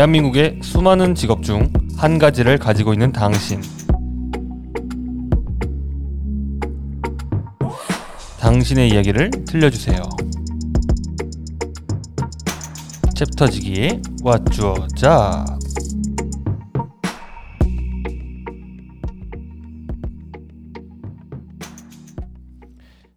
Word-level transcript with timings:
대한민국의 0.00 0.60
수많은 0.62 1.14
직업 1.14 1.42
중 1.42 1.70
한 2.00 2.18
가지를 2.18 2.56
가지고 2.56 2.94
있는 2.94 3.12
당신. 3.12 3.60
당신의 8.38 8.88
이야기를 8.88 9.30
들려주세요. 9.46 10.00
챕터지기의 13.14 14.00
왓주어자. 14.22 15.44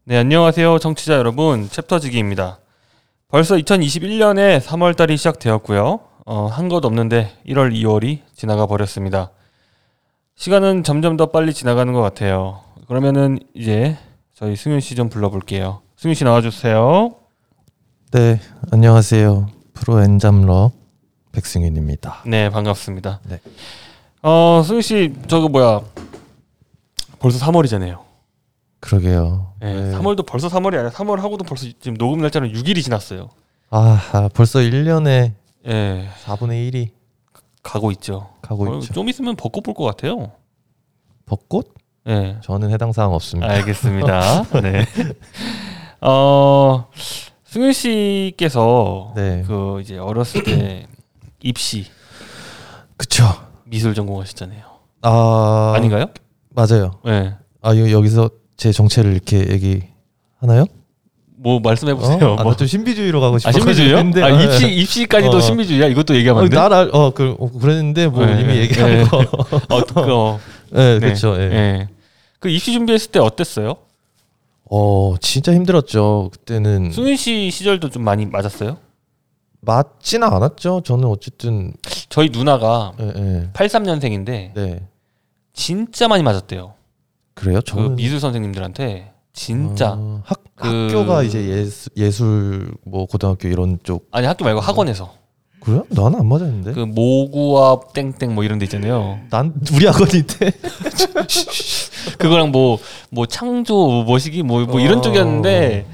네, 0.03 0.17
안녕하세요. 0.17 0.79
청취자 0.79 1.13
여러분. 1.13 1.69
챕터지기입니다. 1.69 2.59
벌써 3.29 3.55
2021년에 3.55 4.59
3월달이 4.59 5.15
시작되었고요. 5.15 6.12
어, 6.25 6.47
한 6.47 6.69
것 6.69 6.85
없는데 6.85 7.31
1월, 7.47 7.73
2월이 7.73 8.19
지나가 8.35 8.65
버렸습니다. 8.65 9.31
시간은 10.35 10.83
점점 10.83 11.17
더 11.17 11.27
빨리 11.27 11.53
지나가는 11.53 11.91
것 11.93 12.01
같아요. 12.01 12.61
그러면은 12.87 13.39
이제 13.53 13.97
저희 14.33 14.55
승윤 14.55 14.79
씨 14.79 14.95
좀 14.95 15.09
불러볼게요. 15.09 15.81
승윤 15.97 16.15
씨 16.15 16.23
나와주세요. 16.23 17.13
네, 18.11 18.39
안녕하세요. 18.71 19.47
프로 19.73 20.01
엔잠러 20.01 20.71
백승윤입니다. 21.33 22.23
네, 22.25 22.49
반갑습니다. 22.49 23.19
네. 23.27 23.39
어, 24.21 24.63
승윤 24.65 24.81
씨 24.81 25.13
저거 25.27 25.49
뭐야? 25.49 25.81
벌써 27.19 27.45
3월이잖아요. 27.45 27.99
그러게요. 28.79 29.53
네, 29.59 29.73
네. 29.73 29.91
3월도 29.97 30.25
벌써 30.25 30.47
3월이 30.47 30.73
아니라 30.75 30.89
3월 30.89 31.17
하고도 31.17 31.43
벌써 31.45 31.65
지금 31.79 31.95
녹음 31.97 32.21
날짜는 32.21 32.51
6일이 32.53 32.83
지났어요. 32.83 33.29
아, 33.69 33.99
아, 34.13 34.29
벌써 34.33 34.59
1년에 34.59 35.33
예, 35.67 36.07
4분의 36.25 36.71
1이 36.71 36.89
가고 37.61 37.91
있죠. 37.91 38.29
가고 38.41 38.69
어, 38.69 38.77
있죠. 38.79 38.93
좀 38.93 39.07
있으면 39.09 39.35
벚꽃 39.35 39.63
볼 39.63 39.73
것 39.73 39.83
같아요. 39.85 40.31
벚꽃? 41.25 41.73
예. 42.07 42.37
저는 42.43 42.69
해당 42.71 42.91
사항 42.91 43.13
없습니다. 43.13 43.51
알겠습니다. 43.53 44.43
네. 44.61 44.85
어, 46.01 46.85
승윤 47.45 47.71
씨께서 47.71 49.13
네. 49.15 49.43
그 49.47 49.79
이제 49.81 49.97
어렸을 49.97 50.43
때 50.43 50.87
입시 51.41 51.85
그쵸. 52.97 53.23
미술 53.65 53.93
전공하셨잖아요. 53.95 54.61
아, 55.01 55.73
아닌가요? 55.75 56.07
맞아요. 56.49 56.99
네. 57.05 57.35
아, 57.61 57.75
여, 57.75 57.89
여기서 57.91 58.29
제 58.57 58.71
정체를 58.71 59.11
이렇게 59.13 59.49
얘기 59.49 59.81
하나요? 60.39 60.65
뭐 61.43 61.59
말씀해 61.59 61.93
보세요. 61.93 62.31
어? 62.31 62.35
아, 62.39 62.43
뭐. 62.43 62.53
나좀 62.53 62.65
신비주의로 62.65 63.19
가고 63.19 63.37
싶어. 63.37 63.49
아 63.49 63.51
신비주의요? 63.51 63.97
아 63.97 64.29
입시 64.29 64.73
입시까지도 64.73 65.37
어. 65.37 65.41
신비주의야? 65.41 65.87
이것도 65.87 66.15
얘기하면 66.15 66.41
어, 66.41 66.45
안 66.45 66.49
돼? 66.49 66.55
나라 66.55 66.87
어, 66.91 67.11
그, 67.11 67.35
어, 67.37 67.51
그랬는데 67.51 68.07
뭐 68.07 68.23
네, 68.25 68.39
이미 68.41 68.53
네, 68.53 68.59
얘기한 68.61 68.89
네. 68.89 69.03
거. 69.03 69.17
어, 69.19 69.83
그, 69.83 70.13
어, 70.13 70.39
네, 70.71 70.93
네. 70.93 70.99
그렇죠. 70.99 71.35
예. 71.37 71.41
예. 71.41 71.87
그 72.39 72.47
입시 72.49 72.71
준비했을 72.71 73.11
때 73.11 73.19
어땠어요? 73.19 73.75
어, 74.71 75.15
진짜 75.19 75.53
힘들었죠. 75.53 76.29
그때는 76.31 76.91
승윤 76.91 77.17
씨 77.17 77.51
시절도 77.51 77.89
좀 77.89 78.03
많이 78.03 78.25
맞았어요? 78.25 78.77
맞지는 79.59 80.25
않았죠. 80.27 80.81
저는 80.85 81.05
어쨌든 81.05 81.73
저희 82.07 82.29
누나가 82.29 82.93
예, 82.99 83.07
예. 83.15 83.49
83년생인데 83.53 84.53
네. 84.53 84.87
진짜 85.53 86.07
많이 86.07 86.23
맞았대요. 86.23 86.73
그래요? 87.33 87.59
그 87.59 87.65
저는 87.65 87.95
미술 87.95 88.19
선생님들한테 88.19 89.12
진짜 89.33 89.95
어, 89.97 90.21
학 90.25 90.43
그- 90.55 90.67
학교가 90.67 91.23
이제 91.23 91.43
예술, 91.47 91.91
예술 91.97 92.71
뭐 92.85 93.05
고등학교 93.07 93.47
이런 93.47 93.79
쪽 93.83 94.07
아니 94.11 94.27
학교 94.27 94.45
말고 94.45 94.59
학원에서 94.59 95.11
그래요? 95.59 95.85
나는 95.89 96.19
안 96.19 96.27
맞았는데. 96.27 96.73
그 96.73 96.81
모구와 96.81 97.79
땡땡 97.93 98.35
뭐 98.35 98.43
이런 98.43 98.59
데 98.59 98.65
있잖아요. 98.65 99.19
난 99.29 99.53
우리 99.73 99.85
학원인데. 99.85 100.51
그거랑 102.19 102.51
뭐 102.51 102.77
뭐 103.11 103.25
창조 103.27 104.03
뭐시기 104.03 104.43
뭐 104.43 104.65
뭐 104.65 104.79
이런 104.81 104.97
어. 104.97 105.01
쪽이었는데 105.01 105.85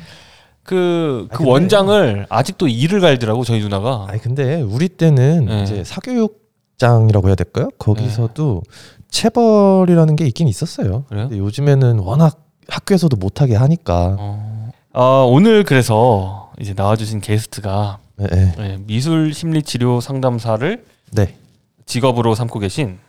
그 0.63 1.27
아, 1.29 1.33
그 1.33 1.37
근데- 1.37 1.51
원장을 1.51 2.25
아직도 2.29 2.67
이를 2.67 2.99
갈더라고 2.99 3.43
저희 3.43 3.59
누나가. 3.61 4.05
아니 4.09 4.19
근데 4.19 4.59
우리 4.61 4.89
때는 4.89 5.45
네. 5.45 5.63
이제 5.63 5.83
사교육장이라고 5.83 7.27
해야 7.27 7.35
될까요? 7.35 7.69
거기서도 7.77 8.63
체벌이라는 9.11 10.15
게 10.15 10.25
있긴 10.25 10.47
있었어요. 10.47 11.03
그래요? 11.09 11.29
근데 11.29 11.37
요즘에는 11.37 11.99
워낙 11.99 12.48
학교에서도 12.69 13.15
못하게 13.17 13.55
하니까. 13.55 14.15
어. 14.19 14.71
아, 14.93 15.25
오늘 15.27 15.63
그래서 15.63 16.51
이제 16.59 16.73
나와주신 16.75 17.21
게스트가 17.21 17.99
네, 18.17 18.27
네. 18.27 18.53
예, 18.59 18.77
미술 18.85 19.33
심리 19.33 19.61
치료 19.63 20.01
상담사를 20.01 20.83
네. 21.11 21.35
직업으로 21.85 22.35
삼고 22.35 22.59
계신 22.59 22.99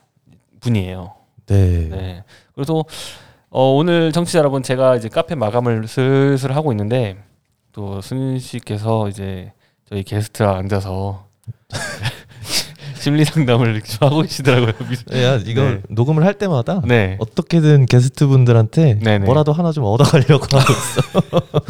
분이에요. 0.60 1.12
네. 1.46 1.88
네. 1.88 2.24
그래서 2.54 2.84
어, 3.50 3.72
오늘 3.72 4.12
청취자 4.12 4.38
여러분 4.38 4.62
제가 4.62 4.96
이제 4.96 5.08
카페 5.08 5.34
마감을 5.34 5.88
슬슬 5.88 6.54
하고 6.54 6.72
있는데 6.72 7.16
또 7.72 8.00
승윤 8.00 8.38
씨께서 8.38 9.08
이제 9.08 9.52
저희 9.88 10.04
게스트랑 10.04 10.56
앉아서 10.56 11.26
심리 13.00 13.24
상담을 13.24 13.80
하고 14.00 14.22
계시더라고요. 14.22 14.72
야, 15.14 15.40
이걸 15.46 15.76
네. 15.76 15.82
녹음을 15.88 16.24
할 16.24 16.34
때마다 16.34 16.82
네. 16.84 17.16
어떻게든 17.18 17.86
게스트 17.86 18.26
분들한테 18.26 18.98
네네. 19.02 19.24
뭐라도 19.24 19.52
하나 19.52 19.72
좀 19.72 19.84
얻어가려고 19.84 20.46
하고 20.56 20.72
있어. 20.72 21.62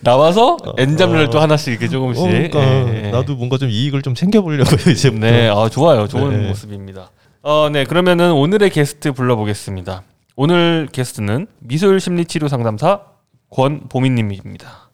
나와서 0.02 0.56
엔잡를 0.78 1.30
또 1.30 1.40
하나씩 1.40 1.68
이렇게 1.68 1.88
조금씩. 1.88 2.24
어, 2.24 2.26
그러니까 2.26 2.60
예, 2.60 3.04
예. 3.06 3.10
나도 3.10 3.36
뭔가 3.36 3.58
좀 3.58 3.68
이익을 3.68 4.02
좀 4.02 4.14
챙겨보려고 4.14 4.90
이제. 4.90 5.10
네, 5.10 5.48
아 5.48 5.68
좋아요. 5.68 6.08
좋은 6.08 6.42
네. 6.42 6.48
모습입니다. 6.48 7.10
어, 7.42 7.68
네. 7.70 7.84
그러면은 7.84 8.32
오늘의 8.32 8.70
게스트 8.70 9.12
불러보겠습니다. 9.12 10.02
오늘 10.36 10.88
게스트는 10.90 11.46
미술 11.60 12.00
심리 12.00 12.24
치료 12.24 12.48
상담사 12.48 13.02
권보미님입니다. 13.50 14.90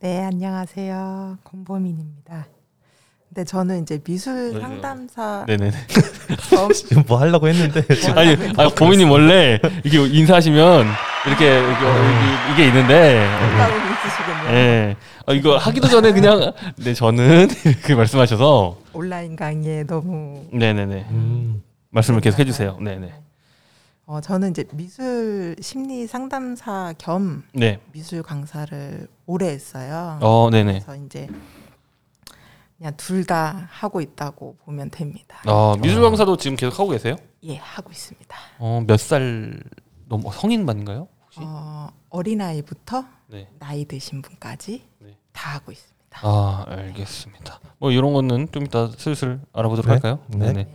네, 0.00 0.24
안녕하세요. 0.24 1.38
권보민입니다. 1.44 2.46
근데 3.32 3.44
저는 3.44 3.82
이제 3.82 3.98
미술 4.02 4.54
네, 4.54 4.60
상담사 4.60 5.44
네네. 5.46 5.70
겸 6.50 6.70
지금 6.74 7.04
뭐 7.06 7.20
하려고 7.20 7.46
했는데 7.46 7.80
지금 7.94 8.18
아니, 8.18 8.36
아니 8.56 8.74
보미님 8.74 9.08
원래 9.08 9.60
이게 9.84 10.04
인사하시면 10.04 10.86
이렇게 11.28 11.60
이게, 11.60 11.70
이게, 11.70 12.52
이게 12.52 12.66
있는데. 12.66 13.26
예. 14.48 14.96
어, 15.26 15.32
이거 15.32 15.56
하기도 15.58 15.86
전에 15.86 16.12
그냥 16.12 16.52
네 16.76 16.92
저는 16.92 17.48
이렇게 17.64 17.94
말씀하셔서 17.94 18.78
온라인 18.92 19.36
강의에 19.36 19.84
너무 19.84 20.44
네네네 20.52 21.06
음, 21.10 21.62
말씀을 21.90 22.20
계속 22.20 22.40
해주세요. 22.40 22.78
네네. 22.80 23.14
어, 24.06 24.20
저는 24.20 24.50
이제 24.50 24.64
미술 24.72 25.54
심리 25.60 26.08
상담사 26.08 26.94
겸 26.98 27.44
네. 27.52 27.78
미술 27.92 28.24
강사를 28.24 29.06
오래 29.26 29.46
했어요. 29.50 30.18
어 30.20 30.48
네네. 30.50 30.80
그래서 30.84 30.96
이제 30.96 31.28
그냥 32.80 32.94
둘 32.96 33.24
다 33.26 33.68
하고 33.70 34.00
있다고 34.00 34.56
보면 34.64 34.88
됩니다. 34.90 35.42
어 35.46 35.76
미술 35.82 36.00
강사도 36.00 36.38
지금 36.38 36.56
계속 36.56 36.78
하고 36.80 36.88
계세요? 36.90 37.14
예, 37.44 37.56
하고 37.56 37.90
있습니다. 37.92 38.34
어 38.58 38.80
몇 38.86 38.98
살 38.98 39.60
너무 40.08 40.30
성인반인가요? 40.32 41.06
혹시? 41.26 41.40
어, 41.42 41.90
어린아이부터 42.08 43.04
네. 43.28 43.48
나이 43.58 43.84
드신 43.84 44.22
분까지 44.22 44.82
네. 45.00 45.16
다 45.32 45.56
하고 45.56 45.70
있습니다. 45.72 46.20
아 46.22 46.64
알겠습니다. 46.68 47.60
뭐 47.78 47.90
이런 47.92 48.14
거는 48.14 48.48
좀 48.50 48.64
이따 48.64 48.88
슬슬 48.96 49.40
알아보도록 49.52 49.86
네. 49.86 49.92
할까요? 49.92 50.18
네. 50.28 50.46
네네. 50.46 50.72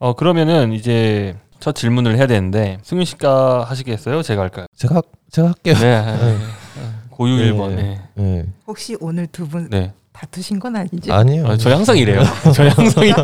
어 0.00 0.14
그러면은 0.14 0.72
이제 0.72 1.38
첫 1.60 1.72
질문을 1.76 2.16
해야 2.16 2.26
되는데 2.26 2.78
승윤 2.82 3.04
씨가 3.04 3.62
하시겠어요? 3.62 4.22
제가 4.22 4.42
할까요? 4.42 4.66
제가 4.76 5.02
제가 5.30 5.48
할게요. 5.48 5.74
네. 5.74 6.36
고유 7.10 7.36
네. 7.36 7.50
1번. 7.52 7.74
네. 7.76 8.02
네. 8.14 8.46
혹시 8.66 8.96
오늘 9.00 9.28
두 9.28 9.46
분 9.48 9.70
네. 9.70 9.94
다투신 10.18 10.58
건 10.58 10.74
아니죠? 10.74 11.12
아니요. 11.12 11.46
아, 11.46 11.56
저희 11.56 11.72
항상 11.74 11.96
이래요. 11.96 12.20
저희 12.52 12.68
항상 12.70 13.04
이래요. 13.04 13.22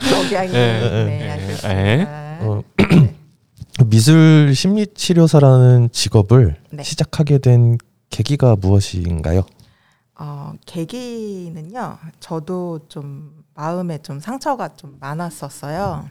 적양이 0.00 0.50
네, 0.50 0.80
네, 0.80 1.04
네, 1.04 1.30
알겠습니다. 1.30 2.38
어, 2.40 2.62
미술 3.86 4.52
심리 4.54 4.88
치료사라는 4.92 5.90
직업을 5.92 6.56
네. 6.70 6.82
시작하게 6.82 7.38
된 7.38 7.78
계기가 8.10 8.56
무엇인가요? 8.56 9.42
어, 10.18 10.52
계기는요. 10.66 11.98
저도 12.18 12.80
좀 12.88 13.30
마음에 13.54 13.98
좀 13.98 14.18
상처가 14.18 14.74
좀 14.74 14.96
많았었어요. 14.98 16.08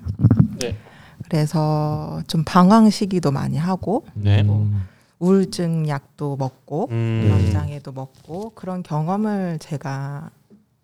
네. 0.61 0.77
그래서 1.25 2.21
좀 2.27 2.45
방황 2.45 2.89
시기도 2.89 3.31
많이 3.31 3.57
하고 3.57 4.05
네. 4.13 4.43
음, 4.43 4.87
우울증 5.19 5.87
약도 5.87 6.35
먹고 6.35 6.87
음. 6.91 7.21
불안장애도 7.23 7.91
먹고 7.91 8.51
그런 8.55 8.83
경험을 8.83 9.59
제가 9.59 10.29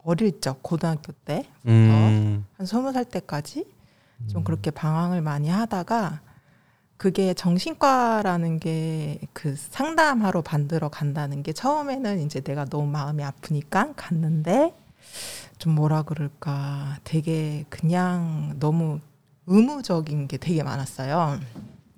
어릴 0.03 0.39
적 0.41 0.63
고등학교 0.63 1.11
때한 1.25 1.45
음. 1.67 2.45
스무 2.63 2.91
살 2.91 3.05
때까지 3.05 3.65
좀 4.27 4.43
그렇게 4.43 4.71
방황을 4.71 5.21
많이 5.21 5.49
하다가 5.49 6.21
그게 6.97 7.33
정신과라는 7.33 8.59
게 8.59 9.19
그 9.33 9.55
상담하러 9.55 10.41
받으러 10.41 10.89
간다는 10.89 11.41
게 11.41 11.51
처음에는 11.51 12.21
이제 12.21 12.41
내가 12.41 12.65
너무 12.65 12.85
마음이 12.87 13.23
아프니까 13.23 13.93
갔는데 13.95 14.73
좀 15.57 15.73
뭐라 15.73 16.03
그럴까 16.03 16.99
되게 17.03 17.65
그냥 17.69 18.55
너무 18.59 18.99
의무적인 19.47 20.27
게 20.27 20.37
되게 20.37 20.61
많았어요. 20.61 21.39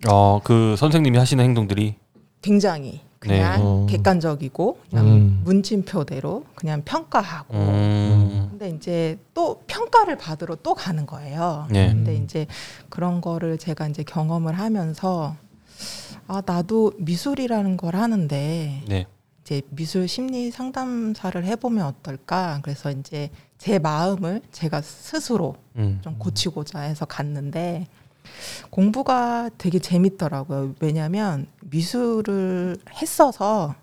어, 0.08 0.40
그 0.44 0.76
선생님이 0.78 1.18
하시는 1.18 1.44
행동들이 1.44 1.96
굉장히 2.44 3.02
그냥 3.18 3.58
네. 3.58 3.64
어. 3.64 3.86
객관적이고 3.90 4.78
그냥 4.90 5.08
음. 5.08 5.42
문진표대로 5.46 6.44
그냥 6.56 6.84
평가하고 6.84 7.54
음. 7.56 8.48
근데 8.52 8.70
이제 8.70 9.18
또 9.34 9.64
평가를 9.66 10.18
받으러 10.18 10.56
또 10.62 10.76
가는 10.76 11.06
거예요. 11.06 11.66
네. 11.72 11.88
근데 11.88 12.16
이제 12.16 12.46
그런 12.90 13.22
거를 13.22 13.58
제가 13.58 13.88
이제 13.88 14.04
경험을 14.04 14.60
하면서 14.60 15.36
아 16.28 16.42
나도 16.46 16.92
미술이라는 16.98 17.78
걸 17.78 17.96
하는데 17.96 18.84
네. 18.88 19.08
이제 19.42 19.62
미술 19.70 20.10
심리 20.10 20.52
상담사를 20.52 21.46
해보면 21.46 21.86
어떨까? 21.86 22.60
그래서 22.62 22.92
이제 22.92 23.30
제 23.58 23.80
마음을 23.80 24.42
제가 24.52 24.82
스스로 24.82 25.56
음. 25.78 26.00
좀 26.04 26.18
고치고자 26.20 26.82
해서 26.82 27.06
갔는데 27.06 27.88
공부가 28.70 29.50
되게 29.58 29.80
재밌더라고요. 29.80 30.76
왜냐하면 30.80 31.48
미술을 31.62 32.78
했어서 33.02 33.76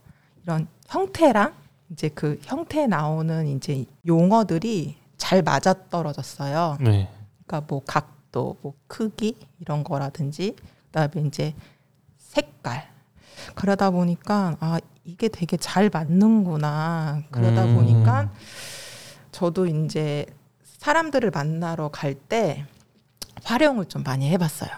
이런 0.42 0.66
형태랑 0.88 1.54
이제 1.90 2.08
그 2.08 2.38
형태에 2.42 2.86
나오는 2.86 3.46
이제 3.46 3.84
용어들이 4.06 4.96
잘 5.16 5.42
맞아 5.42 5.74
떨어졌어요. 5.90 6.78
네. 6.80 7.08
그러니까 7.46 7.66
뭐 7.68 7.82
각도, 7.86 8.56
뭐 8.62 8.74
크기 8.86 9.36
이런 9.58 9.84
거라든지 9.84 10.56
그다음에 10.86 11.26
이제 11.26 11.54
색깔 12.18 12.88
그러다 13.54 13.90
보니까 13.90 14.56
아 14.60 14.78
이게 15.04 15.28
되게 15.28 15.56
잘 15.56 15.90
맞는구나 15.92 17.22
그러다 17.30 17.64
음. 17.64 17.74
보니까 17.74 18.30
저도 19.32 19.66
이제 19.66 20.26
사람들을 20.64 21.30
만나러 21.30 21.88
갈 21.88 22.14
때 22.14 22.66
활용을 23.44 23.86
좀 23.86 24.02
많이 24.02 24.28
해봤어요. 24.30 24.70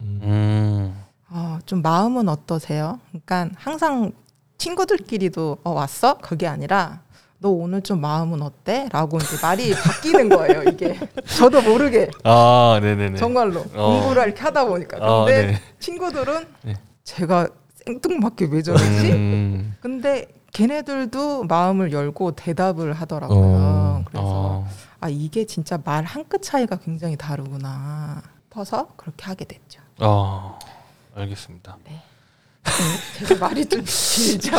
음. 0.00 0.94
어, 1.30 1.58
좀 1.64 1.82
마음은 1.82 2.28
어떠세요? 2.28 2.98
그러니까 3.10 3.48
항상 3.56 4.12
친구들끼리도 4.58 5.58
어, 5.64 5.70
왔어? 5.70 6.18
그게 6.18 6.46
아니라 6.46 7.00
너 7.38 7.48
오늘 7.48 7.82
좀 7.82 8.00
마음은 8.00 8.40
어때? 8.42 8.88
라고 8.92 9.18
이제 9.18 9.36
말이 9.42 9.72
바뀌는 9.74 10.28
거예요, 10.28 10.62
이게. 10.64 10.98
저도 11.36 11.62
모르게. 11.62 12.08
아, 12.22 12.78
네네네. 12.80 13.16
정말로. 13.16 13.64
어. 13.74 14.00
공부를 14.00 14.24
이렇게 14.26 14.40
하다 14.42 14.66
보니까. 14.66 14.98
아, 15.00 15.24
근데 15.24 15.46
네. 15.52 15.60
친구들은 15.80 16.46
네. 16.62 16.74
제가 17.02 17.48
생뚱맞게 17.84 18.48
왜 18.52 18.62
저러지? 18.62 19.12
음. 19.12 19.74
근데 19.80 20.26
걔네들도 20.52 21.44
마음을 21.44 21.90
열고 21.92 22.32
대답을 22.32 22.92
하더라고요. 22.92 23.38
어. 23.40 24.04
그래서 24.06 24.24
어. 24.24 24.68
아 25.02 25.08
이게 25.08 25.44
진짜 25.44 25.78
말 25.84 26.04
한 26.04 26.24
끗 26.28 26.42
차이가 26.42 26.76
굉장히 26.76 27.16
다르구나 27.16 28.22
싶어서 28.44 28.86
그렇게 28.96 29.24
하게 29.24 29.44
됐죠. 29.44 29.80
어. 29.98 30.56
알겠습니다. 31.16 31.76
음, 31.88 31.98
제가 33.18 33.34
말이 33.48 33.66
좀 33.66 33.82
길죠. 33.84 34.50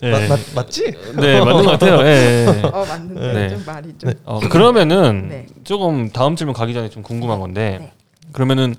네. 0.00 0.10
맞, 0.10 0.28
맞, 0.28 0.40
맞지? 0.56 0.90
네, 1.16 1.38
맞는 1.40 1.64
것 1.64 1.70
같아요. 1.70 2.00
예. 2.04 2.46
예. 2.48 2.62
어 2.66 2.84
맞는데 2.84 3.32
네. 3.32 3.48
좀 3.50 3.64
말이 3.64 3.96
좀 3.96 4.12
어, 4.24 4.40
그러면은 4.40 5.28
네. 5.28 5.46
조금 5.62 6.10
다음 6.10 6.34
질문 6.34 6.54
가기 6.54 6.74
전에 6.74 6.88
좀 6.90 7.02
궁금한 7.04 7.38
건데 7.38 7.78
네. 7.80 7.92
그러면은 8.32 8.74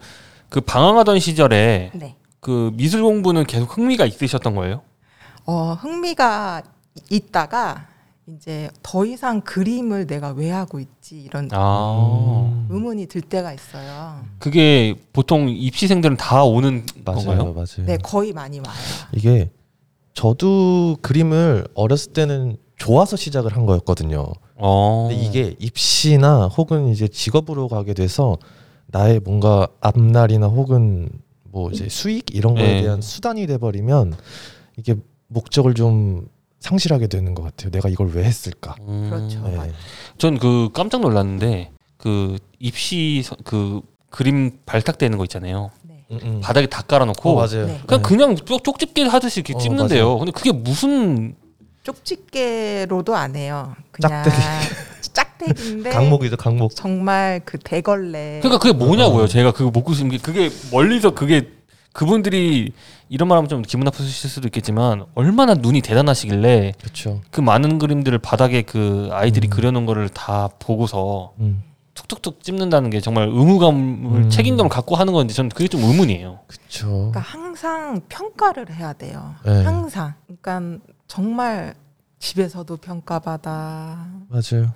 그 0.49 0.59
방황하던 0.59 1.19
시절에 1.19 1.91
네. 1.93 2.15
그 2.41 2.71
미술 2.73 3.03
공부는 3.03 3.45
계속 3.45 3.77
흥미가 3.77 4.05
있으셨던 4.05 4.53
거예요? 4.55 4.81
어 5.45 5.73
흥미가 5.79 6.63
있다가 7.09 7.87
이제 8.35 8.69
더 8.83 9.05
이상 9.05 9.41
그림을 9.41 10.05
내가 10.05 10.31
왜 10.31 10.51
하고 10.51 10.79
있지 10.79 11.19
이런 11.21 11.49
아. 11.51 12.51
음. 12.51 12.67
의문이 12.69 13.07
들 13.07 13.21
때가 13.21 13.53
있어요. 13.53 14.23
그게 14.37 14.95
보통 15.13 15.49
입시생들은 15.49 16.17
다 16.17 16.43
오는 16.43 16.85
맞아요, 17.05 17.25
건가요? 17.25 17.53
맞아요. 17.53 17.85
네 17.85 17.97
거의 17.97 18.33
많이 18.33 18.59
와요. 18.59 18.75
이게 19.13 19.49
저도 20.13 20.97
그림을 21.01 21.67
어렸을 21.73 22.13
때는 22.13 22.57
좋아서 22.77 23.15
시작을 23.15 23.55
한 23.55 23.65
거였거든요. 23.65 24.25
어. 24.55 25.07
근데 25.09 25.23
이게 25.23 25.55
입시나 25.59 26.47
혹은 26.47 26.89
이제 26.89 27.07
직업으로 27.07 27.67
가게 27.67 27.93
돼서 27.93 28.37
나의 28.87 29.21
뭔가 29.21 29.67
앞날이나 29.81 30.47
혹은 30.47 31.09
뭐 31.43 31.71
이제 31.71 31.89
수익 31.89 32.35
이런 32.35 32.53
거에 32.53 32.75
네. 32.75 32.81
대한 32.83 33.01
수단이 33.01 33.47
돼 33.47 33.57
버리면 33.57 34.13
이게 34.77 34.95
목적을 35.27 35.73
좀 35.73 36.27
상실하게 36.59 37.07
되는 37.07 37.33
것 37.35 37.43
같아요. 37.43 37.71
내가 37.71 37.89
이걸 37.89 38.09
왜 38.13 38.23
했을까? 38.23 38.75
음. 38.81 39.09
그렇죠. 39.09 39.39
네. 39.47 39.55
맞아요. 39.55 39.71
전그 40.17 40.69
깜짝 40.73 41.01
놀랐는데 41.01 41.71
그 41.97 42.37
입시 42.59 43.21
서- 43.23 43.37
그 43.43 43.81
그림 44.09 44.51
발탁되는 44.65 45.17
거 45.17 45.23
있잖아요. 45.25 45.71
네. 45.83 46.03
음, 46.11 46.19
음. 46.23 46.41
바닥에 46.43 46.67
다 46.67 46.81
깔아놓고 46.81 47.29
어, 47.29 47.35
맞아요. 47.35 47.67
네. 47.67 47.81
그냥 47.87 48.01
네. 48.01 48.07
그냥 48.07 48.35
쪽- 48.35 48.63
쪽집게 48.63 49.03
하듯이 49.03 49.39
이렇게 49.39 49.53
어, 49.55 49.57
찍는데요. 49.57 50.17
근데 50.17 50.31
그게 50.31 50.51
무슨 50.51 51.35
쪽집게로도 51.83 53.15
안 53.15 53.35
해요. 53.35 53.75
그냥 53.91 54.23
짝대기인데 55.13 55.91
강목이죠, 55.91 56.37
강목. 56.37 56.75
정말 56.75 57.41
그 57.45 57.57
대걸레. 57.57 58.39
그러니까 58.41 58.59
그게 58.59 58.73
뭐냐고요. 58.73 59.23
어. 59.23 59.27
제가 59.27 59.51
그거 59.53 59.71
못 59.71 59.83
구신 59.83 60.09
게 60.09 60.17
그게 60.17 60.49
멀리서 60.71 61.11
그게 61.11 61.49
그분들이 61.93 62.71
이런 63.09 63.27
말하면 63.27 63.49
좀 63.49 63.61
기분 63.61 63.83
나쁘실 63.85 64.29
수도 64.29 64.47
있겠지만 64.47 65.05
얼마나 65.15 65.55
눈이 65.55 65.81
대단하시길래 65.81 66.73
그렇죠. 66.79 67.21
그 67.31 67.41
많은 67.41 67.79
그림들을 67.79 68.17
바닥에 68.19 68.61
그 68.61 69.09
아이들이 69.11 69.47
음. 69.47 69.49
그려놓은 69.49 69.85
거를 69.85 70.09
다 70.09 70.49
보고서 70.59 71.33
음, 71.39 71.63
툭툭툭 71.95 72.43
찝는다는 72.43 72.89
게 72.89 73.01
정말 73.01 73.27
의무감을 73.27 74.23
음. 74.23 74.29
책임감을 74.29 74.69
갖고 74.69 74.95
하는 74.95 75.13
건지 75.13 75.33
저는 75.35 75.49
그게 75.49 75.67
좀 75.67 75.83
의문이에요. 75.83 76.39
그렇죠. 76.47 76.87
그러니까 76.87 77.19
항상 77.19 78.01
평가를 78.07 78.73
해야 78.73 78.93
돼요. 78.93 79.35
네. 79.43 79.63
항상. 79.63 80.13
그러니까 80.27 80.83
정말 81.07 81.73
집에서도 82.19 82.77
평가받아. 82.77 84.07
맞아요. 84.29 84.73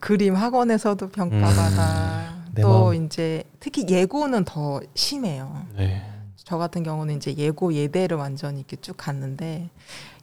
그림 0.00 0.34
학원에서도 0.34 1.08
평가받아. 1.10 2.35
음. 2.56 2.56
내또 2.56 2.84
마음. 2.86 3.04
이제 3.06 3.44
특히 3.60 3.86
예고는 3.88 4.44
더 4.44 4.80
심해요. 4.94 5.66
네. 5.76 6.02
저 6.36 6.58
같은 6.58 6.82
경우는 6.82 7.16
이제 7.16 7.34
예고 7.36 7.74
예대를 7.74 8.16
완전히 8.16 8.60
이렇게 8.60 8.76
쭉 8.76 8.96
갔는데 8.96 9.68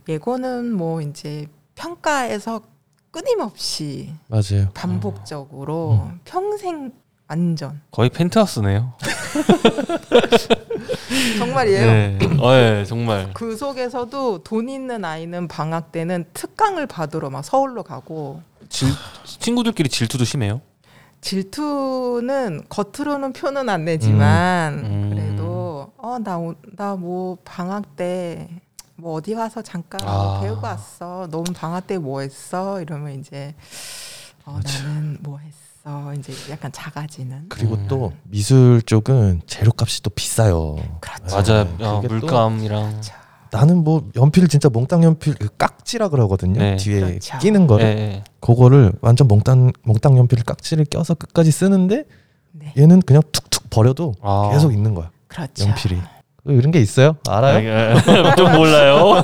예고는 0.07 0.73
뭐 0.73 1.01
이제 1.01 1.47
평가에서 1.75 2.61
끊임없이 3.11 4.13
맞아요. 4.27 4.69
반복적으로 4.73 6.09
평생 6.25 6.91
완전 7.27 7.81
거의 7.91 8.09
펜트하우스네요. 8.09 8.93
정말이에요. 11.39 11.85
네. 11.85 12.19
어, 12.39 12.51
네, 12.51 12.85
정말. 12.85 13.31
그 13.33 13.55
속에서도 13.55 14.43
돈 14.43 14.69
있는 14.69 15.05
아이는 15.05 15.47
방학 15.47 15.91
때는 15.91 16.25
특강을 16.33 16.87
받으러 16.87 17.29
막 17.29 17.43
서울로 17.43 17.83
가고 17.83 18.41
질, 18.69 18.89
친구들끼리 19.25 19.89
질투도 19.89 20.25
심해요. 20.25 20.61
질투는 21.23 22.63
겉으로는 22.69 23.33
표는 23.33 23.69
안 23.69 23.85
내지만 23.85 24.73
음. 24.85 25.09
그래도 25.13 25.91
어나나 25.97 26.95
뭐 26.97 27.37
방학 27.43 27.95
때 27.95 28.49
뭐 28.95 29.15
어디 29.15 29.33
가서 29.33 29.61
잠깐 29.61 29.99
아. 30.05 30.39
배우고 30.41 30.65
왔어. 30.65 31.27
너무 31.29 31.43
방학 31.53 31.87
때 31.87 31.97
뭐 31.97 32.21
했어? 32.21 32.79
이러면 32.79 33.19
이제 33.19 33.53
어 34.45 34.59
나는 34.63 35.17
뭐 35.21 35.39
했어. 35.39 36.13
이제 36.13 36.31
약간 36.51 36.71
작아지는. 36.71 37.47
그리고 37.49 37.75
음. 37.75 37.85
또 37.89 38.13
미술 38.23 38.81
쪽은 38.83 39.41
재료값이 39.47 40.03
또 40.03 40.09
비싸요. 40.11 40.77
그렇죠. 41.01 41.35
맞아요. 41.35 41.75
네, 41.77 41.85
어, 41.85 41.95
그게 42.01 42.07
또 42.07 42.13
물감이랑. 42.19 43.01
나는 43.53 43.83
뭐 43.83 44.10
연필 44.15 44.48
진짜 44.48 44.67
몽땅 44.67 45.03
연필 45.03 45.36
그 45.36 45.48
깍지라 45.57 46.10
그러거든요. 46.10 46.60
네. 46.60 46.75
뒤에 46.75 47.00
그렇죠. 47.01 47.38
끼는 47.38 47.63
예, 47.63 47.67
거를 47.67 47.86
예. 47.86 48.24
그거를 48.39 48.91
완전 49.01 49.27
몽땅 49.27 49.72
몽땅 49.83 50.17
연필 50.17 50.43
깍지를 50.43 50.86
껴서 50.86 51.13
끝까지 51.13 51.51
쓰는데 51.51 52.05
네. 52.51 52.74
얘는 52.75 53.03
그냥 53.03 53.22
툭툭 53.31 53.69
버려도 53.69 54.15
아. 54.22 54.50
계속 54.51 54.74
있는 54.74 54.95
거야. 54.95 55.12
그렇죠. 55.27 55.67
연필이. 55.67 56.01
이런 56.45 56.72
게 56.72 56.79
있어요? 56.81 57.15
알아요? 57.29 57.95
아, 57.95 58.36
좀 58.36 58.51
몰라요. 58.53 59.24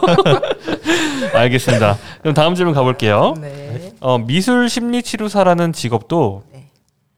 알겠습니다. 1.33 1.97
그럼 2.21 2.33
다음 2.35 2.53
질문 2.53 2.75
가볼게요. 2.75 3.33
네. 3.41 3.93
어, 3.99 4.19
미술 4.19 4.69
심리 4.69 5.01
치료사라는 5.01 5.73
직업도 5.73 6.43
네. 6.53 6.69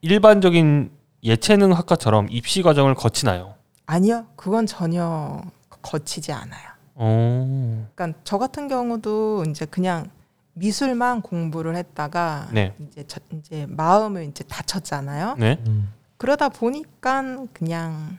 일반적인 0.02 0.92
예체능 1.24 1.74
학과처럼 1.74 2.28
입시 2.32 2.64
과정을 2.64 2.96
거치나요? 2.96 3.56
아니요. 3.86 4.26
그건 4.38 4.66
전혀 4.66 5.42
거치지 5.82 6.32
않아요. 6.32 6.71
어. 6.96 7.88
그러니까 7.96 8.20
저 8.24 8.38
같은 8.38 8.68
경우도 8.68 9.46
이제 9.50 9.66
그냥 9.66 10.10
미술만 10.54 11.22
공부를 11.22 11.76
했다가 11.76 12.50
네. 12.52 12.76
이제 12.80 13.04
저, 13.08 13.20
이제 13.32 13.66
마음을 13.70 14.26
이제 14.26 14.44
다쳤잖아요. 14.44 15.36
네. 15.40 15.58
음. 15.68 15.94
그러다 16.18 16.50
보니까 16.50 17.46
그냥 17.54 18.18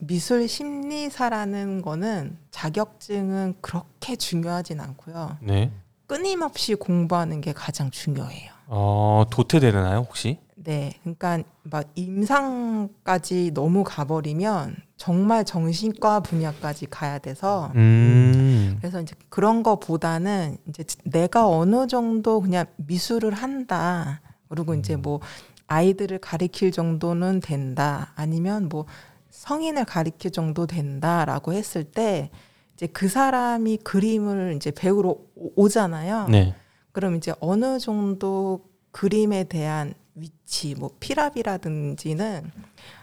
미술 0.00 0.48
심리사라는 0.48 1.82
거는 1.82 2.38
자격증은 2.50 3.56
그렇게 3.60 4.16
중요하진 4.16 4.80
않고요. 4.80 5.38
네. 5.40 5.70
끊임없이 6.06 6.74
공부하는 6.74 7.40
게 7.40 7.52
가장 7.52 7.90
중요해요. 7.90 8.52
어, 8.66 9.24
도태되나요, 9.30 10.00
혹시? 10.00 10.38
네, 10.54 10.94
그러니까 11.02 11.42
막 11.62 11.84
임상까지 11.94 13.50
너무 13.52 13.84
가버리면 13.84 14.76
정말 14.96 15.44
정신과 15.44 16.20
분야까지 16.20 16.86
가야 16.86 17.18
돼서 17.18 17.72
음. 17.74 18.76
그래서 18.80 19.00
이제 19.00 19.14
그런 19.28 19.62
거보다는 19.62 20.56
이제 20.68 20.84
내가 21.04 21.48
어느 21.48 21.86
정도 21.86 22.40
그냥 22.40 22.66
미술을 22.76 23.32
한다. 23.34 24.20
그리고 24.48 24.74
이제 24.74 24.94
뭐 24.96 25.20
아이들을 25.66 26.18
가리킬 26.18 26.70
정도는 26.70 27.40
된다. 27.40 28.12
아니면 28.14 28.68
뭐 28.68 28.86
성인을 29.30 29.84
가리킬 29.84 30.30
정도 30.30 30.66
된다라고 30.66 31.52
했을 31.52 31.82
때 31.84 32.30
이제 32.74 32.86
그 32.86 33.08
사람이 33.08 33.78
그림을 33.78 34.54
이제 34.56 34.70
배우러 34.70 35.10
오- 35.34 35.52
오잖아요. 35.56 36.28
네. 36.28 36.54
그럼 36.92 37.16
이제 37.16 37.34
어느 37.40 37.78
정도 37.80 38.64
그림에 38.92 39.44
대한 39.44 39.94
위치, 40.14 40.76
뭐 40.76 40.90
피랍이라든지는 41.00 42.50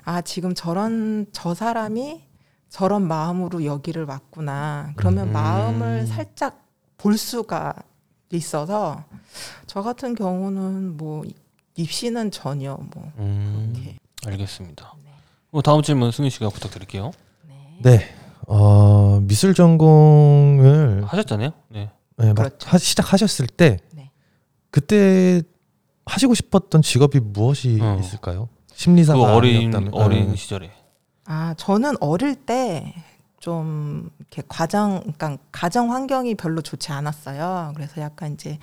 아 0.04 0.22
지금 0.22 0.54
저런 0.54 1.28
저 1.32 1.54
사람이 1.54 2.22
저런 2.70 3.08
마음으로 3.08 3.66
여기를 3.66 4.06
왔구나. 4.06 4.94
그러면 4.96 5.28
음. 5.30 5.34
마음을 5.34 6.08
살짝 6.08 6.66
볼 6.98 7.18
수가 7.18 7.74
있어서 8.32 9.04
저 9.68 9.82
같은 9.82 10.16
경우는 10.16 10.98
뭐 10.98 11.24
입시는 11.76 12.32
전혀 12.32 12.78
뭐 12.94 13.12
음. 13.18 13.74
이렇게 13.76 13.98
알겠습니다. 14.26 14.94
네. 15.04 15.12
뭐 15.52 15.62
다음 15.62 15.82
질문 15.82 16.12
승희 16.12 16.30
씨가 16.30 16.50
부탁드릴게요. 16.50 17.12
네. 17.48 17.80
네. 17.82 18.16
어, 18.48 19.20
미술 19.22 19.54
전공을 19.54 21.04
하셨잖아요. 21.06 21.52
네. 21.70 21.90
네, 22.18 22.28
막 22.28 22.36
그렇죠. 22.36 22.70
하- 22.70 22.78
시작하셨을 22.78 23.48
때 23.48 23.80
네. 23.94 24.12
그때 24.70 25.42
하시고 26.06 26.34
싶었던 26.34 26.82
직업이 26.82 27.20
무엇이 27.20 27.78
어. 27.82 27.98
있을까요? 28.00 28.48
그 28.82 28.84
심리사가 28.84 29.36
어린 29.36 29.58
아니었다면 29.58 29.94
어린 29.94 30.30
네. 30.32 30.36
시절에. 30.36 30.72
아, 31.26 31.54
저는 31.58 31.96
어릴 32.00 32.36
때 32.36 32.94
좀 33.42 34.12
이렇게 34.20 34.44
과정, 34.48 35.00
그러니까 35.02 35.38
가정 35.52 35.92
환경이 35.92 36.36
별로 36.36 36.62
좋지 36.62 36.92
않았어요. 36.92 37.74
그래서 37.76 38.00
약간 38.00 38.34
이제 38.34 38.60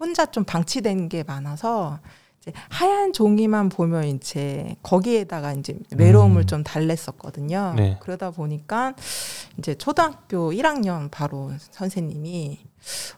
혼자 0.00 0.26
좀 0.26 0.44
방치된 0.44 1.10
게 1.10 1.22
많아서 1.22 2.00
이제 2.40 2.52
하얀 2.70 3.12
종이만 3.12 3.68
보면 3.68 4.04
이제 4.04 4.76
거기에다가 4.82 5.52
이제 5.52 5.78
외로움을 5.94 6.42
음. 6.42 6.46
좀 6.46 6.64
달랬었거든요. 6.64 7.74
네. 7.76 7.98
그러다 8.00 8.30
보니까 8.30 8.94
이제 9.58 9.74
초등학교 9.74 10.52
1학년 10.52 11.10
바로 11.10 11.52
선생님이 11.58 12.58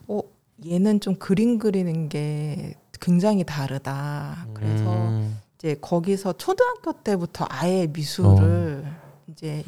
어 0.09 0.19
얘는 0.67 0.99
좀 0.99 1.15
그림 1.15 1.57
그리는 1.57 2.09
게 2.09 2.75
굉장히 2.99 3.45
다르다. 3.45 4.45
그래서 4.53 4.91
음. 4.91 5.39
이제 5.59 5.75
거기서 5.81 6.33
초등학교 6.33 6.93
때부터 6.93 7.45
아예 7.49 7.87
미술을 7.87 8.83
어. 8.85 8.91
이제 9.27 9.63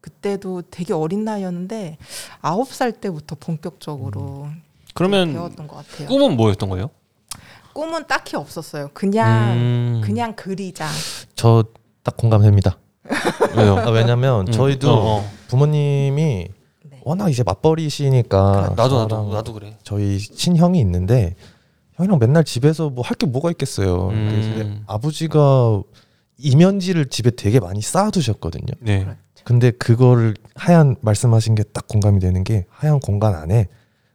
그때도 0.00 0.62
되게 0.70 0.92
어린 0.94 1.24
나이였는데 1.24 1.98
아홉 2.40 2.72
살 2.72 2.92
때부터 2.92 3.36
본격적으로 3.38 4.48
그러면 4.94 5.32
배웠던 5.32 5.66
것 5.66 5.76
같아요. 5.76 6.08
꿈은 6.08 6.36
뭐였던 6.36 6.68
거예요? 6.68 6.90
꿈은 7.72 8.06
딱히 8.06 8.36
없었어요. 8.36 8.90
그냥 8.94 9.52
음. 9.56 10.00
그냥 10.04 10.34
그리자. 10.36 10.88
저 11.34 11.64
딱 12.04 12.16
공감됩니다. 12.16 12.78
왜요? 13.56 13.76
아, 13.78 13.90
왜냐면 13.90 14.48
음. 14.48 14.52
저희도 14.52 14.90
어, 14.90 15.18
어. 15.20 15.30
부모님이 15.48 16.48
네. 16.90 17.00
워낙 17.04 17.28
이제 17.30 17.42
맞벌이시니까 17.44 18.74
나도 18.76 18.98
나도 19.02 19.32
나도 19.32 19.52
그래. 19.52 19.76
저희 19.84 20.18
친형이 20.18 20.80
있는데 20.80 21.36
형이랑 21.96 22.18
맨날 22.18 22.44
집에서 22.44 22.90
뭐 22.90 23.04
할 23.04 23.16
게 23.16 23.26
뭐가 23.26 23.50
있겠어요. 23.50 24.08
음. 24.08 24.28
근데 24.54 24.80
아버지가 24.86 25.82
이면지를 26.38 27.06
집에 27.06 27.30
되게 27.30 27.60
많이 27.60 27.80
쌓아두셨거든요. 27.80 28.72
네. 28.80 29.00
그렇죠. 29.04 29.18
근데 29.44 29.70
그거를 29.72 30.34
하얀 30.54 30.96
말씀하신 31.00 31.54
게 31.54 31.62
딱 31.72 31.86
공감이 31.88 32.20
되는 32.20 32.42
게 32.44 32.64
하얀 32.70 33.00
공간 33.00 33.34
안에 33.34 33.66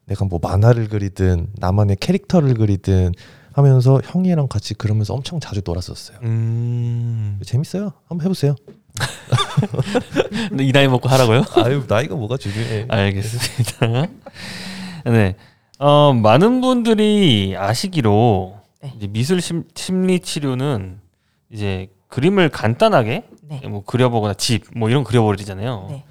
내가 0.05 0.25
뭐 0.25 0.39
만화를 0.41 0.87
그리든 0.89 1.47
나만의 1.57 1.97
캐릭터를 1.99 2.53
그리든 2.53 3.11
하면서 3.53 3.99
형이랑 4.03 4.47
같이 4.47 4.73
그러면서 4.73 5.13
엄청 5.13 5.39
자주 5.39 5.61
놀았었어요. 5.65 6.17
음. 6.23 7.39
재밌어요. 7.45 7.91
한번 8.07 8.25
해보세요. 8.25 8.55
근데 10.49 10.63
이 10.65 10.71
나이 10.71 10.87
먹고 10.87 11.07
하라고요? 11.09 11.43
아유 11.55 11.83
나이가 11.87 12.15
뭐가 12.15 12.37
중요해. 12.37 12.85
알겠습니다. 12.89 14.07
네. 15.05 15.35
어, 15.79 16.13
많은 16.13 16.61
분들이 16.61 17.55
아시기로 17.57 18.57
네. 18.81 18.93
이제 18.97 19.07
미술 19.07 19.41
심, 19.41 19.63
심리 19.75 20.19
치료는 20.19 20.99
이제 21.51 21.89
그림을 22.07 22.49
간단하게 22.49 23.25
네. 23.43 23.61
뭐 23.67 23.83
그려보거나 23.83 24.33
집 24.33 24.65
뭐 24.75 24.89
이런 24.89 25.03
거 25.03 25.09
그려버리잖아요. 25.09 25.87
네. 25.89 26.03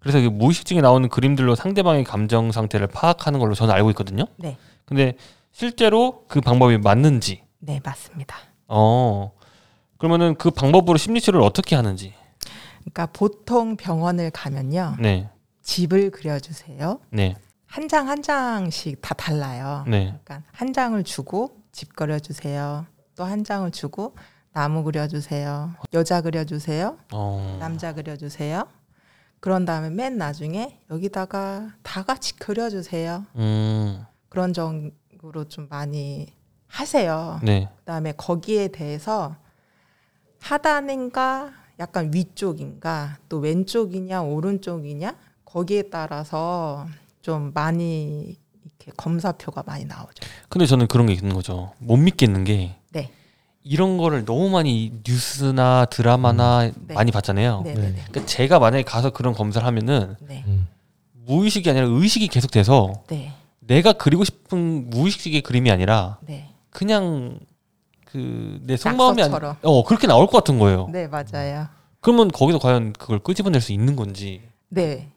그래서 0.00 0.18
무의식 0.30 0.66
중에 0.66 0.80
나오는 0.82 1.08
그림들로 1.08 1.54
상대방의 1.54 2.04
감정 2.04 2.52
상태를 2.52 2.88
파악하는 2.88 3.40
걸로 3.40 3.54
저는 3.54 3.72
알고 3.74 3.90
있거든요. 3.90 4.26
네. 4.36 4.58
근데 4.84 5.14
실제로 5.52 6.24
그 6.28 6.40
방법이 6.42 6.76
맞는지, 6.78 7.42
네, 7.60 7.80
맞습니다. 7.82 8.36
어, 8.68 9.32
그러면은 9.96 10.34
그 10.34 10.50
방법으로 10.50 10.98
심리 10.98 11.20
치료를 11.22 11.46
어떻게 11.46 11.74
하는지, 11.74 12.12
그러니까 12.80 13.06
보통 13.06 13.76
병원을 13.76 14.30
가면요. 14.30 14.96
네, 14.98 15.28
집을 15.62 16.10
그려 16.10 16.38
주세요. 16.38 16.98
네, 17.08 17.36
한 17.74 17.88
장 17.88 18.06
한 18.08 18.22
장씩 18.22 19.00
다 19.02 19.14
달라요. 19.14 19.84
네, 19.88 20.16
그러니까 20.24 20.42
한 20.52 20.72
장을 20.72 21.02
주고 21.02 21.56
집 21.72 21.96
그려주세요. 21.96 22.86
또 23.16 23.24
한 23.24 23.42
장을 23.44 23.68
주고 23.72 24.14
나무 24.52 24.84
그려주세요. 24.84 25.74
여자 25.92 26.20
그려주세요. 26.20 26.96
어, 27.12 27.56
남자 27.60 27.92
그려주세요. 27.92 28.64
그런 29.40 29.64
다음에 29.64 29.90
맨 29.90 30.16
나중에 30.16 30.80
여기다가 30.90 31.72
다 31.82 32.02
같이 32.04 32.36
그려주세요. 32.36 33.24
음, 33.36 34.04
그런 34.28 34.52
정도로 34.52 35.48
좀 35.48 35.66
많이 35.68 36.32
하세요. 36.68 37.40
네, 37.42 37.68
그다음에 37.78 38.12
거기에 38.12 38.68
대해서 38.68 39.34
하단인가 40.40 41.52
약간 41.80 42.10
위쪽인가 42.14 43.18
또 43.28 43.38
왼쪽이냐 43.38 44.22
오른쪽이냐 44.22 45.16
거기에 45.44 45.82
따라서 45.90 46.86
좀 47.24 47.52
많이 47.54 48.36
이렇게 48.62 48.92
검사표가 48.98 49.62
많이 49.66 49.86
나오죠. 49.86 50.12
근데 50.50 50.66
저는 50.66 50.86
그런 50.88 51.06
게 51.06 51.14
있는 51.14 51.32
거죠. 51.34 51.72
못 51.78 51.96
믿겠는 51.96 52.44
게 52.44 52.76
네. 52.92 53.10
이런 53.62 53.96
거를 53.96 54.26
너무 54.26 54.50
많이 54.50 54.92
뉴스나 55.08 55.86
드라마나 55.86 56.70
네. 56.86 56.92
많이 56.94 57.10
봤잖아요. 57.10 57.62
네, 57.64 57.72
네, 57.72 57.80
네. 57.80 58.02
그러니까 58.10 58.26
제가 58.26 58.58
만약에 58.58 58.82
가서 58.84 59.08
그런 59.08 59.32
검사를 59.32 59.66
하면은 59.66 60.16
네. 60.20 60.44
음. 60.46 60.68
무의식이 61.14 61.68
아니라 61.70 61.86
의식이 61.86 62.28
계속 62.28 62.50
돼서 62.50 62.92
네. 63.08 63.32
내가 63.60 63.94
그리고 63.94 64.22
싶은 64.24 64.90
무의식의 64.90 65.40
그림이 65.40 65.70
아니라 65.70 66.18
네. 66.26 66.50
그냥 66.68 67.38
그 68.04 68.60
내 68.66 68.76
속마음이 68.76 69.22
아니. 69.22 69.34
어 69.62 69.82
그렇게 69.84 70.06
나올 70.06 70.26
것 70.26 70.32
같은 70.32 70.58
거예요. 70.58 70.88
네, 70.92 71.08
맞아요. 71.08 71.68
그러면 72.00 72.28
거기서 72.28 72.58
과연 72.58 72.92
그걸 72.92 73.18
끄집어낼 73.18 73.62
수 73.62 73.72
있는 73.72 73.96
건지. 73.96 74.42
네. 74.68 75.08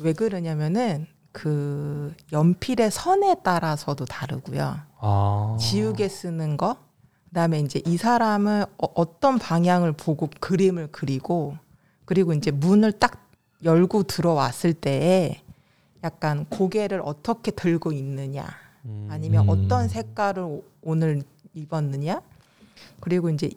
왜 0.00 0.12
그러냐면은 0.12 1.06
그 1.36 2.14
연필의 2.32 2.90
선에 2.90 3.36
따라서도 3.42 4.06
다르고요. 4.06 4.74
아. 4.98 5.56
지우개 5.60 6.08
쓰는 6.08 6.56
거, 6.56 6.78
그다음에 7.28 7.60
이제 7.60 7.82
이 7.84 7.98
사람은 7.98 8.62
어, 8.78 8.86
어떤 8.94 9.38
방향을 9.38 9.92
보고 9.92 10.30
그림을 10.40 10.88
그리고 10.92 11.58
그리고 12.06 12.32
이제 12.32 12.50
문을 12.50 12.92
딱 12.92 13.28
열고 13.62 14.04
들어왔을 14.04 14.72
때에 14.72 15.42
약간 16.02 16.46
고개를 16.46 17.02
어떻게 17.04 17.50
들고 17.50 17.92
있느냐, 17.92 18.46
음. 18.86 19.06
아니면 19.10 19.44
음. 19.44 19.50
어떤 19.50 19.88
색깔을 19.88 20.42
오- 20.42 20.64
오늘 20.80 21.22
입었느냐, 21.52 22.22
그리고 23.00 23.28
이제 23.28 23.50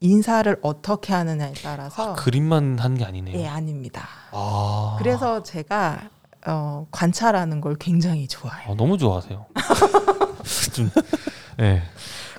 인사를 0.00 0.58
어떻게 0.62 1.12
하느냐에 1.12 1.52
따라서 1.62 2.12
아, 2.12 2.14
그림만 2.14 2.78
하는 2.78 2.96
게 2.96 3.04
아니네요. 3.04 3.38
예 3.38 3.46
아닙니다. 3.46 4.06
아. 4.32 4.96
그래서 4.98 5.42
제가 5.42 6.08
어, 6.46 6.86
관찰하는 6.90 7.60
걸 7.60 7.74
굉장히 7.76 8.28
좋아해요. 8.28 8.72
아, 8.72 8.74
너무 8.76 8.96
좋아하세요. 8.96 9.46
좀. 10.74 10.90
네. 11.58 11.82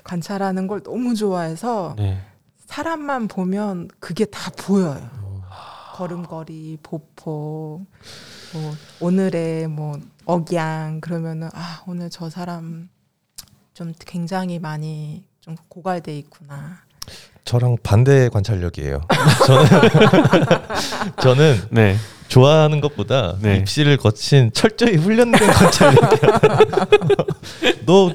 관찰하는 0.04 0.68
걸 0.68 0.82
너무 0.82 1.14
좋아해서 1.14 1.96
네. 1.98 2.22
사람만 2.66 3.28
보면 3.28 3.90
그게 4.00 4.26
다 4.26 4.52
보여요. 4.58 5.10
어, 5.22 5.42
걸음걸이, 5.96 6.78
보폭, 6.82 7.86
뭐 8.54 8.74
오늘의 9.02 9.68
뭐 9.68 10.00
억양 10.26 11.02
그러면은 11.02 11.50
아 11.54 11.84
오늘 11.88 12.10
저 12.10 12.30
사람 12.30 12.90
좀 13.74 13.94
굉장히 14.00 14.60
많이 14.60 15.26
좀 15.42 15.56
고갈돼 15.68 16.18
있구나. 16.20 16.87
저랑 17.48 17.78
반대 17.82 18.28
관찰력이에요. 18.28 19.02
저는 19.48 19.68
저는 21.24 21.62
네. 21.72 21.96
좋아하는 22.28 22.82
것보다 22.82 23.38
네. 23.42 23.56
입시를 23.56 23.96
거친 23.96 24.52
철저히 24.54 24.98
훈련된 24.98 25.40
관찰력이야. 25.50 26.40
너 27.88 28.12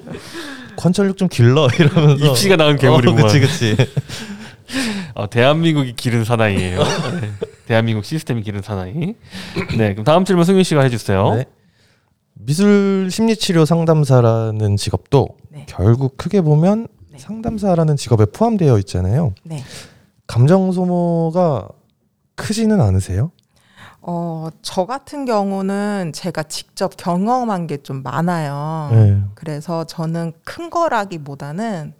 관찰력 0.77 1.17
좀 1.17 1.29
길러 1.29 1.67
이러면서 1.79 2.27
입시가 2.27 2.57
낳은 2.57 2.77
괴물이구만. 2.77 3.25
어, 3.25 3.27
그치 3.27 3.41
그치. 3.41 3.77
어, 5.15 5.31
대한민국이 5.31 5.95
기른 5.97 6.25
사나이예요. 6.25 6.79
네. 6.83 7.31
대한민국 7.67 8.05
시스템이 8.05 8.43
기른 8.43 8.61
사나이. 8.61 8.93
네, 9.79 9.93
그럼 9.93 10.05
다음 10.05 10.27
질문 10.27 10.45
승윤 10.45 10.62
씨가 10.62 10.83
해주세요. 10.83 11.37
네. 11.37 11.45
미술 12.35 13.09
심리치료 13.11 13.65
상담사라는 13.65 14.77
직업도 14.77 15.29
네. 15.49 15.65
결국 15.69 16.19
크게 16.19 16.43
보면 16.43 16.87
네. 17.12 17.19
상담사라는 17.19 17.97
직업에 17.97 18.25
포함되어 18.26 18.78
있잖아요. 18.81 19.35
네. 19.45 19.62
감정 20.26 20.73
소모가 20.73 21.69
크지는 22.37 22.81
않으세요? 22.81 23.31
어, 24.00 24.49
저 24.62 24.85
같은 24.87 25.25
경우는 25.26 26.12
제가 26.14 26.42
직접 26.45 26.97
경험한 26.97 27.66
게 27.66 27.78
좀 27.83 28.02
많아요. 28.02 28.88
네. 28.92 29.23
그래서 29.35 29.85
저는 29.85 30.33
큰 30.45 30.71
거라기보다는 30.71 31.92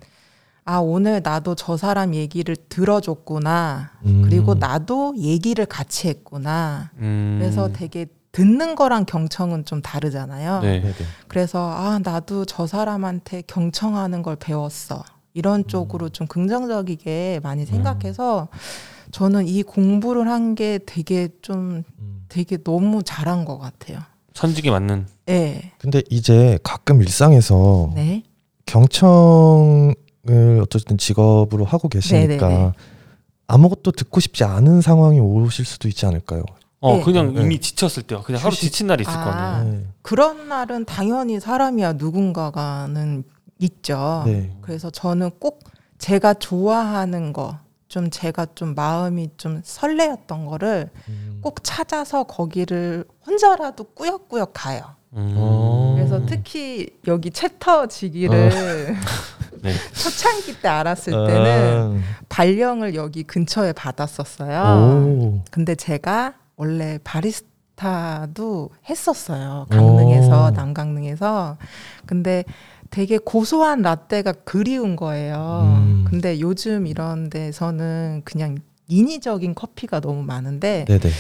아, 0.65 0.79
오늘 0.79 1.21
나도 1.23 1.55
저 1.57 1.77
사람 1.77 2.15
얘기를 2.15 2.55
들어줬구나. 2.69 3.91
음. 4.07 4.23
그리고 4.25 4.55
나도 4.55 5.15
얘기를 5.19 5.67
같이 5.67 6.09
했구나. 6.09 6.91
음, 6.99 7.39
그래서 7.41 7.73
되게 7.73 8.07
듣는 8.33 8.75
거랑 8.75 9.05
경청은 9.05 9.67
좀 9.67 9.83
다르잖아요. 9.83 10.61
네. 10.61 10.81
네네. 10.81 10.95
그래서 11.29 11.71
아, 11.71 12.01
나도 12.03 12.45
저 12.47 12.67
사람한테 12.67 13.43
경청하는 13.47 14.23
걸 14.23 14.37
배웠어. 14.37 15.05
이런 15.35 15.67
쪽으로 15.67 16.09
좀 16.11 16.27
긍정적이게 16.27 17.41
많이 17.43 17.65
생각해서 17.67 18.49
저는 19.13 19.47
이 19.49 19.63
공부를 19.63 20.29
한 20.29 20.55
게 20.55 20.79
되게 20.85 21.29
좀 21.43 21.83
음. 21.99 22.25
되게 22.29 22.57
너무 22.59 23.03
잘한 23.03 23.45
것 23.45 23.59
같아요. 23.59 23.99
천직에 24.35 24.71
맞는. 24.71 25.07
네. 25.27 25.73
근데 25.79 26.03
이제 26.11 26.59
가끔 26.63 27.01
일상에서 27.03 27.93
네. 27.95 28.23
경청을 28.67 29.95
어쨌든 30.63 30.97
직업으로 30.99 31.65
하고 31.65 31.89
계시니까 31.89 32.49
네네네. 32.49 32.73
아무것도 33.47 33.93
듣고 33.93 34.21
싶지 34.21 34.45
않은 34.45 34.81
상황이 34.81 35.21
오실 35.21 35.65
수도 35.65 35.89
있지 35.89 36.07
않을까요? 36.07 36.43
어, 36.83 36.97
네. 36.97 37.03
그냥 37.03 37.33
네. 37.33 37.43
이미 37.43 37.61
지쳤을 37.61 38.03
때요. 38.03 38.23
그냥 38.23 38.43
하루. 38.43 38.55
지친 38.55 38.89
날이 38.89 39.03
있을 39.03 39.13
아. 39.13 39.25
거 39.25 39.31
아니에요. 39.31 39.73
네. 39.73 39.87
그런 40.03 40.49
날은 40.49 40.85
당연히 40.85 41.39
사람이야 41.39 41.95
누군가가는 41.95 43.23
있죠. 43.61 44.25
네. 44.27 44.51
그래서 44.61 44.91
저는 44.91 45.31
꼭 45.39 45.63
제가 45.99 46.35
좋아하는 46.35 47.33
거, 47.33 47.57
좀 47.87 48.11
제가 48.11 48.47
좀 48.57 48.75
마음이 48.75 49.31
좀 49.37 49.61
설레었던 49.63 50.47
거를 50.47 50.91
음. 51.09 51.39
꼭 51.41 51.63
찾아서 51.63 52.25
거기를 52.25 53.05
혼자라도 53.27 53.85
꾸역꾸역 53.95 54.51
가요. 54.53 54.83
음. 55.13 55.35
어. 55.37 55.95
그래서 55.97 56.27
특히 56.27 56.89
여기 57.07 57.31
챕터지기를 57.31 58.97
네. 59.63 59.73
초창기 59.95 60.61
때 60.61 60.69
알았을 60.69 61.13
때는 61.13 62.03
아. 62.03 62.25
발령을 62.29 62.97
여기 62.97 63.23
근처에 63.23 63.73
받았었어요. 63.73 64.61
오. 64.81 65.43
근데 65.53 65.77
제가 65.77 66.35
원래 66.57 66.99
바리스타도 67.03 68.71
했었어요. 68.89 69.67
강릉에서 69.71 70.47
오. 70.47 70.51
남강릉에서. 70.51 71.57
근데 72.07 72.45
되게 72.91 73.19
고소한 73.19 73.83
라떼가 73.83 74.33
그리운 74.45 74.97
거예요. 74.97 75.63
음. 75.65 76.05
근데 76.09 76.39
요즘 76.41 76.87
이런 76.87 77.31
데서는 77.31 78.23
그냥 78.25 78.59
인위적인 78.89 79.55
커피가 79.55 80.01
너무 80.01 80.23
많은데 80.23 80.85
네네. 80.87 81.11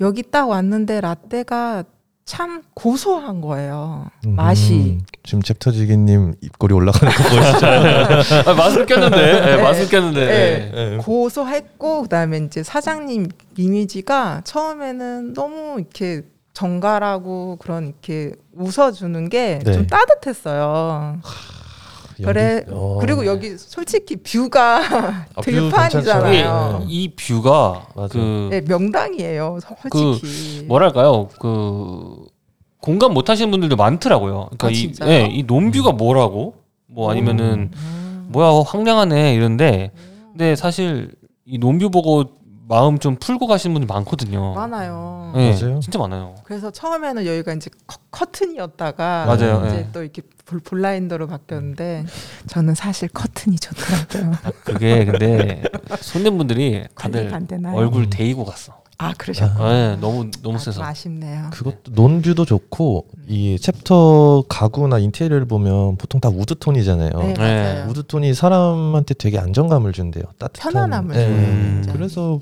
여기 0.00 0.22
딱 0.22 0.48
왔는데 0.48 1.02
라떼가 1.02 1.84
참 2.24 2.62
고소한 2.74 3.40
거예요. 3.40 4.06
음. 4.26 4.36
맛이. 4.36 4.98
지금 5.24 5.42
챕터지기님 5.42 6.34
입꼬리 6.40 6.74
올라가는 6.74 7.12
거 7.12 7.22
보이시죠? 7.24 7.66
아, 8.50 8.54
마스크 8.54 8.86
꼈는데. 8.86 9.16
네, 9.16 9.56
네. 9.56 9.62
마스크 9.62 9.90
꼈는데. 9.90 10.26
네. 10.26 10.70
네. 10.72 10.90
네. 10.90 10.96
고소했고 10.98 12.02
그다음에 12.02 12.38
이제 12.38 12.62
사장님 12.62 13.28
이미지가 13.56 14.42
처음에는 14.44 15.34
너무 15.34 15.78
이렇게 15.78 16.22
정갈하고 16.52 17.56
그런 17.60 17.86
이렇게 17.88 18.32
웃어주는 18.54 19.28
게좀 19.28 19.72
네. 19.72 19.86
따뜻했어요. 19.86 21.18
그래 22.24 22.64
어. 22.68 22.98
그리고 23.00 23.26
여기 23.26 23.56
솔직히 23.56 24.16
view가 24.16 24.78
아, 24.78 25.26
view 25.42 25.50
들판이잖아요. 25.50 26.32
괜찮죠. 26.32 26.86
이 26.88 27.08
view가 27.14 27.86
맞아요. 27.94 28.08
그 28.10 28.48
네, 28.50 28.60
명당이에요. 28.62 29.58
솔직히. 29.90 30.64
뭐랄까요 30.66 31.28
그 31.40 32.26
공감 32.80 33.12
못 33.14 33.28
하시는 33.28 33.50
분들도 33.50 33.76
많더라고요. 33.76 34.50
그러니까 34.56 34.66
아, 34.66 34.70
이? 34.70 34.92
예, 35.10 35.26
이 35.30 35.42
논뷰가 35.42 35.92
뭐라고 35.92 36.54
뭐 36.86 37.10
아니면은 37.10 37.70
음. 37.74 38.28
뭐야 38.30 38.62
황량하네 38.66 39.34
이런데 39.34 39.92
근데 40.32 40.56
사실 40.56 41.12
이 41.44 41.58
논뷰 41.58 41.90
보고 41.90 42.24
마음 42.70 43.00
좀 43.00 43.16
풀고 43.16 43.48
가시는 43.48 43.74
분들 43.74 43.92
많거든요. 43.92 44.54
많아요. 44.54 45.32
예, 45.34 45.50
맞아요. 45.50 45.80
진짜 45.80 45.98
많아요. 45.98 46.36
그래서 46.44 46.70
처음에는 46.70 47.26
여기가 47.26 47.52
이제 47.54 47.68
커, 48.12 48.24
튼이었다가 48.26 49.26
맞아요, 49.26 49.64
이제 49.66 49.76
예. 49.78 49.88
또 49.92 50.04
이렇게 50.04 50.22
볼, 50.46 50.60
블라인더로 50.60 51.26
바뀌었는데 51.26 52.06
저는 52.46 52.76
사실 52.76 53.08
커튼이 53.08 53.56
좋더라고요. 53.56 54.32
그게 54.62 55.04
근데 55.04 55.64
손님분들이 56.00 56.84
다들? 56.94 57.32
얼굴 57.74 58.08
데이고 58.08 58.44
갔어. 58.44 58.80
아 58.98 59.14
그러셨구나. 59.18 59.74
예, 59.74 59.96
너무 60.00 60.30
너무 60.42 60.54
아, 60.56 60.58
세서. 60.58 60.72
좀 60.72 60.84
아쉽네요. 60.84 61.48
그것도 61.52 61.90
논view도 61.92 62.44
좋고 62.44 63.06
이 63.26 63.58
챕터 63.58 64.44
가구나 64.48 64.98
인테리어를 64.98 65.46
보면 65.46 65.96
보통 65.96 66.20
다 66.20 66.28
우드 66.28 66.54
톤이잖아요. 66.56 67.10
네, 67.18 67.34
네. 67.34 67.62
맞아요. 67.64 67.88
우드 67.88 68.06
톤이 68.06 68.34
사람한테 68.34 69.14
되게 69.14 69.38
안정감을 69.38 69.92
준대요. 69.92 70.22
따뜻한 70.38 70.72
편안함을 70.72 71.16
네. 71.16 71.26
진짜. 71.26 71.92
그래서 71.94 72.40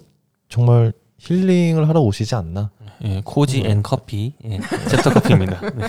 정말 0.49 0.93
힐링을 1.19 1.89
하러 1.89 2.01
오시지 2.01 2.35
않나. 2.35 2.71
예, 3.05 3.23
cozy 3.25 3.63
음. 3.63 3.67
and 3.67 3.83
coffee. 3.83 4.35
예, 4.45 4.59
챕터 4.89 5.11
커피입니다. 5.11 5.61
네. 5.71 5.89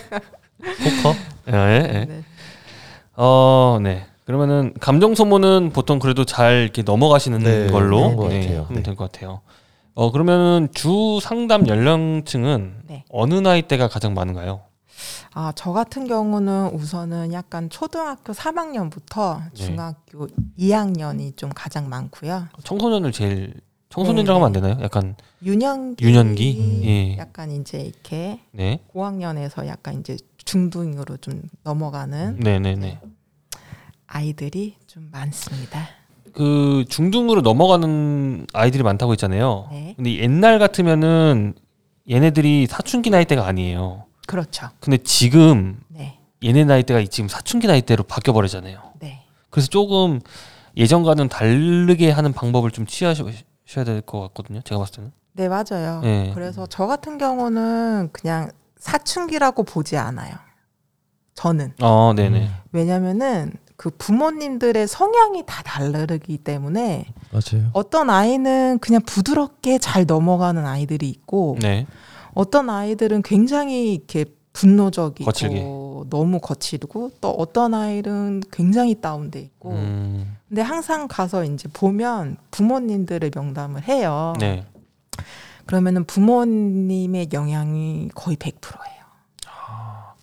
포커? 0.58 1.16
예, 1.50 1.54
예. 1.54 2.06
네. 2.06 2.24
어, 3.16 3.80
네. 3.82 4.06
그러면은 4.26 4.74
감정 4.80 5.16
소모는 5.16 5.72
보통 5.72 5.98
그래도 5.98 6.24
잘 6.24 6.62
이렇게 6.62 6.84
넘어가시는 6.84 7.40
네, 7.40 7.68
걸로 7.72 8.28
네. 8.30 8.56
하면 8.58 8.68
네. 8.70 8.84
될것 8.84 9.12
같아요. 9.12 9.42
어 9.96 10.12
그러면은 10.12 10.70
주 10.72 11.20
상담 11.22 11.68
연령층은 11.68 12.84
네. 12.88 13.04
어느 13.10 13.34
나이대가 13.34 13.88
가장 13.88 14.14
많은가요? 14.14 14.62
아, 15.34 15.52
저 15.56 15.72
같은 15.72 16.08
경우는 16.08 16.68
우선은 16.74 17.34
약간 17.34 17.70
초등학교 17.70 18.34
3학년부터 18.34 19.42
네. 19.54 19.66
중학교 19.66 20.28
2학년이 20.60 21.36
좀 21.36 21.50
가장 21.54 21.90
많고요. 21.90 22.48
청소년을 22.64 23.12
제일 23.12 23.54
청소년이라고 23.90 24.40
네, 24.40 24.44
하면 24.44 24.46
안 24.46 24.52
되나요? 24.54 24.84
약간 24.84 25.16
유년기, 25.44 26.06
유년기? 26.06 26.82
예. 26.84 27.18
약간 27.18 27.52
이제 27.52 27.80
이렇게 27.80 28.40
네, 28.52 28.80
고학년에서 28.88 29.68
약간 29.68 30.00
이제 30.00 30.16
중등으로 30.38 31.18
좀 31.18 31.42
넘어가는 31.64 32.38
네, 32.40 32.60
네, 32.60 32.76
네. 32.76 33.00
아이들이 34.06 34.76
좀 34.86 35.10
많습니다. 35.12 35.88
그 36.34 36.86
중등으로 36.88 37.42
넘어가는 37.42 38.46
아이들이 38.54 38.84
많다고 38.84 39.12
했잖아요. 39.14 39.68
네. 39.72 39.94
근데 39.96 40.20
옛날 40.20 40.60
같으면은 40.60 41.56
얘네들이 42.10 42.68
사춘기 42.68 43.10
나이대가 43.10 43.46
아니에요. 43.48 44.06
그렇죠. 44.28 44.70
근데 44.80 44.98
지금 44.98 45.80
네. 45.88 46.20
얘네 46.44 46.66
나이대가 46.66 47.04
지금 47.10 47.28
사춘기 47.28 47.66
나이대로 47.66 48.04
바뀌어 48.04 48.34
버리잖아요. 48.34 48.80
네. 49.00 49.24
그래서 49.50 49.68
조금 49.68 50.22
예전과는 50.78 51.30
다르게 51.30 52.12
하는 52.12 52.34
방법을 52.34 52.70
좀 52.70 52.86
취하셔 52.86 53.26
야 53.78 53.84
될 53.84 54.02
것 54.02 54.20
같거든요. 54.22 54.62
제가 54.62 54.80
봤을 54.80 54.96
때는. 54.96 55.12
네, 55.34 55.48
맞아요. 55.48 56.02
네. 56.02 56.32
그래서 56.34 56.66
저 56.68 56.88
같은 56.88 57.18
경우는 57.18 58.10
그냥 58.12 58.52
사춘기라고 58.78 59.64
보지 59.64 59.98
않아요. 59.98 60.34
저는. 61.36 61.74
어, 61.82 62.14
네네. 62.16 62.50
왜냐면은 62.72 63.54
그 63.78 63.90
부모님들의 63.92 64.88
성향이 64.88 65.44
다 65.46 65.64
다르기 65.64 66.38
때문에 66.40 67.06
맞아요. 67.32 67.70
어떤 67.74 68.10
아이는 68.10 68.80
그냥 68.80 69.02
부드럽게 69.06 69.78
잘 69.78 70.06
넘어가는 70.06 70.66
아이들이 70.66 71.08
있고 71.10 71.58
네. 71.62 71.86
어떤 72.34 72.70
아이들은 72.70 73.22
굉장히 73.22 73.94
이렇게 73.94 74.26
분노적이고 74.52 75.24
거칠게. 75.26 75.62
너무 76.10 76.40
거칠고 76.42 77.12
또 77.22 77.30
어떤 77.32 77.74
아이는 77.74 78.42
굉장히 78.52 79.00
다운돼 79.00 79.40
있고 79.40 79.72
음, 79.72 80.36
근데 80.50 80.62
항상 80.62 81.08
가서 81.08 81.44
이제 81.46 81.70
보면 81.72 82.38
부모님들의 82.52 83.32
명담을 83.34 83.88
해요. 83.88 84.34
네. 84.40 84.66
그러면은 85.66 86.04
부모님의 86.06 87.30
영향이 87.32 88.10
거의 88.16 88.36
100%예요. 88.38 89.00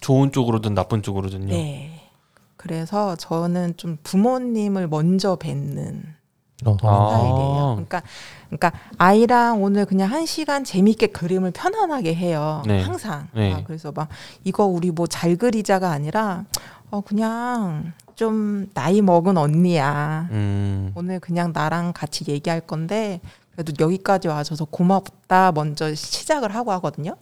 좋은 0.00 0.32
쪽으로든 0.32 0.74
나쁜 0.74 1.02
쪽으로든요. 1.02 1.46
네. 1.46 2.10
그래서 2.56 3.14
저는 3.16 3.76
좀 3.76 3.98
부모님을 4.02 4.88
먼저 4.88 5.36
뵙는. 5.36 6.16
아. 6.64 6.72
스타일이에요. 6.72 7.72
그러니까 7.74 8.02
그러니까 8.48 8.72
아이랑 8.98 9.62
오늘 9.62 9.84
그냥 9.84 10.10
한 10.10 10.26
시간 10.26 10.64
재밌게 10.64 11.08
그림을 11.08 11.50
편안하게 11.52 12.14
해요. 12.14 12.62
네. 12.66 12.82
항상. 12.82 13.28
네. 13.34 13.52
아, 13.54 13.62
그래서 13.64 13.92
막 13.92 14.08
이거 14.42 14.64
우리 14.64 14.90
뭐 14.90 15.06
잘 15.06 15.36
그리자가 15.36 15.90
아니라 15.90 16.44
어 16.90 17.00
그냥 17.02 17.92
좀 18.16 18.68
나이 18.74 19.00
먹은 19.02 19.37
언니야. 19.37 20.29
음. 20.31 20.92
오늘 20.94 21.20
그냥 21.20 21.52
나랑 21.55 21.92
같이 21.92 22.24
얘기할 22.26 22.61
건데 22.62 23.20
그래도 23.52 23.72
여기까지 23.79 24.29
와줘서 24.29 24.64
고맙다 24.64 25.52
먼저 25.52 25.94
시작을 25.94 26.55
하고 26.55 26.72
하거든요. 26.72 27.16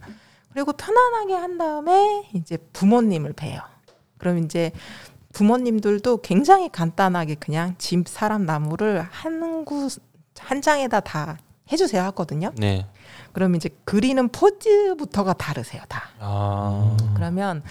그리고 0.52 0.72
편안하게 0.72 1.34
한 1.34 1.58
다음에 1.58 2.28
이제 2.32 2.56
부모님을 2.72 3.32
봬요. 3.32 3.60
그럼 4.18 4.38
이제 4.38 4.70
부모님들도 5.32 6.18
굉장히 6.22 6.68
간단하게 6.70 7.34
그냥 7.36 7.74
집 7.76 8.08
사람 8.08 8.46
나무를 8.46 9.02
한 9.10 9.64
구 9.64 9.88
한 10.38 10.60
장에다 10.60 11.00
다 11.00 11.38
해주세요 11.72 12.02
하거든요. 12.06 12.50
네. 12.56 12.86
그럼 13.32 13.54
이제 13.54 13.70
그리는 13.84 14.28
포즈부터가 14.28 15.32
다르세요 15.32 15.82
다. 15.88 16.02
아. 16.20 16.96
그러면 17.14 17.62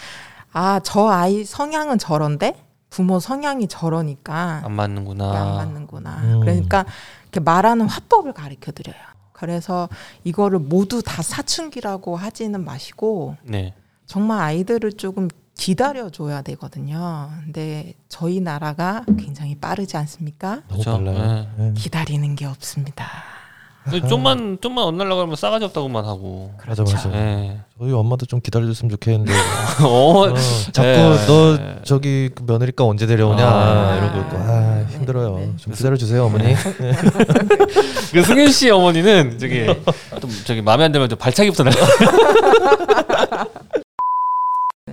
아 0.54 0.80
저 0.84 1.08
아이 1.08 1.44
성향은 1.46 2.00
저런데 2.00 2.56
부모 2.94 3.20
성향이 3.20 3.68
저러니까 3.68 4.62
안 4.64 4.74
맞는구나. 4.74 5.32
안 5.32 5.56
맞는구나. 5.56 6.22
음. 6.26 6.40
그러니까 6.42 6.86
이렇게 7.24 7.40
말하는 7.40 7.88
화법을 7.88 8.34
가르쳐 8.34 8.72
드려요. 8.72 8.96
그래서 9.32 9.90
이거를 10.24 10.60
모두 10.60 11.02
다 11.02 11.24
사춘기라고 11.24 12.16
하지는 12.16 12.64
마시고 12.64 13.36
네. 13.42 13.74
정말 14.06 14.42
아이들을 14.42 14.94
조금 14.94 15.28
기다려 15.56 16.12
줘야 16.12 16.44
되거든요. 16.44 17.32
근데 17.44 17.96
저희 18.10 18.40
나라가 18.40 19.04
굉장히 19.18 19.56
빠르지 19.56 19.98
않습니까? 19.98 20.62
너무. 20.68 20.84
빨라요. 20.84 21.48
네. 21.58 21.74
기다리는 21.76 22.36
게 22.36 22.46
없습니다. 22.46 23.08
근데 23.84 24.08
좀만 24.08 24.60
좀만 24.62 24.86
엇날라고 24.86 25.22
하면 25.22 25.36
싸가지 25.36 25.65
없다고만 25.65 26.06
하고. 26.06 26.54
맞아 26.65 26.84
맞아. 26.84 27.10
네. 27.10 27.60
저희 27.78 27.91
엄마도 27.91 28.26
좀 28.26 28.39
기다려줬으면 28.39 28.89
좋겠는데 28.91 29.34
어, 29.84 29.88
어, 29.88 30.34
자꾸 30.72 30.88
네. 30.88 31.26
너 31.28 31.84
저기 31.84 32.30
그 32.34 32.43
며느리가 32.43 32.86
언제 32.86 33.06
데려오냐 33.06 33.46
아. 33.46 33.98
이러고 33.98 34.19
있고 34.22 34.38
아 34.38 34.86
힘들어요. 34.89 35.36
네, 35.38 35.46
네. 35.48 35.54
좀 35.58 35.74
기다려주세요 35.74 36.24
어머니. 36.24 36.56
그 38.13 38.24
승윤 38.24 38.52
씨 38.52 38.69
어머니는 38.69 39.38
저기 39.38 39.65
좀 39.65 40.30
저기 40.46 40.62
마음에 40.62 40.86
안 40.86 40.93
들면 40.93 41.10
좀 41.10 41.19
발차기부터 41.19 41.65
날. 41.65 41.74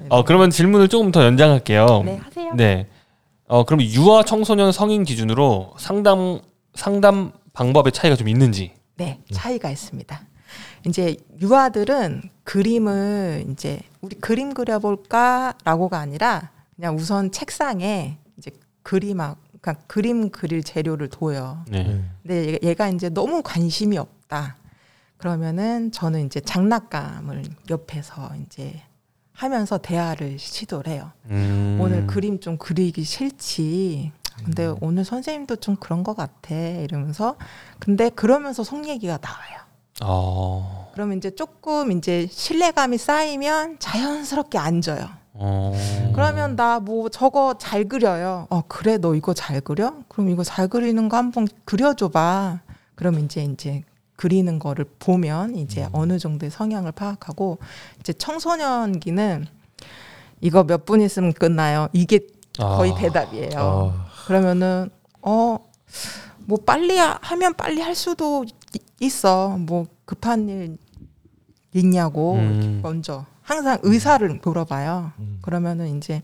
어 0.08 0.24
그러면 0.24 0.50
질문을 0.50 0.88
조금 0.88 1.12
더 1.12 1.24
연장할게요. 1.24 2.02
네, 2.04 2.20
하세요. 2.24 2.52
네. 2.56 2.88
어 3.46 3.64
그럼 3.64 3.82
유아 3.82 4.24
청소년 4.24 4.72
성인 4.72 5.04
기준으로 5.04 5.74
상담 5.78 6.40
상담 6.74 7.30
방법의 7.52 7.92
차이가 7.92 8.16
좀 8.16 8.26
있는지. 8.26 8.79
네, 9.00 9.18
차이가 9.32 9.70
있습니다. 9.70 10.20
이제 10.86 11.16
유아들은 11.40 12.22
그림을 12.44 13.46
이제 13.50 13.80
우리 14.02 14.14
그림 14.16 14.52
그려볼까라고가 14.52 15.98
아니라 15.98 16.50
그냥 16.76 16.96
우선 16.96 17.32
책상에 17.32 18.18
이제 18.36 18.50
그림하 18.82 19.36
그러니까 19.60 19.84
그림 19.86 20.28
그릴 20.30 20.62
재료를 20.62 21.08
둬요. 21.08 21.64
네. 21.68 21.82
네. 21.84 22.04
근데 22.22 22.46
얘가- 22.52 22.58
얘가 22.62 22.88
이제 22.90 23.08
너무 23.08 23.42
관심이 23.42 23.96
없다. 23.96 24.56
그러면은 25.16 25.92
저는 25.92 26.26
이제 26.26 26.40
장난감을 26.40 27.44
옆에서 27.70 28.32
이제 28.44 28.82
하면서 29.32 29.78
대화를 29.78 30.38
시도를 30.38 30.92
해요. 30.92 31.10
음. 31.30 31.78
오늘 31.80 32.06
그림 32.06 32.38
좀 32.40 32.58
그리기 32.58 33.04
싫지. 33.04 34.12
근데 34.44 34.72
오늘 34.80 35.04
선생님도 35.04 35.56
좀 35.56 35.76
그런 35.76 36.02
것 36.02 36.16
같아. 36.16 36.54
이러면서 36.54 37.36
근데 37.78 38.08
그러면서 38.10 38.62
속 38.64 38.88
얘기가 38.88 39.18
나와요. 39.20 39.60
어. 40.02 40.90
그러면 40.94 41.18
이제 41.18 41.30
조금 41.30 41.92
이제 41.92 42.26
신뢰감이 42.30 42.96
쌓이면 42.98 43.78
자연스럽게 43.78 44.58
앉아요. 44.58 45.06
어. 45.34 45.72
그러면 46.14 46.56
나 46.56 46.80
뭐 46.80 47.08
저거 47.08 47.54
잘 47.58 47.84
그려요. 47.84 48.46
어 48.50 48.62
그래 48.66 48.98
너 48.98 49.14
이거 49.14 49.34
잘 49.34 49.60
그려? 49.60 49.94
그럼 50.08 50.30
이거 50.30 50.42
잘 50.42 50.68
그리는 50.68 51.08
거 51.08 51.16
한번 51.16 51.46
그려줘봐. 51.64 52.60
그럼 52.94 53.18
이제 53.20 53.42
이제 53.44 53.82
그리는 54.16 54.58
거를 54.58 54.84
보면 54.98 55.56
이제 55.56 55.88
어느 55.92 56.18
정도의 56.18 56.50
성향을 56.50 56.92
파악하고 56.92 57.58
이제 58.00 58.12
청소년기는 58.12 59.46
이거 60.42 60.64
몇 60.64 60.84
분 60.86 61.00
있으면 61.00 61.32
끝나요. 61.32 61.88
이게 61.92 62.20
거의 62.58 62.92
아. 62.92 62.94
대답이에요. 62.96 63.50
아, 63.56 64.06
그러면은 64.30 64.88
어 65.22 65.58
뭐 66.46 66.58
빨리 66.66 66.96
하- 66.96 67.18
하면 67.20 67.54
빨리 67.54 67.80
할 67.80 67.94
수도 67.94 68.44
이- 68.44 68.78
있어. 69.00 69.56
뭐 69.58 69.86
급한 70.04 70.48
일 70.48 70.78
있냐고 71.74 72.34
음. 72.34 72.80
먼저 72.82 73.24
항상 73.42 73.78
의사를 73.82 74.40
물어봐요. 74.42 75.12
음. 75.18 75.38
그러면은 75.42 75.96
이제 75.96 76.22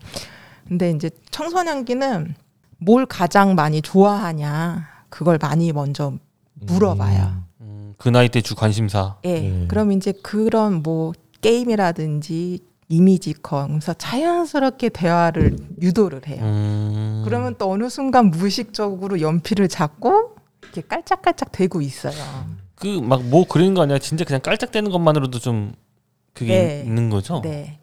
근데 0.67 0.91
이제 0.91 1.09
청소년기는 1.31 2.35
뭘 2.79 3.05
가장 3.05 3.55
많이 3.55 3.81
좋아하냐 3.81 4.87
그걸 5.09 5.37
많이 5.41 5.71
먼저 5.71 6.13
물어봐요. 6.55 7.43
음, 7.61 7.93
그 7.97 8.09
나이 8.09 8.27
때 8.29 8.41
주 8.41 8.55
관심사. 8.55 9.15
예. 9.23 9.39
네. 9.41 9.65
그럼 9.69 9.91
이제 9.93 10.11
그런 10.11 10.81
뭐 10.83 11.13
게임이라든지 11.41 12.59
이미지컷 12.89 13.67
그래서 13.69 13.93
자연스럽게 13.93 14.89
대화를 14.89 15.57
유도를 15.81 16.27
해요. 16.27 16.39
음. 16.41 17.21
그러면 17.25 17.55
또 17.57 17.69
어느 17.71 17.89
순간 17.89 18.29
무의식적으로 18.31 19.19
연필을 19.21 19.67
잡고 19.67 20.35
이렇게 20.63 20.81
깔짝깔짝 20.81 21.51
대고 21.51 21.81
있어요. 21.81 22.13
그 22.75 22.87
막 23.01 23.21
뭐 23.23 23.45
그리는 23.47 23.73
거 23.73 23.81
아니야? 23.81 23.97
진짜 23.99 24.23
그냥 24.23 24.41
깔짝대는 24.41 24.91
것만으로도 24.91 25.39
좀 25.39 25.73
그게 26.33 26.53
네. 26.65 26.83
있는 26.85 27.09
거죠? 27.09 27.41
네. 27.43 27.79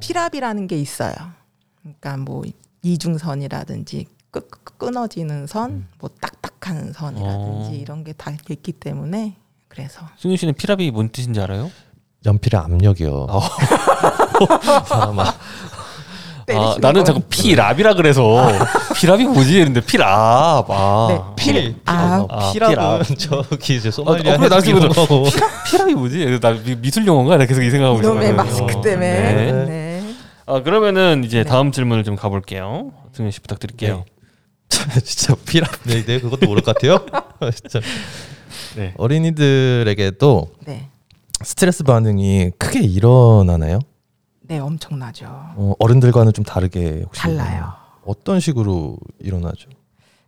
피랍이라는 0.00 0.66
게 0.66 0.76
있어요. 0.78 1.14
그러니까 1.80 2.16
뭐 2.18 2.42
이중선이라든지 2.82 4.06
끄, 4.30 4.40
끊어지는 4.76 5.46
선, 5.46 5.86
뭐 6.00 6.10
딱딱한 6.20 6.92
선이라든지 6.92 7.68
어. 7.70 7.72
이런 7.72 8.04
게 8.04 8.12
다 8.12 8.32
있기 8.50 8.72
때문에 8.72 9.36
그래서 9.68 10.02
승윤 10.18 10.36
씨는 10.36 10.54
피랍이 10.54 10.90
뭔 10.90 11.08
뜻인지 11.08 11.40
알아요? 11.40 11.70
연필의 12.26 12.60
압력이요. 12.60 13.10
어. 13.30 13.40
아, 16.44 16.44
때리시는 16.46 16.76
나는 16.80 17.00
거. 17.00 17.04
자꾸 17.04 17.20
피랍이라 17.20 17.94
그래서 17.94 18.46
피랍이 18.96 19.24
뭐지? 19.24 19.52
이랬는데 19.54 19.80
피랍. 19.80 20.66
아. 20.68 21.06
네, 21.08 21.20
필. 21.36 21.74
아, 21.86 22.26
아, 22.28 22.52
피랍은 22.52 23.16
저기 23.16 23.76
이제 23.76 23.88
어, 23.88 23.92
소말리아 23.92 24.34
어, 24.34 24.36
그래, 24.36 24.48
나 24.48 24.60
지금 24.60 24.82
해적용하고 24.82 25.26
피랍이 25.66 25.94
뭐지? 25.94 26.38
나 26.40 26.50
미- 26.52 26.76
미술 26.76 27.06
용어인가? 27.06 27.38
나 27.38 27.46
계속 27.46 27.62
이 27.62 27.70
생각하고 27.70 27.98
이놈의 28.00 28.24
있었거든요. 28.24 28.36
마스크 28.36 28.78
어, 28.78 28.82
때문에. 28.82 29.32
네. 29.32 29.52
네. 29.52 30.14
아, 30.46 30.62
그러면은 30.62 31.24
이제 31.24 31.38
네. 31.38 31.44
다음 31.44 31.72
질문을 31.72 32.04
좀 32.04 32.16
가볼게요. 32.16 32.92
승윤 33.14 33.30
씨 33.30 33.40
부탁드릴게요. 33.40 34.04
진짜 35.04 35.34
피랍 35.46 35.70
네, 35.84 36.04
네 36.04 36.20
그것도 36.20 36.46
모를 36.46 36.62
것 36.62 36.74
같아요. 36.74 36.98
진짜 37.54 37.80
네. 38.76 38.92
어린이들에게도 38.98 40.48
네. 40.66 40.88
스트레스 41.42 41.84
반응이 41.84 42.50
크게 42.58 42.80
일어나나요? 42.80 43.78
네, 44.46 44.58
엄청나죠. 44.58 45.26
어, 45.28 45.74
어른들과는 45.78 46.32
좀 46.32 46.44
다르게 46.44 47.02
혹시 47.04 47.22
달라요. 47.22 47.72
어떤 48.04 48.40
식으로 48.40 48.98
일어나죠? 49.18 49.70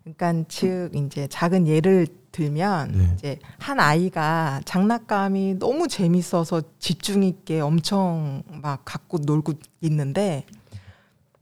그러니까 0.03 0.45
즉 0.49 0.91
이제 0.95 1.27
작은 1.29 1.67
예를 1.67 2.07
들면 2.33 2.93
네. 2.93 3.11
이제 3.15 3.39
한 3.59 3.81
아이가 3.81 4.61
장난감이 4.65 5.59
너무 5.59 5.89
재밌어서 5.89 6.63
집중 6.79 7.23
있게 7.23 7.61
엄청 7.61 8.43
막 8.63 8.83
갖고 8.85 9.19
놀고 9.19 9.55
있는데 9.81 10.45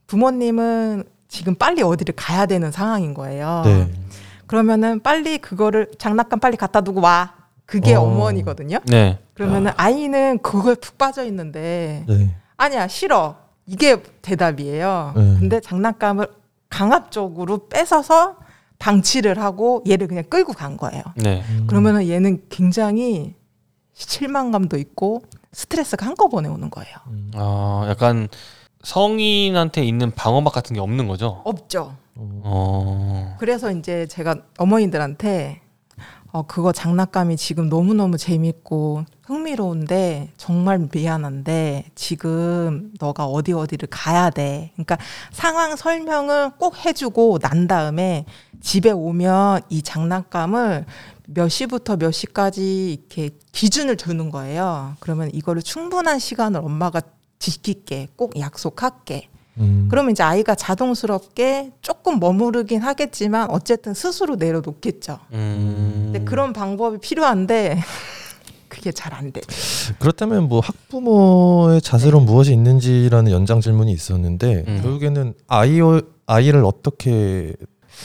부모님은 0.07 1.03
지금 1.27 1.55
빨리 1.55 1.81
어디를 1.81 2.15
가야 2.15 2.45
되는 2.45 2.71
상황인 2.71 3.13
거예요. 3.13 3.61
네. 3.65 3.91
그러면은 4.47 4.99
빨리 5.01 5.37
그거를 5.37 5.91
장난감 5.97 6.39
빨리 6.39 6.57
갖다 6.57 6.81
두고 6.81 7.01
와. 7.01 7.33
그게 7.65 7.95
어. 7.95 8.01
어. 8.01 8.15
머니거든요 8.15 8.77
네. 8.85 9.17
그러면은 9.33 9.71
아 9.75 9.89
이는 9.89 10.37
그거에 10.39 10.75
푹 10.75 10.99
빠져 10.99 11.25
있는데 11.25 12.05
네. 12.07 12.35
아니야 12.57 12.87
싫어. 12.87 13.37
이게 13.65 14.01
대답이에요. 14.21 15.13
네. 15.15 15.35
근데 15.39 15.59
장난감을 15.59 16.27
강압적으로 16.69 17.67
뺏어서 17.67 18.35
방치를 18.79 19.39
하고 19.39 19.83
얘를 19.89 20.07
그냥 20.07 20.23
끌고 20.25 20.53
간 20.53 20.77
거예요. 20.77 21.01
네. 21.15 21.43
음. 21.49 21.65
그러면은 21.67 22.07
얘는 22.07 22.43
굉장히 22.49 23.33
실망감도 23.93 24.77
있고 24.77 25.23
스트레스가 25.53 26.05
한꺼번에 26.05 26.49
오는 26.49 26.69
거예요. 26.69 26.95
음. 27.07 27.31
아, 27.35 27.85
약간 27.89 28.27
성인한테 28.83 29.83
있는 29.83 30.11
방어막 30.11 30.53
같은 30.53 30.73
게 30.75 30.79
없는 30.79 31.07
거죠? 31.07 31.41
없죠. 31.45 31.95
어. 32.15 32.41
어. 32.43 33.35
그래서 33.39 33.71
이제 33.71 34.05
제가 34.07 34.35
어머니들한테 34.57 35.61
어, 36.35 36.43
그거 36.45 36.73
장난감이 36.73 37.37
지금 37.37 37.69
너무너무 37.69 38.17
재밌고 38.17 39.05
흥미로운데 39.23 40.33
정말 40.35 40.85
미안한데 40.93 41.85
지금 41.95 42.91
너가 42.99 43.23
어디 43.25 43.53
어디를 43.53 43.87
가야 43.89 44.31
돼. 44.31 44.71
그러니까 44.73 44.97
상황 45.31 45.77
설명을 45.77 46.57
꼭 46.57 46.85
해주고 46.85 47.39
난 47.39 47.67
다음에 47.67 48.25
집에 48.59 48.91
오면 48.91 49.61
이 49.69 49.81
장난감을 49.81 50.85
몇 51.27 51.47
시부터 51.47 51.95
몇 51.95 52.11
시까지 52.11 52.91
이렇게 52.91 53.29
기준을 53.53 53.95
두는 53.95 54.29
거예요. 54.29 54.97
그러면 54.99 55.29
이거를 55.33 55.61
충분한 55.61 56.19
시간을 56.19 56.59
엄마가 56.59 57.01
지킬게. 57.39 58.09
꼭 58.17 58.37
약속할게. 58.37 59.29
음. 59.57 59.87
그러면 59.89 60.11
이제 60.11 60.21
아이가 60.23 60.53
자동스럽게 60.55 61.71
조금 61.81 62.19
머무르긴 62.19 62.81
하겠지만 62.81 63.49
어쨌든 63.49 63.93
스스로 63.93 64.35
내려놓겠죠. 64.35 65.19
음. 65.33 66.11
근데 66.11 66.25
그런 66.25 66.51
방법이 66.53 66.97
필요한데 66.99 67.79
그게 68.67 68.91
잘 68.91 69.13
안 69.13 69.31
돼. 69.31 69.41
그렇다면 69.99 70.49
뭐 70.49 70.59
학부모의 70.59 71.81
자세로 71.81 72.19
무엇이 72.19 72.51
있는지라는 72.51 73.31
연장 73.31 73.61
질문이 73.61 73.91
있었는데 73.93 74.65
음. 74.67 74.79
결국에는 74.81 75.33
아이 75.47 75.79
아이를 76.25 76.65
어떻게 76.65 77.53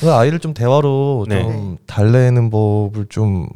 그 0.01 0.13
아이를 0.13 0.39
좀 0.39 0.55
대화로 0.55 1.27
네. 1.29 1.43
좀 1.43 1.79
달래는 1.87 2.51
법을 2.51 3.07
좀 3.09 3.49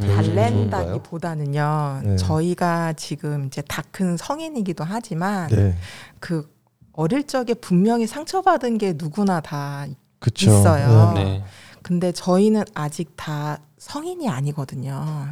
음. 0.00 0.16
달랜다기보다는요. 0.16 2.00
네. 2.04 2.16
저희가 2.16 2.94
지금 2.94 3.46
이제 3.46 3.60
다 3.62 3.82
큰 3.90 4.16
성인이기도 4.16 4.84
하지만 4.84 5.48
네. 5.48 5.74
그 6.20 6.48
어릴 6.98 7.28
적에 7.28 7.54
분명히 7.54 8.08
상처받은 8.08 8.76
게 8.76 8.92
누구나 8.96 9.40
다 9.40 9.86
그쵸. 10.18 10.50
있어요. 10.50 11.12
네. 11.14 11.24
네. 11.24 11.44
근데 11.80 12.10
저희는 12.10 12.64
아직 12.74 13.12
다 13.14 13.60
성인이 13.78 14.28
아니거든요. 14.28 15.28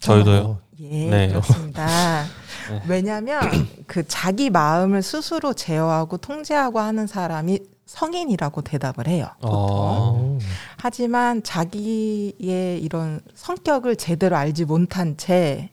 저희도요. 0.00 0.58
예, 0.80 1.08
네. 1.08 1.28
그렇습니다. 1.28 1.86
네. 2.68 2.82
왜냐하면 2.88 3.40
그 3.86 4.04
자기 4.08 4.50
마음을 4.50 5.00
스스로 5.00 5.52
제어하고 5.52 6.16
통제하고 6.16 6.80
하는 6.80 7.06
사람이 7.06 7.60
성인이라고 7.86 8.62
대답을 8.62 9.06
해요. 9.06 9.28
보통. 9.40 9.54
어. 9.54 10.16
어. 10.16 10.38
하지만 10.76 11.44
자기의 11.44 12.82
이런 12.82 13.20
성격을 13.36 13.94
제대로 13.94 14.36
알지 14.36 14.64
못한 14.64 15.16
채 15.16 15.70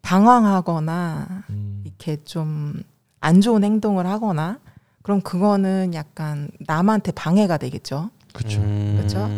방황하거나 0.00 1.44
음. 1.50 1.82
이렇게 1.84 2.16
좀 2.24 2.82
안 3.20 3.40
좋은 3.40 3.64
행동을 3.64 4.06
하거나 4.06 4.58
그럼 5.02 5.20
그거는 5.20 5.94
약간 5.94 6.50
남한테 6.60 7.12
방해가 7.12 7.56
되겠죠. 7.58 8.10
그쵸. 8.32 8.60
음. 8.60 8.98
그쵸? 9.00 9.28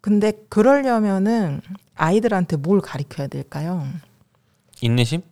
근데 0.00 0.32
그러려면은 0.48 1.60
아이들한테 1.94 2.56
뭘 2.56 2.80
가르쳐야 2.80 3.26
될까요? 3.28 3.86
인내심? 4.80 5.22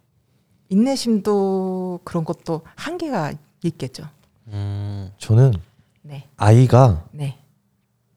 인내심도 0.69 2.01
그런 2.05 2.25
것도 2.25 2.63
한계가 2.77 3.33
있겠죠. 3.65 4.05
음. 4.49 5.11
저는 5.19 5.53
네, 6.03 6.29
아이가 6.37 7.05
네. 7.13 7.39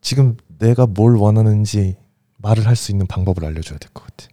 지금 0.00 0.36
내가 0.58 0.86
뭘 0.86 1.16
원하는지 1.16 1.96
말을 2.38 2.66
할 2.66 2.76
수 2.76 2.92
있는 2.92 3.06
방법을 3.06 3.44
알려줘야 3.44 3.78
될 3.78 3.90
것 3.92 4.04
같아. 4.04 4.28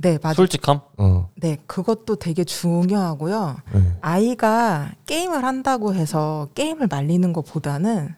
네, 0.00 0.18
맞아요. 0.22 0.34
솔직함? 0.34 0.80
어. 0.98 1.28
네, 1.36 1.58
그것도 1.66 2.16
되게 2.16 2.44
중요하고요. 2.44 3.56
네. 3.74 3.96
아이가 4.00 4.92
게임을 5.06 5.42
한다고 5.44 5.94
해서 5.94 6.48
게임을 6.54 6.86
말리는 6.88 7.32
것보다는 7.32 8.14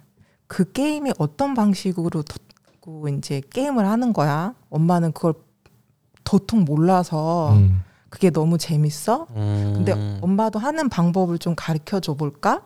그 0.46 0.70
게임이 0.72 1.12
어떤 1.18 1.54
방식으로 1.54 2.22
도- 2.22 3.08
이제 3.16 3.40
게임을 3.50 3.86
하는 3.86 4.12
거야. 4.12 4.54
엄마는 4.68 5.12
그걸 5.12 5.34
도통 6.24 6.64
몰라서 6.64 7.52
음. 7.52 7.82
그게 8.08 8.30
너무 8.30 8.58
재밌어. 8.58 9.26
음. 9.36 9.72
근데 9.76 10.18
엄마도 10.20 10.58
하는 10.58 10.88
방법을 10.88 11.38
좀 11.38 11.54
가르쳐 11.56 12.00
줘 12.00 12.14
볼까? 12.14 12.62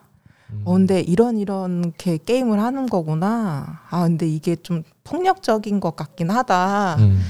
음. 0.50 0.62
어, 0.64 0.72
근데 0.72 1.00
이런 1.00 1.36
이렇게 1.36 2.16
게임을 2.16 2.58
하는 2.60 2.86
거구나. 2.86 3.80
아, 3.90 4.02
근데 4.04 4.26
이게 4.26 4.56
좀 4.56 4.82
폭력적인 5.04 5.78
것 5.80 5.94
같긴 5.94 6.30
하다. 6.30 6.96
음. 7.00 7.20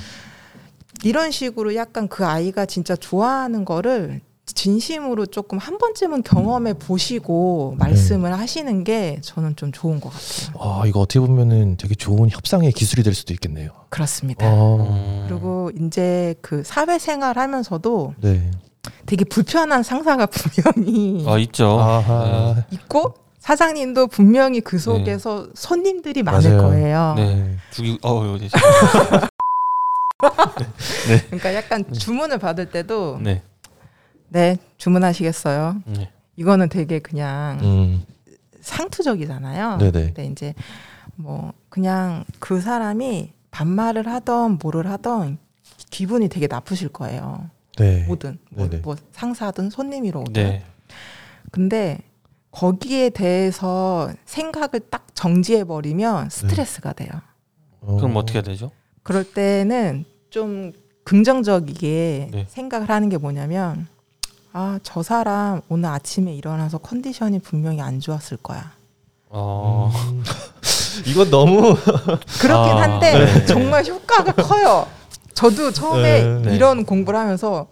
이런 1.03 1.31
식으로 1.31 1.75
약간 1.75 2.09
그 2.09 2.25
아이가 2.25 2.67
진짜 2.67 2.97
좋아하는 2.97 3.65
거를 3.65 4.21
진심으로 4.47 5.27
조금 5.27 5.59
한 5.59 5.79
번쯤은 5.79 6.23
경험해 6.23 6.75
보시고 6.75 7.77
말씀을 7.79 8.39
하시는 8.39 8.85
게 8.85 9.19
저는 9.23 9.57
좀 9.57 9.73
좋은 9.73 10.01
것 10.01 10.11
같아요. 10.11 10.61
아 10.61 10.87
이거 10.87 11.01
어떻게 11.01 11.19
보면은 11.19 11.77
되게 11.77 11.95
좋은 11.95 12.29
협상의 12.31 12.71
기술이 12.73 13.03
될 13.03 13.15
수도 13.15 13.33
있겠네요. 13.33 13.71
그렇습니다. 13.89 14.47
어. 14.47 14.77
음. 14.91 15.27
그리고 15.29 15.71
이제 15.81 16.35
그 16.43 16.63
사회생활 16.63 17.39
하면서도 17.39 18.15
네. 18.21 18.51
되게 19.07 19.25
불편한 19.25 19.83
상사가 19.83 20.27
분명히 20.31 21.25
아 21.27 21.39
있죠. 21.39 21.79
아하. 21.81 22.65
있고 22.71 23.15
사장님도 23.41 24.07
분명히 24.09 24.61
그 24.61 24.79
속에서 24.79 25.49
손님들이 25.55 26.23
많을 26.23 26.51
맞아요. 26.57 26.63
거예요. 26.69 27.15
네. 27.17 27.57
죽이 27.71 27.99
어 28.03 28.23
네. 31.09 31.21
그러니까 31.27 31.55
약간 31.55 31.93
주문을 31.93 32.39
받을 32.39 32.71
때도 32.71 33.19
네. 33.23 33.43
네 34.29 34.57
주문하시겠어요. 34.79 35.83
네. 35.87 36.11
이거는 36.37 36.69
되게 36.69 36.99
그냥 36.99 37.61
음. 37.63 38.05
상투적이잖아요. 38.61 39.79
네네. 39.79 39.93
근데 39.93 40.27
이제 40.27 40.55
뭐 41.17 41.53
그냥 41.69 42.25
그 42.39 42.61
사람이 42.61 43.33
반말을 43.51 44.09
하던 44.09 44.59
뭐를 44.61 44.89
하던 44.91 45.39
기분이 45.91 46.29
되게 46.29 46.47
나쁘실 46.47 46.89
거예요. 46.89 47.51
네. 47.79 48.05
뭐든 48.05 48.39
뭐, 48.51 48.69
네네. 48.69 48.83
뭐 48.83 48.97
상사든 49.13 49.71
손님이로 49.71 50.21
오든. 50.21 50.33
네. 50.33 50.65
근데 51.51 52.01
거기에 52.51 53.11
대해서 53.11 54.13
생각을 54.25 54.81
딱 54.91 55.07
정지해 55.15 55.65
버리면 55.65 56.31
스트레스가 56.31 56.93
돼요. 56.93 57.11
어. 57.81 57.97
그럼 57.97 58.17
어떻게 58.17 58.39
해야 58.39 58.43
되죠? 58.43 58.71
그럴 59.03 59.25
때는 59.25 60.05
좀 60.35 60.73
긍정적이게 61.05 62.29
네. 62.33 62.47
생각을 62.49 62.89
하는 62.89 63.09
게 63.09 63.19
뭐냐면 63.19 63.87
아, 64.53 64.81
저 64.83 65.01
사람 65.05 65.61
오늘 65.69 65.89
아침에 65.91 66.35
일어나서 66.35 66.79
컨디션이 66.79 67.39
분명히 67.39 67.81
안 67.81 68.01
좋았을 68.01 68.39
거야. 68.39 68.73
어. 69.29 69.93
음. 70.09 70.25
이건 71.07 71.31
너무 71.31 71.77
그렇긴 72.41 72.73
아, 72.73 72.83
한데 72.83 73.25
네. 73.25 73.47
정말 73.47 73.85
효과가 73.85 74.33
커요. 74.43 74.89
저도 75.35 75.71
처음에 75.71 76.41
네. 76.43 76.57
이런 76.57 76.85
공부를 76.85 77.21
하면서 77.21 77.69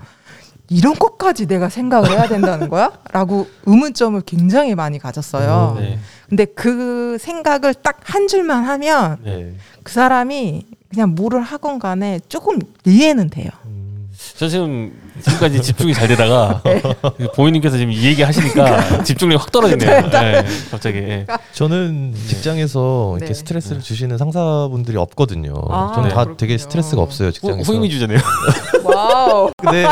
이런 0.68 0.94
것까지 0.94 1.46
내가 1.46 1.68
생각을 1.68 2.10
해야 2.12 2.28
된다는 2.28 2.68
거야? 2.68 2.92
라고 3.10 3.48
의문점을 3.66 4.20
굉장히 4.20 4.76
많이 4.76 5.00
가졌어요. 5.00 5.78
네. 5.80 5.98
근데 6.28 6.44
그 6.44 7.18
생각을 7.18 7.74
딱 7.74 8.02
한 8.04 8.28
줄만 8.28 8.64
하면 8.64 9.18
네. 9.24 9.56
그 9.82 9.92
사람이 9.92 10.66
그냥 10.92 11.14
뭐를 11.14 11.40
하건 11.40 11.78
간에 11.78 12.20
조금 12.28 12.58
이해는 12.86 13.30
돼요. 13.30 13.48
음. 13.64 14.10
저 14.36 14.46
지금 14.46 14.92
지금까지 15.22 15.62
집중이 15.62 15.94
잘 15.94 16.06
되다가 16.06 16.62
보미님께서 17.34 17.76
지금 17.78 17.92
이 17.92 18.02
얘기 18.04 18.22
하시니까 18.22 19.02
집중력이 19.04 19.40
확 19.40 19.50
떨어지네요. 19.50 20.10
네. 20.10 20.44
갑자기. 20.70 20.98
예. 20.98 21.26
저는 21.52 22.14
직장에서 22.28 23.14
이렇게 23.16 23.32
네. 23.32 23.34
스트레스를 23.34 23.80
주시는 23.80 24.18
상사분들이 24.18 24.96
없거든요. 24.98 25.54
아, 25.70 25.92
저는 25.94 26.10
다 26.10 26.14
그렇군요. 26.16 26.36
되게 26.36 26.58
스트레스가 26.58 27.00
없어요 27.00 27.28
후, 27.28 27.32
직장에서. 27.32 27.72
후임이 27.72 27.88
주잖아요. 27.90 28.18
wow. 28.84 29.50
근데 29.56 29.86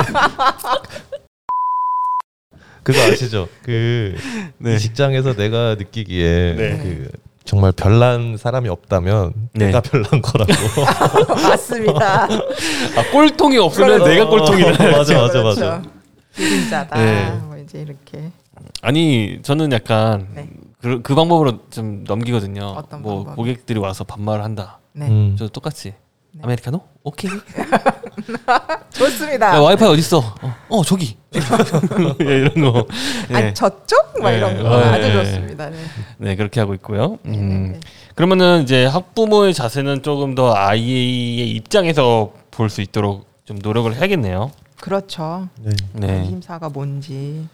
그거 2.83 3.01
아시죠? 3.01 3.49
그 3.63 4.17
네. 4.59 4.75
이 4.75 4.79
직장에서 4.79 5.35
내가 5.35 5.77
느끼기에 5.77 6.55
네. 6.57 6.79
그 6.83 7.09
정말 7.51 7.73
별난 7.73 8.37
사람이 8.37 8.69
없다면 8.69 9.33
네. 9.55 9.67
내가 9.67 9.81
별난 9.81 10.23
거라고. 10.23 10.53
맞습니다. 11.35 12.23
아 12.95 13.11
꼴통이 13.11 13.59
없으면 13.59 13.89
그렇죠. 13.89 14.09
내가 14.09 14.29
꼴통이다. 14.29 14.85
맞아 14.97 15.21
맞아 15.21 15.43
맞아. 15.43 15.83
기린자다. 16.33 16.97
네. 16.97 17.41
뭐 17.49 17.57
이제 17.57 17.81
이렇게. 17.81 18.31
아니 18.83 19.41
저는 19.43 19.73
약간 19.73 20.29
네. 20.33 20.49
그, 20.81 21.03
그 21.03 21.17
방법으로 21.17 21.59
좀 21.71 22.05
넘기거든요. 22.07 22.67
어떤 22.67 23.03
뭐 23.03 23.17
방법? 23.25 23.35
고객들이 23.35 23.81
와서 23.81 24.05
반말을 24.05 24.45
한다. 24.45 24.79
네. 24.93 25.09
음. 25.09 25.35
저도 25.37 25.51
똑같이 25.51 25.89
네. 25.89 25.97
아메리카노? 26.43 26.81
오케이. 27.05 27.31
좋습니다. 28.91 29.55
야, 29.57 29.61
와이파이 29.61 29.89
어디 29.89 29.99
있어? 30.01 30.19
어, 30.19 30.55
어 30.69 30.85
저기. 30.85 31.17
예, 32.21 32.25
이런 32.25 32.55
거. 32.73 32.87
네. 33.29 33.35
아니 33.37 33.55
저쪽 33.55 34.21
막 34.21 34.31
네. 34.31 34.37
이런 34.39 34.63
거 34.63 34.69
어, 34.69 34.79
아주 34.79 35.01
네. 35.03 35.13
좋습니다. 35.13 35.71
네. 35.71 35.77
네 36.19 36.37
그렇게 36.37 36.61
하고 36.61 36.75
있고요. 36.75 37.19
네, 37.23 37.39
음. 37.39 37.73
네, 37.73 37.81
그러면은 38.15 38.63
이제 38.63 38.85
학부모의 38.87 39.55
자세는 39.55 40.03
조금 40.03 40.35
더 40.35 40.55
아이의 40.55 41.51
입장에서 41.53 42.33
볼 42.51 42.69
수 42.69 42.83
있도록 42.83 43.27
좀 43.45 43.59
노력을 43.63 43.93
해야겠네요. 43.95 44.51
그렇죠. 44.81 45.49
네. 45.61 45.71
네. 45.95 46.07
관심사가 46.07 46.69
뭔지. 46.69 47.47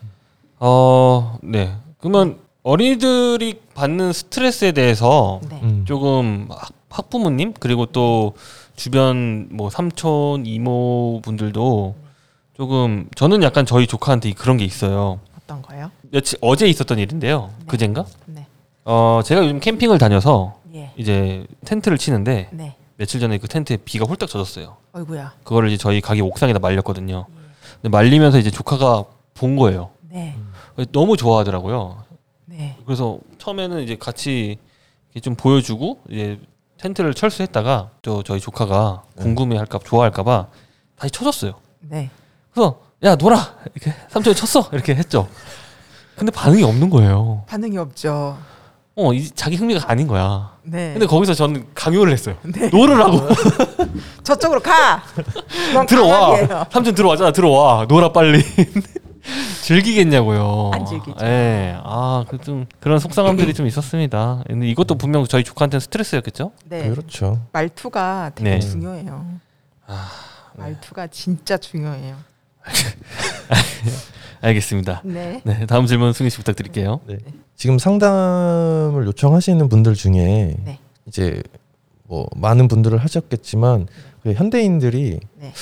어, 0.59 1.39
네. 1.43 1.73
그러면 1.99 2.39
어린이들이 2.63 3.61
받는 3.75 4.13
스트레스에 4.13 4.73
대해서 4.73 5.41
네. 5.49 5.61
음. 5.63 5.85
조금 5.87 6.49
학- 6.51 6.71
학부모님 6.91 7.53
그리고 7.61 7.87
또 7.87 8.35
주변 8.77 9.49
뭐 9.51 9.71
삼촌 9.71 10.47
이모 10.47 11.21
분들도 11.25 11.97
조금 12.55 13.09
저는 13.15 13.43
약간 13.43 13.67
저희 13.67 13.87
조카한테 13.87 14.33
그런 14.33 14.57
게 14.59 14.65
있어요. 14.65 15.19
어떤 15.37 15.63
거요? 15.63 15.91
며칠 16.11 16.39
어제 16.41 16.67
있었던 16.67 16.99
일인데요. 16.99 17.51
네. 17.59 17.65
그젠가? 17.67 18.05
네. 18.27 18.47
어 18.85 19.21
제가 19.25 19.43
요즘 19.45 19.59
캠핑을 19.61 19.99
다녀서 19.99 20.61
예. 20.75 20.93
이제 20.97 21.47
텐트를 21.65 21.99
치는데 21.99 22.49
네. 22.53 22.77
며칠 22.97 23.19
전에 23.21 23.39
그 23.39 23.49
텐트에 23.49 23.79
비가 23.79 24.05
홀딱 24.05 24.29
젖었어요. 24.29 24.77
어이구야. 24.93 25.35
그거를 25.43 25.69
이제 25.71 25.77
저희 25.77 26.01
가게 26.01 26.21
옥상에다 26.21 26.59
말렸거든요. 26.61 27.27
근데 27.83 27.89
말리면서 27.89 28.39
이제 28.39 28.51
조카가 28.51 29.05
본 29.35 29.57
거예요. 29.57 29.91
네. 30.09 30.37
너무 30.93 31.17
좋아하더라고요. 31.17 32.05
네. 32.47 32.77
그래서 32.87 33.19
처음에는 33.39 33.83
이제 33.83 33.97
같이 33.97 34.59
좀 35.23 35.35
보여주고 35.35 36.01
이제 36.09 36.39
텐트를 36.87 37.15
철수했다가 37.15 37.91
또 38.03 38.23
저희 38.23 38.39
조카가 38.41 39.03
네. 39.17 39.23
궁금해할까 39.23 39.81
좋아할까봐 39.85 40.47
다시 40.97 41.11
쳐줬어요. 41.11 41.55
네. 41.81 42.11
그래서 42.53 42.81
야 43.03 43.17
놀아 43.17 43.55
이렇게 43.75 43.93
삼촌이 44.09 44.37
쳤어 44.37 44.69
이렇게 44.73 44.95
했죠. 44.95 45.29
근데 46.17 46.31
반응이 46.31 46.63
없는 46.63 46.89
거예요. 46.91 47.43
반응이 47.49 47.77
없죠. 47.79 48.39
어, 48.95 49.13
이 49.13 49.29
자기 49.31 49.57
흥미가 49.57 49.91
아닌 49.91 50.07
거야. 50.07 50.53
네. 50.63 50.93
근데 50.93 51.07
거기서 51.07 51.35
저는 51.35 51.67
강요를 51.75 52.13
했어요. 52.13 52.37
네. 52.43 52.69
놀으라고 52.71 53.21
저쪽으로 54.23 54.61
가. 54.61 55.03
넌 55.75 55.85
들어와. 55.87 56.67
삼촌 56.71 56.95
들어와잖아. 56.95 57.33
들어와. 57.33 57.85
놀아 57.87 58.13
빨리. 58.13 58.43
즐기겠냐고요. 59.63 60.71
안 60.75 60.87
즐기죠. 60.87 61.17
예. 61.25 61.77
아, 61.83 62.25
그 62.29 62.39
좀 62.39 62.67
그런 62.81 62.99
속상함들이 62.99 63.55
좀 63.55 63.67
있었습니다. 63.67 64.43
근데 64.47 64.69
이것도 64.69 64.95
분명 64.97 65.25
저희 65.27 65.43
조카한테는 65.43 65.81
스트레스였겠죠? 65.81 66.53
네. 66.69 66.89
그렇죠. 66.91 67.41
말투가 67.53 68.33
되게 68.35 68.51
네. 68.51 68.59
중요해요. 68.61 69.27
아, 69.87 70.09
말투가 70.55 71.09
진짜 71.09 71.57
중요해요. 71.57 72.17
알겠습니다. 74.43 75.03
네. 75.05 75.41
네, 75.45 75.67
다음 75.67 75.87
질문 75.87 76.13
승희 76.13 76.31
씨 76.31 76.37
부탁드릴게요. 76.39 77.01
네. 77.07 77.19
지금 77.57 77.79
상담을 77.79 79.07
요청하시는 79.07 79.69
분들 79.69 79.95
중에 79.95 80.57
네. 80.65 80.79
이제 81.07 81.43
뭐 82.05 82.27
많은 82.37 82.69
분들을 82.69 82.99
하셨겠지만 82.99 83.89
그 84.23 84.35
현대인들이 84.35 85.19
네. 85.37 85.53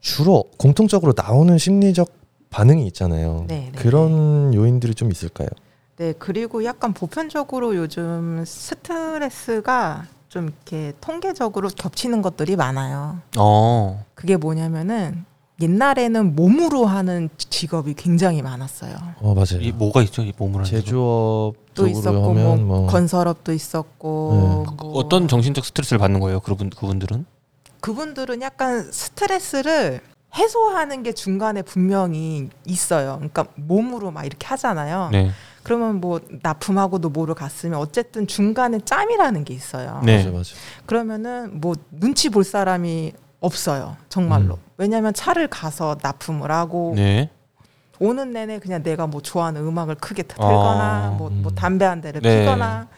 주로 0.00 0.44
공통적으로 0.58 1.12
나오는 1.16 1.56
심리적 1.58 2.19
반응이 2.50 2.86
있잖아요. 2.88 3.44
네, 3.48 3.70
네, 3.72 3.78
그런 3.78 4.52
요인들이 4.52 4.94
좀 4.94 5.10
있을까요? 5.10 5.48
네, 5.96 6.12
그리고 6.18 6.64
약간 6.64 6.92
보편적으로 6.92 7.76
요즘 7.76 8.44
스트레스가 8.44 10.06
좀 10.28 10.46
이렇게 10.46 10.92
통계적으로 11.00 11.68
겹치는 11.68 12.22
것들이 12.22 12.56
많아요. 12.56 13.18
어, 13.38 14.04
그게 14.14 14.36
뭐냐면은 14.36 15.24
옛날에는 15.60 16.34
몸으로 16.34 16.86
하는 16.86 17.28
직업이 17.36 17.94
굉장히 17.94 18.40
많았어요. 18.40 18.96
어 19.20 19.34
맞아요. 19.34 19.60
이 19.60 19.72
뭐가 19.72 20.02
있죠? 20.02 20.22
이 20.22 20.32
몸을 20.36 20.60
하는 20.60 20.64
직업? 20.64 20.84
제조업 20.84 21.54
또 21.74 21.86
쪽으로 21.86 21.98
있었고 21.98 22.30
하면 22.30 22.66
뭐, 22.66 22.78
뭐 22.80 22.86
건설업도 22.86 23.52
있었고 23.52 24.64
그뭐 24.78 24.92
어떤 24.94 25.28
정신적 25.28 25.64
스트레스를 25.66 25.98
받는 25.98 26.20
거예요? 26.20 26.40
그분 26.40 26.70
그분들은? 26.70 27.26
그분들은 27.80 28.40
약간 28.40 28.90
스트레스를 28.90 30.00
해소하는 30.34 31.02
게 31.02 31.12
중간에 31.12 31.62
분명히 31.62 32.48
있어요. 32.64 33.14
그러니까 33.16 33.46
몸으로 33.56 34.10
막 34.10 34.24
이렇게 34.24 34.46
하잖아요. 34.46 35.08
네. 35.12 35.30
그러면 35.62 36.00
뭐 36.00 36.20
납품하고도 36.42 37.10
뭐로 37.10 37.34
갔으면 37.34 37.78
어쨌든 37.78 38.26
중간에 38.26 38.78
짬이라는 38.84 39.44
게 39.44 39.54
있어요. 39.54 40.00
네. 40.04 40.18
맞아 40.18 40.30
맞아. 40.30 40.54
그러면은 40.86 41.60
뭐 41.60 41.74
눈치 41.90 42.28
볼 42.30 42.44
사람이 42.44 43.12
없어요. 43.40 43.96
정말로. 44.08 44.54
음. 44.54 44.70
왜냐하면 44.76 45.12
차를 45.12 45.48
가서 45.48 45.96
납품을 46.00 46.50
하고 46.50 46.92
네. 46.96 47.30
오는 47.98 48.32
내내 48.32 48.58
그냥 48.60 48.82
내가 48.82 49.06
뭐 49.06 49.20
좋아하는 49.20 49.66
음악을 49.66 49.96
크게 49.96 50.22
틀거나 50.22 50.48
아, 50.48 51.14
뭐, 51.18 51.28
뭐 51.30 51.52
음. 51.52 51.54
담배 51.54 51.84
한 51.84 52.00
대를 52.00 52.22
네. 52.22 52.40
피거나 52.40 52.88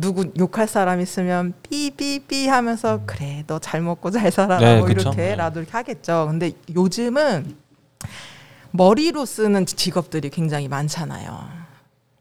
누구 0.00 0.30
욕할 0.38 0.68
사람 0.68 1.00
있으면 1.00 1.54
삐삐삐 1.68 2.46
하면서 2.46 3.00
그래 3.04 3.42
너 3.46 3.58
잘 3.58 3.80
먹고 3.82 4.10
잘 4.12 4.30
살아라 4.30 4.60
네, 4.60 4.78
뭐 4.78 4.86
그쵸. 4.86 5.00
이렇게라도 5.10 5.60
이렇게 5.60 5.72
하겠죠. 5.72 6.26
근데 6.30 6.52
요즘은 6.72 7.56
머리로 8.70 9.24
쓰는 9.26 9.66
직업들이 9.66 10.30
굉장히 10.30 10.68
많잖아요. 10.68 11.48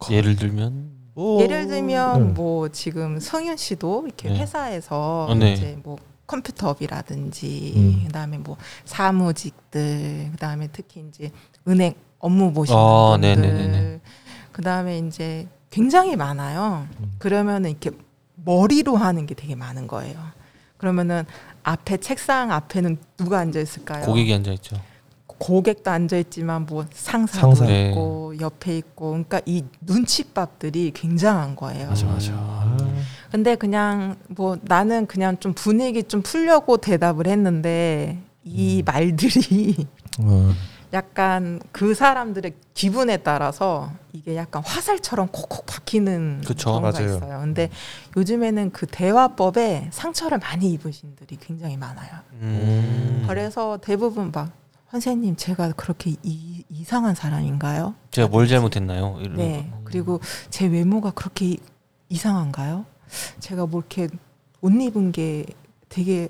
예를 0.09 0.35
들면 0.35 0.91
오. 1.15 1.39
예를 1.41 1.67
들면 1.67 2.21
음. 2.21 2.33
뭐 2.33 2.69
지금 2.69 3.19
성윤 3.19 3.57
씨도 3.57 4.03
이렇게 4.07 4.29
네. 4.29 4.39
회사에서 4.39 5.27
어, 5.29 5.35
네. 5.35 5.53
이제 5.53 5.77
뭐 5.83 5.97
컴퓨터업이라든지 6.25 7.73
음. 7.75 8.03
그다음에 8.07 8.37
뭐 8.39 8.57
사무직들 8.85 10.29
그다음에 10.31 10.67
특히 10.71 11.05
이제 11.07 11.31
은행 11.67 11.93
업무 12.19 12.51
보시는 12.53 12.79
아, 12.79 13.11
분들 13.13 13.35
네네네네. 13.41 14.01
그다음에 14.51 14.97
이제 14.99 15.47
굉장히 15.69 16.15
많아요. 16.15 16.87
음. 17.17 17.19
그러면은 17.19 17.71
이렇게 17.71 17.91
머리로 18.35 18.95
하는 18.95 19.25
게 19.25 19.35
되게 19.35 19.55
많은 19.55 19.87
거예요. 19.87 20.17
그러면은 20.77 21.25
앞에 21.63 21.97
책상 21.97 22.51
앞에는 22.51 22.97
누가 23.17 23.39
앉아 23.39 23.59
있을까요? 23.59 24.05
고객이 24.05 24.33
앉아 24.33 24.51
있죠. 24.53 24.77
고객도 25.25 25.91
앉아 25.91 26.17
있지만 26.17 26.65
뭐 26.65 26.85
상사도 26.91 27.55
상사. 27.55 27.71
있고 27.71 28.33
옆에 28.39 28.77
있고 28.77 29.11
그러니까 29.11 29.41
이 29.45 29.63
눈치밥들이 29.81 30.91
굉장한 30.95 31.55
거예요. 31.55 31.89
맞아 31.89 32.05
맞아. 32.07 32.31
아. 32.33 32.77
근데 33.31 33.55
그냥 33.55 34.15
뭐 34.29 34.57
나는 34.61 35.05
그냥 35.05 35.37
좀 35.39 35.53
분위기 35.53 36.03
좀 36.03 36.21
풀려고 36.21 36.77
대답을 36.77 37.27
했는데 37.27 38.19
이 38.43 38.79
음. 38.79 38.85
말들이 38.85 39.87
어. 40.19 40.51
약간 40.97 41.59
그 41.71 41.93
사람들의 41.93 42.53
기분에 42.73 43.17
따라서 43.17 43.91
이게 44.13 44.35
약간 44.35 44.63
화살처럼 44.65 45.27
콕콕 45.31 45.65
박히는 45.67 46.41
그쵸. 46.45 46.71
경우가 46.71 46.91
맞아요. 46.91 47.15
있어요. 47.17 47.39
근데 47.41 47.69
요즘에는 48.15 48.71
그 48.71 48.87
대화법에 48.87 49.89
상처를 49.91 50.39
많이 50.39 50.71
입으신 50.71 51.15
분들이 51.15 51.37
굉장히 51.39 51.77
많아요. 51.77 52.09
음. 52.41 53.25
그래서 53.27 53.77
대부분 53.77 54.31
막 54.31 54.51
선생님 54.89 55.35
제가 55.35 55.73
그렇게 55.73 56.15
이, 56.23 56.63
이상한 56.69 57.13
사람인가요? 57.13 57.93
제가 58.09 58.27
뭘 58.29 58.47
잘못했나요? 58.47 59.17
이런 59.21 59.35
네. 59.37 59.69
거. 59.71 59.77
그리고 59.83 60.19
제 60.49 60.65
외모가 60.65 61.11
그렇게 61.11 61.45
이- 61.45 61.59
이상한가요? 62.09 62.85
제가 63.39 63.67
뭐 63.67 63.81
이렇게 63.81 64.07
옷 64.61 64.71
입은 64.71 65.11
게 65.11 65.45
되게 65.89 66.29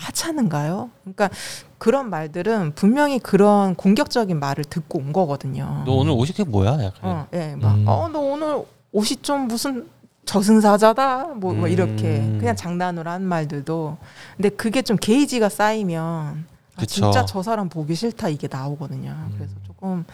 하찮은가요? 0.00 0.90
그러니까 1.02 1.30
그런 1.78 2.10
말들은 2.10 2.74
분명히 2.74 3.18
그런 3.18 3.74
공격적인 3.74 4.38
말을 4.38 4.64
듣고 4.64 4.98
온 4.98 5.12
거거든요. 5.12 5.82
너 5.86 5.92
오늘 5.92 6.12
옷이 6.12 6.28
그게 6.28 6.44
뭐야? 6.44 6.82
약간. 6.84 6.94
어, 7.02 7.26
예, 7.32 7.54
막, 7.56 7.74
음. 7.74 7.84
어, 7.86 8.08
너 8.08 8.20
오늘 8.20 8.64
옷이 8.92 9.16
좀 9.22 9.46
무슨 9.48 9.88
저승사자다? 10.24 11.34
뭐, 11.36 11.52
뭐 11.54 11.68
이렇게 11.68 12.20
음. 12.20 12.38
그냥 12.38 12.54
장난으로 12.54 13.10
한 13.10 13.22
말들도. 13.22 13.96
근데 14.36 14.48
그게 14.50 14.82
좀 14.82 14.96
게이지가 14.96 15.48
쌓이면 15.48 16.46
아. 16.76 16.86
진짜 16.86 17.24
저 17.24 17.42
사람 17.42 17.68
보기 17.68 17.94
싫다 17.94 18.28
이게 18.28 18.48
나오거든요. 18.50 19.10
음. 19.10 19.34
그래서 19.36 19.54
조금 19.66 20.04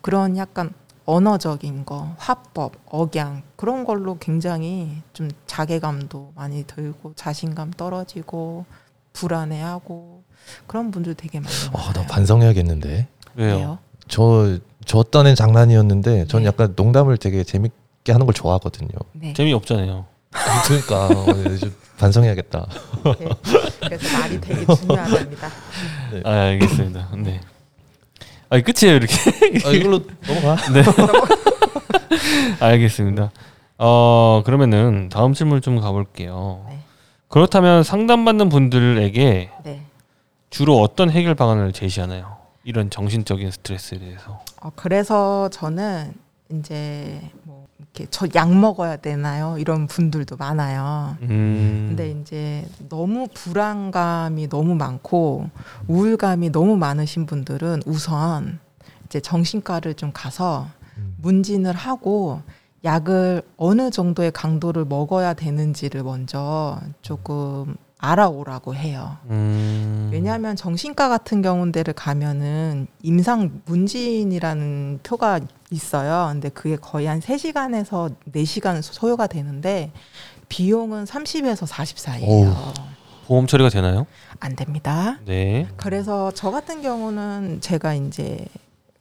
그런 0.00 0.36
약간 0.36 0.72
언어적인 1.06 1.84
거, 1.84 2.14
화법, 2.16 2.72
억양 2.86 3.42
그런 3.56 3.84
걸로 3.84 4.16
굉장히 4.18 5.02
좀 5.12 5.30
자괴감도 5.46 6.32
많이 6.34 6.64
들고 6.64 7.12
자신감 7.14 7.72
떨어지고 7.72 8.64
불안해하고 9.14 10.22
그런 10.66 10.90
분들 10.90 11.14
되게 11.14 11.38
아, 11.38 11.40
많아요. 11.40 11.92
나 11.94 12.06
반성해야겠는데. 12.06 13.06
왜요? 13.36 13.56
왜요? 13.56 13.78
저, 14.06 14.58
저 14.84 15.02
딴엔 15.02 15.34
장난이었는데 15.34 16.26
전 16.26 16.42
네. 16.42 16.48
약간 16.48 16.74
농담을 16.76 17.16
되게 17.16 17.42
재밌게 17.42 18.12
하는 18.12 18.26
걸 18.26 18.34
좋아하거든요. 18.34 18.90
네. 19.12 19.32
재미없잖아요. 19.32 20.04
그러니까 20.66 21.06
어, 21.06 21.56
좀 21.58 21.74
반성해야겠다. 21.96 22.66
네. 23.18 23.28
그래서 23.80 24.18
말이 24.18 24.40
되게 24.40 24.66
중요하답니다. 24.74 25.48
아, 26.24 26.30
알겠습니다. 26.30 27.08
네. 27.16 27.40
아, 28.50 28.60
끝이에요, 28.60 28.96
이렇게. 28.96 29.14
아, 29.64 29.70
이걸로 29.70 30.00
넘어가. 30.26 30.56
네. 30.72 30.82
알겠습니다. 32.60 33.30
어, 33.78 34.42
그러면은 34.44 35.08
다음 35.08 35.32
질문 35.34 35.60
좀 35.60 35.80
가볼게요. 35.80 36.66
네. 36.68 36.83
그렇다면 37.38 37.82
상담받는 37.82 38.48
분들에게 38.48 39.50
네. 39.64 39.82
주로 40.50 40.80
어떤 40.80 41.10
해결 41.10 41.34
방안을 41.34 41.72
제시하나요? 41.72 42.36
이런 42.62 42.90
정신적인 42.90 43.50
스트레스에 43.50 43.98
대해서. 43.98 44.40
어, 44.62 44.70
그래서 44.76 45.48
저는 45.48 46.14
이제 46.52 47.20
뭐 47.42 47.66
이렇게 47.80 48.06
저 48.08 48.28
약 48.36 48.54
먹어야 48.54 48.98
되나요? 48.98 49.56
이런 49.58 49.88
분들도 49.88 50.36
많아요. 50.36 51.16
음. 51.22 51.86
근데 51.88 52.12
이제 52.12 52.64
너무 52.88 53.26
불안감이 53.34 54.48
너무 54.48 54.76
많고 54.76 55.50
우울감이 55.88 56.52
너무 56.52 56.76
많으신 56.76 57.26
분들은 57.26 57.82
우선 57.84 58.60
이제 59.06 59.18
정신과를 59.18 59.94
좀 59.94 60.12
가서 60.14 60.68
음. 60.98 61.16
문진을 61.20 61.74
하고 61.74 62.42
약을 62.84 63.42
어느 63.56 63.90
정도의 63.90 64.30
강도를 64.30 64.84
먹어야 64.84 65.34
되는지를 65.34 66.02
먼저 66.02 66.78
조금 67.00 67.76
알아오라고 67.98 68.74
해요. 68.74 69.16
음. 69.30 70.10
왜냐하면 70.12 70.56
정신과 70.56 71.08
같은 71.08 71.40
경우들을 71.40 71.94
가면은 71.94 72.86
임상 73.02 73.62
문진이라는 73.64 75.00
표가 75.02 75.40
있어요. 75.70 76.28
근데 76.30 76.50
그게 76.50 76.76
거의 76.76 77.06
한 77.06 77.20
3시간에서 77.20 78.14
4시간 78.34 78.82
소요가 78.82 79.26
되는데 79.26 79.90
비용은 80.50 81.04
30에서 81.04 81.66
40 81.66 81.98
사이예요. 81.98 82.54
보험 83.26 83.46
처리가 83.46 83.70
되나요? 83.70 84.06
안 84.38 84.54
됩니다. 84.54 85.18
네. 85.24 85.66
그래서 85.76 86.30
저 86.32 86.50
같은 86.50 86.82
경우는 86.82 87.62
제가 87.62 87.94
이제 87.94 88.44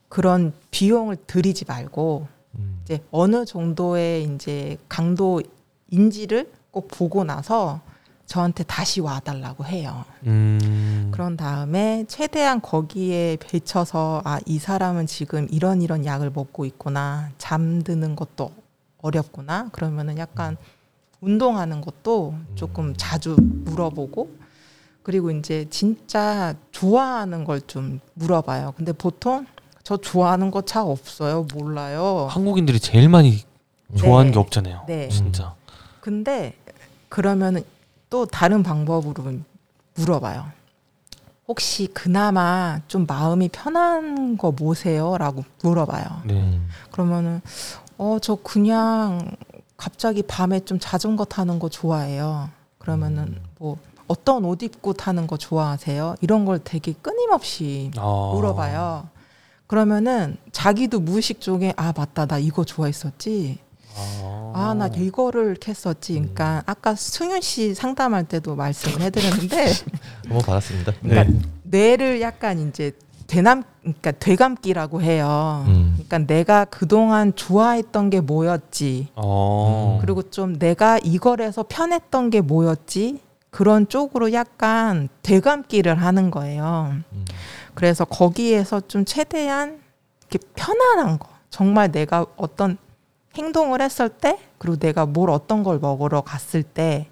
그런 0.07 0.53
비용을 0.71 1.17
들이지 1.27 1.65
말고 1.67 2.27
음. 2.55 2.79
이제 2.83 3.01
어느 3.11 3.45
정도의 3.45 4.25
이제 4.25 4.77
강도 4.89 5.41
인지를 5.89 6.51
꼭 6.71 6.87
보고 6.89 7.23
나서 7.23 7.81
저한테 8.25 8.63
다시 8.63 8.99
와달라고 9.01 9.65
해요. 9.65 10.05
음. 10.25 11.09
그런 11.13 11.37
다음에 11.37 12.05
최대한 12.07 12.61
거기에 12.61 13.37
배쳐서 13.39 14.21
아 14.25 14.39
이 14.45 14.57
사람은 14.59 15.05
지금 15.07 15.47
이런 15.51 15.81
이런 15.81 16.05
약을 16.05 16.31
먹고 16.31 16.65
있구나 16.65 17.29
잠드는 17.37 18.15
것도 18.15 18.51
어렵구나 19.01 19.69
그러면은 19.71 20.17
약간 20.17 20.57
운동하는 21.21 21.81
것도 21.81 22.33
조금 22.55 22.93
자주 22.97 23.35
물어보고 23.39 24.29
그리고 25.03 25.29
이제 25.31 25.67
진짜 25.69 26.55
좋아하는 26.71 27.43
걸 27.43 27.59
좀 27.67 27.99
물어봐요. 28.15 28.73
근데 28.77 28.93
보통 28.93 29.45
저 29.83 29.97
좋아하는 29.97 30.49
거 30.49 30.61
차 30.61 30.83
없어요. 30.83 31.45
몰라요. 31.53 32.27
한국인들이 32.29 32.79
제일 32.79 33.09
많이 33.09 33.43
좋아하는 33.95 34.31
네. 34.31 34.33
게 34.33 34.39
없잖아요. 34.39 34.83
네. 34.87 35.09
진짜. 35.09 35.53
근데 35.99 36.55
그러면은 37.09 37.63
또 38.09 38.25
다른 38.25 38.63
방법으로 38.63 39.33
물어봐요. 39.95 40.45
혹시 41.47 41.87
그나마 41.87 42.79
좀 42.87 43.05
마음이 43.05 43.49
편한 43.49 44.37
거 44.37 44.51
뭐세요? 44.51 45.17
라고 45.17 45.43
물어봐요. 45.61 46.05
네. 46.25 46.33
음. 46.33 46.69
그러면은 46.91 47.41
어 47.97 48.17
저 48.21 48.35
그냥 48.35 49.35
갑자기 49.75 50.23
밤에 50.23 50.61
좀 50.61 50.79
자전거 50.79 51.25
타는 51.25 51.59
거 51.59 51.67
좋아해요. 51.69 52.49
그러면은 52.77 53.39
뭐 53.59 53.77
어떤 54.07 54.45
옷 54.45 54.63
입고 54.63 54.93
타는 54.93 55.27
거 55.27 55.35
좋아하세요? 55.37 56.15
이런 56.21 56.45
걸 56.45 56.59
되게 56.63 56.93
끊임없이 56.93 57.91
아. 57.97 58.31
물어봐요. 58.33 59.07
그러면은 59.73 60.37
자기도 60.51 60.99
무의식 60.99 61.41
중에 61.41 61.73
아 61.77 61.93
맞다 61.97 62.27
나 62.27 62.37
이거 62.37 62.63
좋아했었지. 62.63 63.57
아나 64.53 64.85
이거를 64.85 65.57
했었지. 65.67 66.13
그러니까 66.13 66.61
아까 66.67 66.93
승윤 66.93 67.41
씨 67.41 67.73
상담할 67.73 68.25
때도 68.25 68.55
말씀을 68.55 69.01
해드렸는데 69.01 69.71
한번 70.29 70.45
받았습니다. 70.45 70.91
네. 71.01 71.09
그러니까 71.09 71.47
뇌를 71.63 72.21
약간 72.21 72.69
이제 72.69 72.91
되남 73.25 73.63
그러니까 73.81 74.11
되감기라고 74.11 75.01
해요. 75.01 75.65
음. 75.67 75.93
그러니까 75.95 76.19
내가 76.19 76.65
그동안 76.65 77.35
좋아했던 77.35 78.11
게 78.11 78.21
뭐였지. 78.21 79.07
어. 79.15 79.97
그리고 80.01 80.21
좀 80.29 80.59
내가 80.59 80.99
이걸 81.03 81.41
해서 81.41 81.65
편했던 81.67 82.29
게 82.29 82.41
뭐였지. 82.41 83.21
그런 83.49 83.87
쪽으로 83.87 84.33
약간 84.33 85.09
되감기를 85.23 85.99
하는 85.99 86.29
거예요. 86.29 86.93
음. 87.11 87.25
그래서 87.75 88.05
거기에서 88.05 88.81
좀 88.81 89.05
최대한 89.05 89.81
이렇게 90.29 90.39
편안한 90.55 91.19
거. 91.19 91.29
정말 91.49 91.91
내가 91.91 92.25
어떤 92.35 92.77
행동을 93.35 93.81
했을 93.81 94.09
때, 94.09 94.39
그리고 94.57 94.77
내가 94.77 95.05
뭘 95.05 95.29
어떤 95.29 95.63
걸 95.63 95.79
먹으러 95.79 96.21
갔을 96.21 96.63
때, 96.63 97.07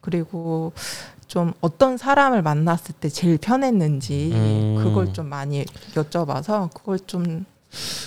그리고 0.00 0.72
좀 1.26 1.52
어떤 1.60 1.96
사람을 1.96 2.42
만났을 2.42 2.94
때 2.94 3.08
제일 3.08 3.38
편했는지, 3.38 4.30
음. 4.34 4.80
그걸 4.82 5.12
좀 5.12 5.26
많이 5.26 5.64
여쭤봐서, 5.94 6.72
그걸 6.72 6.98
좀, 7.00 7.44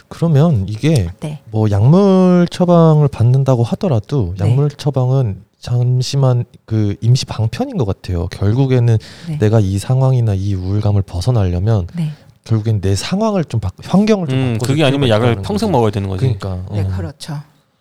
그러면 0.08 0.66
이게 0.68 1.10
네. 1.20 1.42
뭐 1.52 1.70
약물 1.70 2.48
처방을 2.50 3.08
받는다고 3.08 3.64
하더라도 3.64 4.34
네. 4.38 4.50
약물 4.50 4.70
처방은 4.70 5.44
잠시만 5.62 6.46
그 6.66 6.96
임시 7.02 7.26
방편인 7.26 7.78
것 7.78 7.86
같아요. 7.86 8.28
결국에는 8.28 8.98
네. 9.30 9.38
내가 9.38 9.60
이 9.60 9.78
상황이나 9.78 10.34
이 10.34 10.56
우울감을 10.56 11.04
벗어나려면 11.04 11.88
네. 11.96 12.10
결국엔 12.44 12.82
내 12.82 12.96
상황을 12.96 13.46
좀 13.46 13.60
바꿔 13.60 13.84
환경을 13.88 14.28
좀 14.28 14.38
음, 14.38 14.54
바꿔. 14.60 14.66
그게 14.68 14.84
아니면 14.84 15.10
약을 15.10 15.44
평생 15.44 15.72
먹어야 15.72 15.92
되는 15.92 16.10
거지. 16.10 16.22
그러니까 16.40 16.74
네, 16.74 16.82
어. 16.82 16.88
그렇죠. 16.98 17.40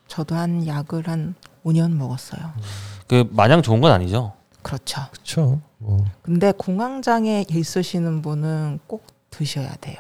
저도 0.09 0.35
한 0.35 0.67
약을 0.67 1.09
한 1.09 1.35
5년 1.65 1.93
먹었어요. 1.95 2.43
그 3.07 3.27
마냥 3.31 3.63
좋은 3.63 3.81
건 3.81 3.93
아니죠. 3.93 4.33
그렇죠. 4.63 5.01
그렇죠. 5.13 5.61
뭐 5.79 6.05
근데 6.21 6.53
공황장애 6.53 7.47
있으시는 7.49 8.21
분은 8.21 8.81
꼭 8.87 9.07
드셔야 9.31 9.75
돼요. 9.81 9.97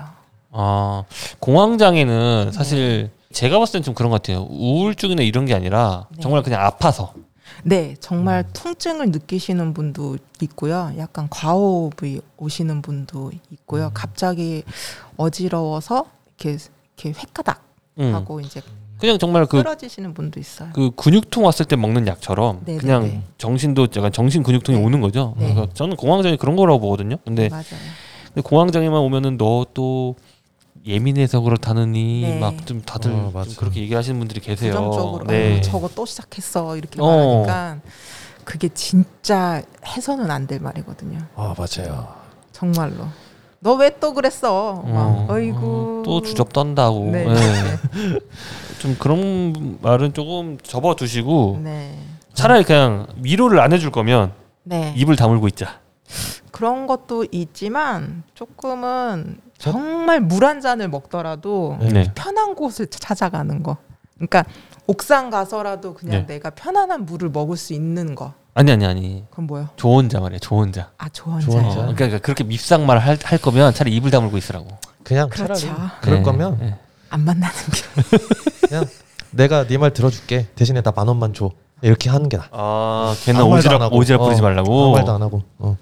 아 0.53 1.05
공황장애는 1.39 2.53
사실 2.53 3.11
제가 3.33 3.59
봤을 3.59 3.75
땐 3.75 3.83
좀 3.83 3.95
그런 3.95 4.11
것 4.11 4.21
같아요. 4.21 4.47
우울증이나 4.51 5.23
이런 5.23 5.47
게 5.47 5.55
아니라 5.55 6.07
네. 6.11 6.21
정말 6.21 6.43
그냥 6.43 6.61
아파서. 6.61 7.15
네, 7.65 7.97
정말 8.01 8.45
통증을 8.53 9.11
느끼시는 9.11 9.75
분도 9.75 10.17
있고요. 10.43 10.93
약간 10.99 11.29
과호흡이 11.31 12.21
오시는 12.37 12.83
분도 12.83 13.31
있고요. 13.51 13.91
갑자기 13.95 14.65
어지러워서 15.17 16.07
이렇게 16.39 16.59
이렇게 16.97 17.21
획가닥 17.21 17.63
음. 17.99 18.15
하고 18.15 18.41
이제 18.41 18.63
그냥 18.99 19.19
정말 19.19 19.47
그 19.47 19.59
쓰러지시는 19.59 20.13
분도 20.15 20.39
있어요. 20.41 20.71
그 20.75 20.91
근육통 20.91 21.45
왔을 21.45 21.65
때 21.67 21.77
먹는 21.77 22.07
약처럼 22.07 22.61
네네네. 22.65 22.81
그냥 22.81 23.23
정신도 23.39 23.89
약간 23.97 24.13
정신 24.13 24.43
근육통이 24.43 24.79
네. 24.79 24.85
오는 24.85 25.01
거죠. 25.01 25.35
네. 25.39 25.55
그래서 25.55 25.73
저는 25.73 25.97
공황장애 25.97 26.37
그런 26.37 26.57
거라고 26.57 26.81
보거든요. 26.81 27.17
근데. 27.25 27.49
근데 27.49 28.43
공황장애만 28.43 29.01
오면은 29.01 29.37
너 29.37 29.65
또 29.75 30.15
예민해서 30.87 31.41
그렇다느니 31.41 32.23
네. 32.23 32.39
막 32.41 32.65
좀 32.67 32.83
다들 32.83 33.11
어, 33.13 33.31
좀. 33.45 33.55
그렇게 33.57 33.81
얘기하시는 33.83 34.19
분들이 34.19 34.41
계세요. 34.41 34.73
부정적으로 34.73 35.25
네. 35.27 35.59
어, 35.59 35.61
저거 35.61 35.89
또 35.95 36.07
시작했어 36.07 36.77
이렇게 36.77 37.01
어. 37.01 37.07
말하니까 37.45 37.79
그게 38.45 38.69
진짜 38.69 39.63
해서는 39.87 40.31
안 40.31 40.47
될 40.47 40.61
말이거든요. 40.61 41.19
아 41.37 41.55
맞아요. 41.57 42.09
정말로. 42.53 43.07
너 43.63 43.77
왜 43.77 43.91
또 44.01 44.15
그랬어? 44.15 44.83
막, 44.87 45.07
어, 45.07 45.27
어이구. 45.29 46.03
또 46.05 46.23
주접 46.23 46.53
떤다고. 46.53 47.11
네. 47.11 47.27
네. 47.27 48.19
좀 48.81 48.97
그런 48.99 49.79
말은 49.83 50.15
조금 50.15 50.57
접어두시고 50.63 51.61
네. 51.63 51.99
차라리 52.33 52.65
그냥 52.65 53.07
위로를 53.17 53.61
안 53.61 53.73
해줄 53.75 53.91
거면 53.91 54.33
네. 54.63 54.95
입을 54.97 55.17
다물고 55.17 55.47
있자. 55.49 55.79
그런 56.53 56.87
것도 56.87 57.27
있지만 57.33 58.23
조금은 58.35 59.39
정말 59.61 60.21
물 60.21 60.45
한 60.45 60.61
잔을 60.61 60.89
먹더라도 60.89 61.77
네. 61.81 61.89
네. 61.89 62.13
편한 62.15 62.55
곳을 62.55 62.87
찾아가는 62.89 63.63
거. 63.63 63.77
그러니까 64.15 64.45
옥상 64.87 65.31
가서라도 65.31 65.95
그냥 65.95 66.27
네. 66.27 66.35
내가 66.35 66.51
편안한 66.51 67.05
물을 67.07 67.29
먹을 67.29 67.57
수 67.57 67.73
있는 67.75 68.15
거. 68.15 68.33
아니 68.55 68.73
아니 68.73 68.85
아니. 68.87 69.25
그건 69.31 69.47
뭐요? 69.47 69.69
조언자 69.77 70.19
말이야. 70.21 70.39
조언자. 70.41 70.91
아 70.99 71.09
좋은 71.11 71.41
좋은 71.41 71.63
자요. 71.63 71.73
자. 71.73 71.81
어, 71.89 71.95
그러니까 71.95 72.19
그렇게 72.19 72.43
밉상말 72.43 72.99
할, 72.99 73.19
할 73.23 73.39
거면 73.39 73.73
차라리 73.75 73.95
입을 73.97 74.11
다물고 74.11 74.37
있으라고. 74.39 74.67
그냥 75.05 75.29
그렇죠. 75.29 75.57
차라리 75.67 75.79
그럴 76.01 76.17
네. 76.19 76.23
거면 76.23 76.59
네. 76.59 76.79
안 77.11 77.21
만나는 77.25 77.55
게. 77.73 78.19
그냥 78.69 78.85
내가 79.31 79.67
네 79.67 79.77
말 79.79 79.93
들어줄게. 79.93 80.49
대신에 80.57 80.81
나 80.83 80.93
만 80.97 81.07
원만 81.07 81.33
줘. 81.35 81.51
이렇게 81.83 82.11
하는 82.11 82.29
게 82.29 82.37
나. 82.37 82.47
아, 82.51 83.15
걔는 83.25 83.41
오지랖. 83.43 83.91
오지랖 83.91 84.19
부리지 84.19 84.41
어, 84.41 84.45
말라고. 84.45 84.83
아무 84.85 84.93
말도 84.93 85.13
안 85.13 85.23
하고. 85.23 85.43
어. 85.59 85.77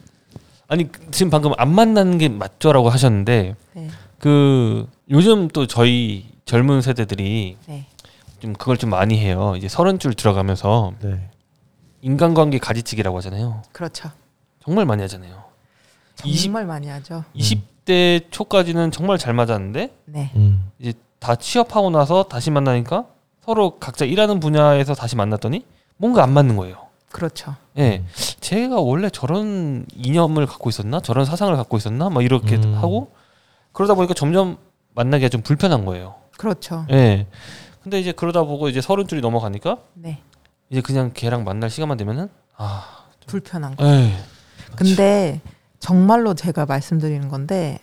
아니 0.68 0.88
지금 1.10 1.30
방금 1.30 1.52
안 1.56 1.74
만나는 1.74 2.18
게 2.18 2.28
맞죠라고 2.28 2.90
하셨는데 2.90 3.56
네. 3.72 3.88
그 4.18 4.86
요즘 5.10 5.48
또 5.48 5.66
저희 5.66 6.26
젊은 6.44 6.82
세대들이 6.82 7.56
네. 7.66 7.86
좀 8.38 8.52
그걸 8.52 8.76
좀 8.76 8.90
많이 8.90 9.18
해요. 9.18 9.54
이제 9.56 9.66
서른 9.66 9.98
줄 9.98 10.12
들어가면서 10.12 10.92
네. 11.00 11.30
인간관계 12.02 12.58
가지치기라고 12.58 13.16
하잖아요. 13.16 13.62
그렇죠. 13.72 14.10
정말 14.62 14.84
많이 14.84 15.00
하잖아요. 15.02 15.42
20, 16.22 16.44
정말 16.44 16.66
많이 16.66 16.88
하죠. 16.88 17.24
20대 17.34 18.24
초까지는 18.30 18.90
정말 18.90 19.16
잘 19.16 19.32
맞았는데 19.32 19.94
네. 20.04 20.30
음. 20.36 20.70
이제 20.78 20.92
다 21.18 21.34
취업하고 21.34 21.88
나서 21.88 22.24
다시 22.24 22.50
만나니까 22.50 23.06
서로 23.42 23.78
각자 23.78 24.04
일하는 24.04 24.38
분야에서 24.38 24.94
다시 24.94 25.16
만났더니 25.16 25.64
뭔가 25.96 26.22
안 26.22 26.32
맞는 26.34 26.56
거예요. 26.56 26.87
그렇죠. 27.10 27.54
예, 27.78 28.04
제가 28.40 28.80
원래 28.80 29.08
저런 29.10 29.86
이념을 29.94 30.46
갖고 30.46 30.68
있었나, 30.68 31.00
저런 31.00 31.24
사상을 31.24 31.54
갖고 31.56 31.76
있었나, 31.76 32.10
막 32.10 32.22
이렇게 32.22 32.56
음. 32.56 32.74
하고 32.74 33.12
그러다 33.72 33.94
보니까 33.94 34.14
점점 34.14 34.58
만나기가 34.94 35.28
좀 35.28 35.42
불편한 35.42 35.84
거예요. 35.84 36.16
그렇죠. 36.36 36.86
예. 36.90 37.26
근데 37.82 37.98
이제 38.00 38.12
그러다 38.12 38.42
보고 38.42 38.68
이제 38.68 38.80
서른 38.80 39.06
줄이 39.06 39.20
넘어가니까 39.20 39.78
네. 39.94 40.20
이제 40.70 40.80
그냥 40.82 41.12
걔랑 41.14 41.44
만날 41.44 41.70
시간만 41.70 41.96
되면은 41.96 42.28
아, 42.56 42.84
불편한 43.26 43.74
거. 43.76 43.86
에이, 43.86 44.12
근데 44.76 45.40
정말로 45.78 46.34
제가 46.34 46.66
말씀드리는 46.66 47.28
건데 47.28 47.78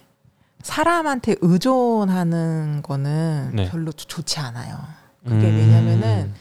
사람한테 0.62 1.36
의존하는 1.42 2.82
거는 2.84 3.52
네. 3.56 3.70
별로 3.70 3.92
좋- 3.92 4.08
좋지 4.08 4.40
않아요. 4.40 4.78
그게 5.24 5.48
음. 5.50 5.56
왜냐면은 5.58 6.34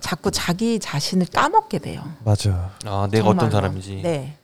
자꾸 0.00 0.30
자기 0.30 0.78
자신을 0.78 1.26
까먹게 1.32 1.78
돼요. 1.78 2.02
맞아. 2.24 2.70
아, 2.84 3.08
내가 3.10 3.28
어떤 3.28 3.50
정말로. 3.50 3.50
사람인지. 3.50 4.00
네. 4.02 4.34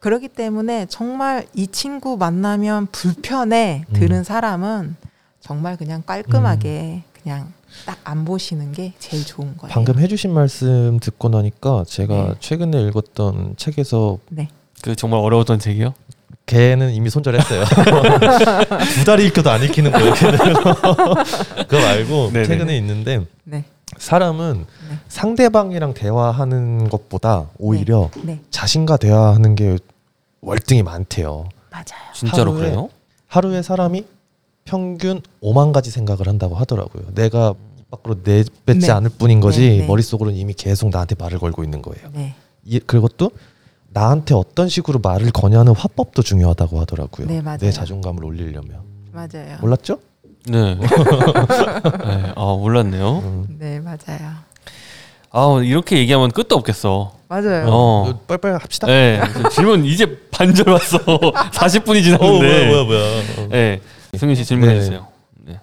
그렇기 0.00 0.28
때문에 0.28 0.86
정말 0.88 1.46
이 1.54 1.66
친구 1.68 2.16
만나면 2.16 2.88
불편해 2.90 3.84
음. 3.88 3.92
들은 3.94 4.24
사람은 4.24 4.96
정말 5.40 5.76
그냥 5.76 6.02
깔끔하게 6.04 7.02
그냥 7.22 7.52
딱 7.86 7.98
안 8.04 8.24
보시는 8.24 8.72
게 8.72 8.92
제일 8.98 9.24
좋은 9.24 9.56
거예요. 9.56 9.72
방금 9.72 9.98
해주신 9.98 10.32
말씀 10.34 10.98
듣고 11.00 11.28
나니까 11.30 11.84
제가 11.86 12.14
네. 12.14 12.34
최근에 12.40 12.82
읽었던 12.82 13.54
책에서 13.56 14.18
네. 14.28 14.48
그 14.82 14.94
정말 14.96 15.20
어려웠던 15.20 15.58
책이요? 15.58 15.94
걔는 16.46 16.90
이미 16.92 17.08
손절했어요. 17.08 17.64
두 18.94 19.04
달이 19.06 19.26
읽혀도 19.28 19.50
안 19.50 19.62
읽히는 19.62 19.92
거예요. 19.92 20.12
그거 21.68 21.80
말고 21.80 22.30
네네. 22.32 22.44
최근에 22.46 22.76
있는데 22.78 23.24
네. 23.44 23.64
사람은 23.98 24.66
네. 24.90 24.96
상대방이랑 25.08 25.94
대화하는 25.94 26.88
것보다 26.88 27.48
오히려 27.58 28.10
네. 28.24 28.40
자신과 28.50 28.96
대화하는 28.96 29.54
게 29.54 29.78
월등히 30.40 30.82
많대요. 30.82 31.48
맞아요. 31.70 32.12
진짜로 32.14 32.52
하루에- 32.52 32.56
그래요? 32.58 32.88
하루에 33.26 33.62
사람이 33.62 34.04
평균 34.64 35.20
5만 35.42 35.72
가지 35.72 35.90
생각을 35.90 36.28
한다고 36.28 36.54
하더라고요. 36.56 37.14
내가 37.14 37.54
입 37.78 37.90
밖으로 37.90 38.16
내뱉지 38.24 38.86
네. 38.86 38.90
않을 38.90 39.10
뿐인 39.18 39.40
거지 39.40 39.60
네, 39.68 39.78
네. 39.78 39.86
머릿속으로는 39.86 40.38
이미 40.38 40.54
계속 40.54 40.90
나한테 40.90 41.14
말을 41.18 41.38
걸고 41.38 41.62
있는 41.64 41.82
거예요. 41.82 42.08
네. 42.12 42.34
이, 42.64 42.78
그것도 42.80 43.30
나한테 43.90 44.34
어떤 44.34 44.68
식으로 44.68 44.98
말을 45.00 45.30
거냐는 45.32 45.74
화법도 45.74 46.22
중요하다고 46.22 46.80
하더라고요. 46.80 47.26
네, 47.26 47.42
맞아요. 47.42 47.58
내 47.58 47.70
자존감을 47.70 48.24
올리려면. 48.24 48.80
맞아요. 49.12 49.58
몰랐죠? 49.60 49.98
네. 50.46 50.74
네. 50.76 52.32
아 52.34 52.56
몰랐네요. 52.58 53.18
음. 53.18 53.46
네, 53.58 53.80
맞아요. 53.80 54.32
아 55.30 55.60
이렇게 55.62 55.98
얘기하면 55.98 56.30
끝도 56.30 56.56
없겠어. 56.56 57.12
맞아요. 57.28 57.66
어. 57.68 58.08
어, 58.10 58.20
빨리빨리 58.26 58.56
합시다. 58.60 58.86
네. 58.86 59.20
질문 59.52 59.84
이제 59.84 60.18
반절 60.30 60.68
왔어. 60.68 60.98
40분이 61.52 61.98
어, 61.98 62.02
지났는데. 62.02 62.66
뭐야 62.66 62.66
뭐야 62.66 62.84
뭐야. 62.84 63.00
어. 63.38 63.48
네. 63.50 63.80
승윤 64.18 64.34
씨 64.34 64.44
질문해 64.44 64.74
네. 64.74 64.80
주세요. 64.80 65.06
네. 65.44 65.58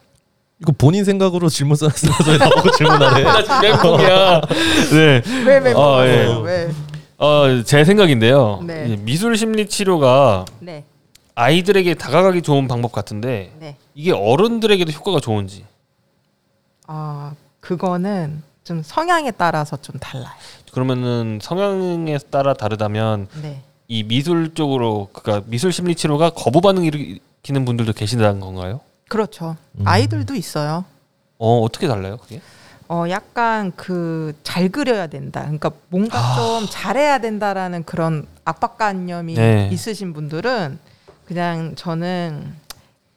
이거 0.61 0.73
본인 0.75 1.03
생각으로 1.03 1.49
질문 1.49 1.77
왜 2.27 2.37
나보고 2.37 2.71
질문하래? 2.71 3.23
나 3.23 3.43
지금 3.43 3.61
멘붕이야. 3.61 4.41
네. 4.91 5.21
왜왜 5.45 5.73
아, 5.75 6.05
예. 6.07 6.27
왜? 6.43 6.69
어, 7.19 7.61
제 7.63 7.83
생각인데요. 7.85 8.61
네. 8.65 8.87
이 8.87 8.97
미술 8.97 9.37
심리 9.37 9.67
치료가 9.67 10.45
네. 10.59 10.85
아이들에게 11.35 11.93
다가가기 11.93 12.41
좋은 12.41 12.67
방법 12.67 12.91
같은데 12.91 13.51
네. 13.59 13.77
이게 13.99 14.13
어른들에게도 14.13 14.93
효과가 14.93 15.19
좋은지. 15.19 15.65
아, 16.87 17.33
그거는 17.59 18.41
좀 18.63 18.81
성향에 18.81 19.31
따라서 19.31 19.75
좀 19.75 19.99
달라요. 19.99 20.31
그러면은 20.71 21.39
성향에 21.41 22.17
따라 22.31 22.53
다르다면 22.53 23.27
네. 23.41 23.61
이 23.89 24.03
미술 24.03 24.53
쪽으로 24.53 25.09
그러니까 25.11 25.45
미술 25.49 25.73
심리 25.73 25.95
치료가 25.95 26.29
거부 26.29 26.61
반응 26.61 26.85
일으키는 26.85 27.65
분들도 27.65 27.91
계신다는 27.91 28.39
건가요? 28.39 28.79
그렇죠. 29.09 29.57
음. 29.73 29.85
아이들도 29.85 30.33
있어요. 30.33 30.85
어, 31.37 31.59
어떻게 31.59 31.89
달라요, 31.89 32.17
그게? 32.21 32.39
어, 32.87 33.03
약간 33.09 33.73
그 33.75 34.33
잘 34.43 34.69
그려야 34.69 35.07
된다. 35.07 35.41
그러니까 35.41 35.71
뭔가 35.89 36.19
아. 36.19 36.35
좀 36.37 36.67
잘해야 36.71 37.19
된다라는 37.19 37.83
그런 37.83 38.25
압박관념이 38.45 39.33
네. 39.33 39.69
있으신 39.73 40.13
분들은 40.13 40.79
그냥 41.25 41.75
저는 41.75 42.55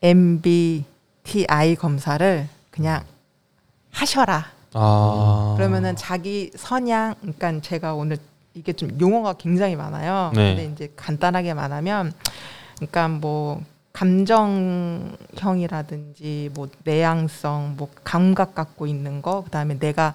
MBTI 0.03 1.77
검사를 1.77 2.49
그냥 2.71 3.05
하셔라. 3.91 4.47
아. 4.75 5.55
그러면은 5.57 5.97
자기 5.97 6.51
선양, 6.57 7.15
그러니까 7.21 7.61
제가 7.61 7.95
오늘 7.95 8.17
이게 8.55 8.73
좀 8.73 8.99
용어가 9.01 9.35
굉장히 9.35 9.77
많아요. 9.77 10.33
네. 10.35 10.57
근데 10.57 10.73
이제 10.73 10.93
간단하게 10.97 11.55
말하면, 11.55 12.13
그러니까 12.77 13.09
뭐 13.09 13.63
감정형이라든지 13.93 16.51
뭐 16.55 16.69
내향성, 16.85 17.75
뭐 17.77 17.89
감각 18.03 18.55
갖고 18.55 18.87
있는 18.87 19.21
거, 19.23 19.45
그다음에 19.45 19.79
내가 19.79 20.15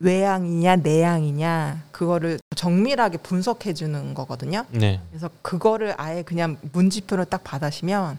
외향이냐 0.00 0.76
내향이냐 0.76 1.82
그거를 1.90 2.38
정밀하게 2.54 3.18
분석해 3.18 3.74
주는 3.74 4.14
거거든요. 4.14 4.64
네. 4.70 5.00
그래서 5.10 5.28
그거를 5.42 5.92
아예 5.96 6.22
그냥 6.22 6.56
문지표를 6.72 7.24
딱 7.24 7.42
받으시면 7.42 8.16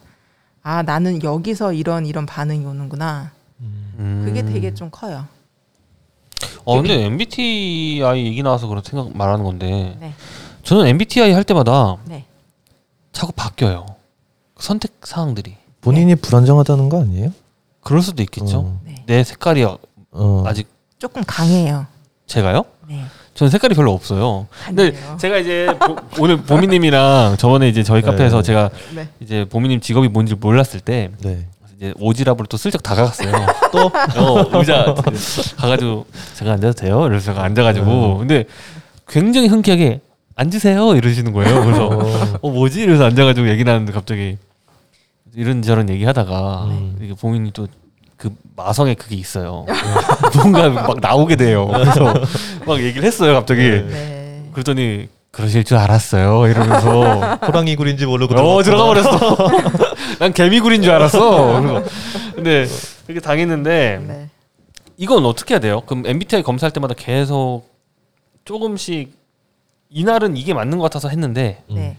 아 0.70 0.84
나는 0.84 1.24
여기서 1.24 1.74
이런 1.74 2.06
이런 2.06 2.28
반응이 2.28 2.64
오는구나. 2.64 3.32
음. 3.60 4.22
그게 4.24 4.46
되게 4.46 4.72
좀 4.76 4.92
커요. 4.92 5.26
어, 6.64 6.76
근데 6.76 7.06
MBTI 7.06 8.28
얘기 8.28 8.44
나와서 8.44 8.68
그런 8.68 8.84
생각 8.84 9.18
말하는 9.18 9.44
건데 9.44 9.98
네. 10.00 10.14
저는 10.62 10.86
MBTI 10.86 11.32
할 11.32 11.44
때마다 11.44 11.98
네. 12.06 12.26
자꾸 13.12 13.32
바뀌어요. 13.32 13.88
선택 14.60 14.94
사항들이. 15.04 15.58
본인이 15.82 16.14
불안정하다는 16.14 16.90
거 16.90 17.02
아니에요? 17.02 17.34
그럴 17.82 18.04
수도 18.04 18.22
있겠죠. 18.22 18.60
어. 18.60 18.82
네. 18.86 19.04
내 19.08 19.24
색깔이 19.24 19.64
어. 19.64 20.44
아직 20.46 20.68
조금 21.00 21.24
강해요. 21.26 21.88
제가요? 22.28 22.64
네. 22.88 23.06
저는 23.40 23.52
색깔이 23.52 23.74
별로 23.74 23.94
없어요. 23.94 24.48
근데 24.66 24.88
아니에요. 24.88 25.18
제가 25.18 25.38
이제 25.38 25.68
보- 25.80 25.96
오늘 26.22 26.36
보미님이랑 26.36 27.38
저번에 27.38 27.70
이제 27.70 27.84
저희 27.84 28.02
네. 28.02 28.06
카페에서 28.06 28.42
제가 28.42 28.70
네. 28.94 29.08
이제 29.22 29.46
보미님 29.50 29.80
직업이 29.80 30.10
뭔지 30.10 30.36
몰랐을 30.36 30.82
때 30.84 31.10
네. 31.22 31.46
이제 31.78 31.94
오지랖으로 31.94 32.50
또 32.50 32.58
슬쩍 32.58 32.84
다가갔어요. 32.84 33.32
또 33.72 33.86
어, 33.86 34.60
의자 34.60 34.94
가가지고 35.56 36.06
제가 36.36 36.52
앉아도 36.52 36.74
돼요? 36.74 37.08
이래서 37.08 37.28
제가 37.28 37.42
앉아가지고 37.46 38.16
음. 38.16 38.18
근데 38.20 38.44
굉장히 39.08 39.48
흔쾌하게 39.48 40.02
앉으세요 40.36 40.96
이러시는 40.98 41.32
거예요. 41.32 41.64
그래서 41.64 41.88
어. 41.88 42.40
어 42.42 42.50
뭐지? 42.50 42.82
이래서 42.82 43.06
앉아가지고 43.06 43.48
얘기 43.48 43.64
나는데 43.64 43.94
갑자기 43.94 44.38
이런저런 45.34 45.88
얘기하다가 45.88 46.66
네. 46.68 46.92
이게 47.06 47.14
보민이 47.14 47.52
또 47.54 47.68
그 48.20 48.30
마성에 48.58 48.96
그게 48.96 49.16
있어요. 49.16 49.66
뭔가 50.36 50.70
막 50.70 51.00
나오게 51.00 51.38
돼요. 51.38 51.68
그래서 51.68 52.14
막 52.68 52.78
얘기를 52.82 53.04
했어요 53.08 53.34
갑자기. 53.34 53.62
네. 53.62 53.82
네. 53.82 54.44
그랬더니 54.52 55.08
그러실 55.32 55.64
줄 55.64 55.78
알았어요 55.78 56.46
이러면서 56.48 57.38
호랑이 57.48 57.78
굴인지 57.78 58.06
모르고 58.06 58.36
어 58.38 58.62
들어가. 58.62 58.86
버렸어. 58.88 59.38
난 60.20 60.34
개미 60.34 60.60
굴인 60.60 60.82
줄 60.82 60.92
알았어. 60.92 61.62
그래서 61.62 61.84
근데 62.36 62.68
그렇게 63.08 63.22
당했는데 63.22 64.02
네. 64.06 64.30
이건 64.98 65.26
어떻게 65.26 65.54
해야 65.54 65.60
돼요? 65.62 65.80
그럼 65.86 66.04
MBTI 66.06 66.44
검사할 66.44 66.72
때마다 66.74 66.96
계속 66.96 67.64
조금씩 68.44 69.14
이날은 69.90 70.36
이게 70.36 70.54
맞는 70.54 70.78
것 70.78 70.84
같아서 70.84 71.08
했는데 71.08 71.64
음. 71.70 71.76
네. 71.76 71.98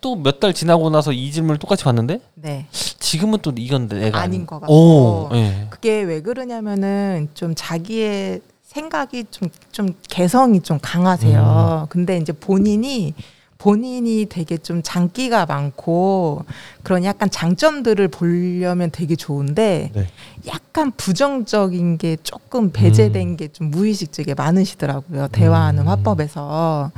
또 0.00 0.16
몇 0.16 0.40
달 0.40 0.54
지나고 0.54 0.88
나서 0.90 1.12
이 1.12 1.30
질문을 1.30 1.58
똑같이 1.58 1.84
받는데 1.84 2.20
네. 2.34 2.66
지금은 2.70 3.40
또 3.42 3.52
이건 3.56 3.88
내가 3.88 4.20
아닌 4.20 4.46
것 4.46 4.60
같고. 4.60 4.74
오, 4.74 5.28
예. 5.34 5.66
그게 5.70 6.02
왜 6.02 6.20
그러냐면은 6.22 7.28
좀 7.34 7.54
자기의 7.56 8.40
생각이 8.62 9.24
좀좀 9.30 9.94
개성이 10.08 10.60
좀 10.60 10.78
강하세요. 10.80 11.86
근데 11.90 12.16
이제 12.16 12.32
본인이 12.32 13.14
본인이 13.58 14.24
되게 14.30 14.56
좀 14.56 14.80
장기가 14.82 15.44
많고 15.44 16.44
그런 16.82 17.04
약간 17.04 17.28
장점들을 17.28 18.08
보려면 18.08 18.90
되게 18.90 19.16
좋은데 19.16 19.90
네. 19.92 20.06
약간 20.46 20.92
부정적인 20.92 21.98
게 21.98 22.16
조금 22.22 22.70
배제된 22.72 23.28
음. 23.30 23.36
게좀 23.36 23.70
무의식 23.70 24.12
적에 24.12 24.32
많으시더라고요. 24.32 25.28
대화하는 25.28 25.82
음. 25.82 25.88
화법에서. 25.88 26.90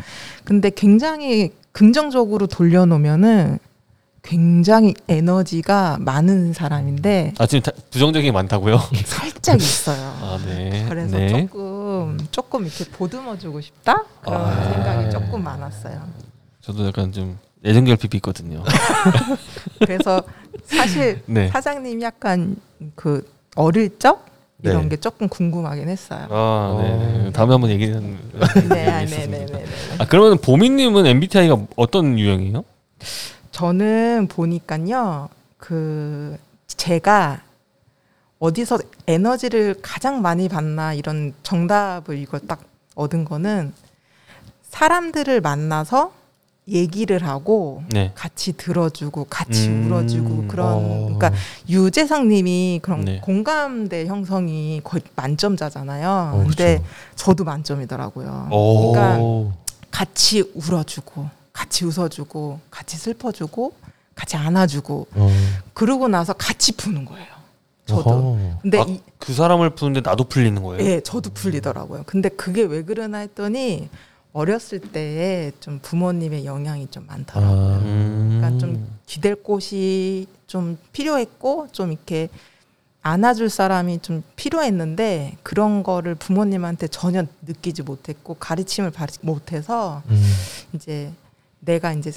근데 0.45 0.71
굉장히 0.71 1.51
긍정적으로 1.73 2.47
돌려놓으면은 2.47 3.59
굉장히 4.23 4.95
에너지가 5.09 5.97
많은 6.01 6.53
사람인데 6.53 7.35
아 7.39 7.47
지금 7.47 7.63
다- 7.63 7.73
부정적인 7.91 8.29
게 8.29 8.33
많다고요? 8.33 8.79
살짝 9.05 9.61
있어요. 9.61 10.01
아 10.21 10.39
네. 10.47 10.87
그래서 10.89 11.17
네. 11.17 11.29
조금 11.49 12.19
조금 12.31 12.65
이렇게 12.67 12.85
보듬어 12.85 13.37
주고 13.37 13.61
싶다 13.61 14.05
그런 14.23 14.41
아. 14.43 14.73
생각이 14.73 15.11
조금 15.11 15.43
많았어요. 15.43 16.01
저도 16.61 16.87
약간 16.87 17.11
좀 17.11 17.37
애정 17.65 17.85
결핍이 17.85 18.13
있거든요. 18.17 18.63
그래서 19.81 20.23
사실 20.67 21.21
네. 21.27 21.49
사장님 21.49 22.01
약간 22.03 22.57
그 22.95 23.29
어릴 23.57 23.99
적 23.99 24.25
이런 24.63 24.83
네. 24.83 24.91
게 24.91 24.97
조금 24.97 25.29
궁금하긴 25.29 25.89
했어요. 25.89 26.27
아, 26.31 26.79
네. 26.81 27.27
어. 27.29 27.33
다음에 27.33 27.53
한번 27.53 27.71
얘기는 27.71 28.19
네, 28.71 28.89
아, 28.89 29.05
네. 29.05 29.07
네, 29.07 29.27
네, 29.27 29.47
네. 29.47 29.65
아 29.99 30.07
그러면 30.07 30.39
보미님은 30.39 31.07
MBTI가 31.07 31.59
어떤 31.77 32.19
유형이에요? 32.19 32.65
저는 33.51 34.29
보니까요, 34.29 35.29
그 35.59 36.39
제가 36.69 37.43
어디서 38.39 38.79
에너지를 39.07 39.77
가장 39.83 40.23
많이 40.23 40.49
받나 40.49 40.95
이런 40.95 41.35
정답을 41.43 42.19
이걸 42.19 42.41
딱 42.41 42.61
얻은 42.95 43.25
거는 43.25 43.73
사람들을 44.71 45.41
만나서 45.41 46.13
얘기를 46.69 47.27
하고 47.27 47.83
네. 47.91 48.13
같이 48.15 48.53
들어주고 48.57 49.25
같이 49.25 49.69
음. 49.69 49.87
울어주고 49.87 50.47
그런 50.47 50.69
어. 50.69 51.05
그러니까 51.05 51.33
유재상님이 51.69 52.81
그런 52.83 53.01
네. 53.05 53.21
공감대 53.21 54.07
형성이 54.07 54.81
거의 54.85 55.03
만점자잖아요. 55.17 56.33
어, 56.35 56.45
근데 56.45 56.77
그쵸. 56.77 56.87
저도 57.17 57.45
만점이더라고요. 57.45 58.49
오. 58.53 58.93
그러니까 58.93 59.57
같이 59.91 60.43
울어주고 60.55 61.29
같이 61.53 61.83
같이 61.83 61.85
웃어주고 61.85 62.61
같이 62.71 62.97
슬퍼주고 62.97 63.73
같이 64.15 64.37
안아주고 64.37 65.07
어. 65.15 65.31
그러고 65.75 66.09
나서 66.09 66.33
같이 66.33 66.73
푸는 66.73 67.05
거예요. 67.05 67.27
저도. 67.87 68.11
어허. 68.11 68.59
근데 68.63 68.79
아, 68.79 68.85
이, 68.87 69.01
그 69.19 69.33
사람을 69.33 69.71
푸는데 69.71 70.03
나도 70.09 70.25
풀리는 70.25 70.63
거예요. 70.63 70.85
예, 70.85 71.01
저도 71.01 71.31
풀리더라고요. 71.31 72.05
근데 72.07 72.29
그게 72.29 72.63
왜 72.63 72.83
그러나 72.83 73.19
했더니 73.19 73.89
어렸을 74.33 74.81
때에 74.81 75.53
좀 75.61 75.79
부모님의 75.83 76.45
영향이 76.47 76.89
좀 76.91 77.07
많더라고요. 77.07 77.75
아. 77.75 77.79
음. 77.79 78.39
그러니까 78.39 78.59
좀 78.59 78.87
기댈 79.07 79.35
곳이 79.35 80.27
좀 80.47 80.79
필요했고 80.93 81.69
좀 81.73 81.93
이렇게 81.93 82.29
안아줄 83.03 83.51
사람이 83.51 83.99
좀 84.01 84.23
필요했는데 84.37 85.37
그런 85.43 85.83
거를 85.83 86.15
부모님한테 86.15 86.87
전혀 86.89 87.25
느끼지 87.43 87.83
못했고 87.83 88.35
가르침을 88.35 88.91
받지 88.91 89.19
못해서 89.23 90.03
음. 90.09 90.23
이제 90.73 91.13
내가 91.61 91.93
이제 91.93 92.13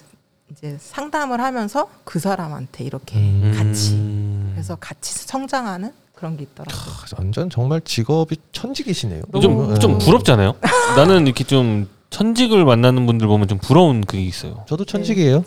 이제 0.51 0.77
상담을 0.79 1.41
하면서 1.41 1.89
그 2.03 2.19
사람한테 2.19 2.83
이렇게 2.83 3.17
음. 3.17 3.53
같이 3.57 3.93
음. 3.95 4.51
그래서 4.53 4.75
같이 4.75 5.11
성장하는 5.13 5.91
그런 6.13 6.37
게 6.37 6.43
있더라고요. 6.43 6.93
아, 6.93 7.05
완전 7.17 7.49
정말 7.49 7.81
직업이 7.81 8.37
천직이시네요. 8.53 9.23
좀, 9.41 9.71
예. 9.71 9.79
좀 9.79 9.97
부럽잖아요. 9.97 10.53
나는 10.95 11.25
이렇게 11.25 11.43
좀 11.43 11.89
천직을 12.19 12.63
만나는 12.63 13.05
분들 13.07 13.27
보면 13.27 13.49
좀 13.49 13.57
부러운 13.57 13.99
그게 13.99 14.23
있어요. 14.23 14.63
저도 14.69 14.85
천직이에요. 14.85 15.43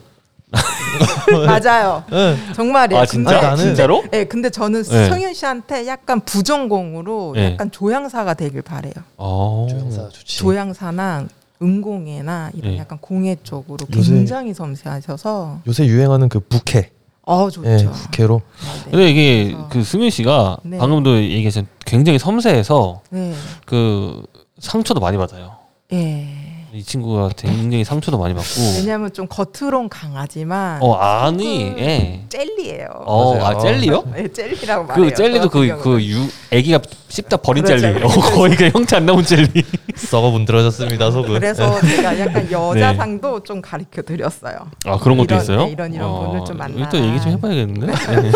맞아요. 1.47 2.05
예. 2.13 2.37
정말이에요. 2.55 3.01
아 3.03 3.07
진짜? 3.07 3.39
아니, 3.39 3.47
나는- 3.49 3.57
진짜로? 3.57 4.05
네, 4.11 4.25
근데 4.25 4.51
저는 4.51 4.83
네. 4.83 5.09
성윤 5.09 5.33
씨한테 5.33 5.87
약간 5.87 6.21
부전공으로 6.21 7.33
네. 7.37 7.53
약간 7.53 7.71
조향사가 7.71 8.35
되길 8.35 8.61
바래요. 8.61 8.93
어. 9.17 9.67
조영사 9.71 10.11
좋지. 10.11 10.39
조향사나 10.39 11.27
음공예나 11.63 12.51
이런 12.53 12.73
네. 12.73 12.79
약간 12.79 12.99
공예 13.01 13.37
쪽으로 13.43 13.79
요새- 13.95 14.13
굉장히 14.13 14.53
섬세하셔서 14.53 15.61
요새 15.67 15.87
유행하는 15.87 16.29
그 16.29 16.39
부캐. 16.41 16.91
어 17.23 17.49
좋죠. 17.51 17.69
예, 17.69 17.87
부캐로. 17.87 18.43
네, 18.85 18.91
근데 18.91 19.11
이게 19.11 19.45
그래서- 19.53 19.69
그 19.71 19.83
승윤 19.85 20.11
씨가 20.11 20.59
네. 20.65 20.77
방금도 20.77 21.17
얘기하신 21.23 21.67
굉장히 21.87 22.19
섬세해서 22.19 23.01
네. 23.11 23.33
그 23.65 24.23
상처도 24.59 25.01
많이 25.01 25.17
받아요. 25.17 25.57
예. 25.95 26.38
이 26.73 26.83
친구가 26.83 27.31
굉장히 27.37 27.83
상처도 27.83 28.19
많이 28.19 28.35
받고 28.35 28.49
왜냐하면 28.77 29.11
좀 29.13 29.27
겉으론 29.27 29.89
강하지만 29.89 30.83
어 30.83 30.95
안이 30.95 31.75
속은 31.79 31.79
예. 31.79 32.25
젤리예요. 32.29 32.89
어. 33.07 33.39
아 33.43 33.59
젤리요? 33.59 34.05
네, 34.15 34.29
젤리라고 34.29 34.85
말해요. 34.85 35.09
그 35.09 35.15
젤리도 35.15 35.49
그 35.49 35.67
경우는. 35.67 35.83
그유 35.83 36.29
애기가 36.51 36.81
씹다 37.09 37.39
버린 37.39 37.65
그렇죠. 37.65 37.81
젤리. 37.81 38.05
어, 38.05 38.09
거의 38.37 38.55
그 38.55 38.69
형태 38.69 38.97
안 38.97 39.07
나온 39.07 39.25
젤리. 39.25 39.49
썩어 39.97 40.31
문드러졌습니다 40.31 41.11
속은. 41.11 41.35
그래서 41.41 41.81
제가 41.81 42.19
약간 42.21 42.49
여자상도 42.53 43.39
네. 43.39 43.45
좀 43.45 43.63
가르쳐 43.63 44.03
드렸어요. 44.03 44.71
아 44.85 44.99
그런 44.99 45.17
것도 45.17 45.35
이런, 45.35 45.43
있어요? 45.43 45.65
네, 45.65 45.71
이런 45.73 45.95
이런 45.95 46.27
분을 46.27 46.45
좀 46.45 46.59
만나라. 46.59 46.89
또 46.91 46.99
얘기 46.99 47.19
좀 47.21 47.33
해봐야겠는데. 47.33 47.87
네. 47.87 48.33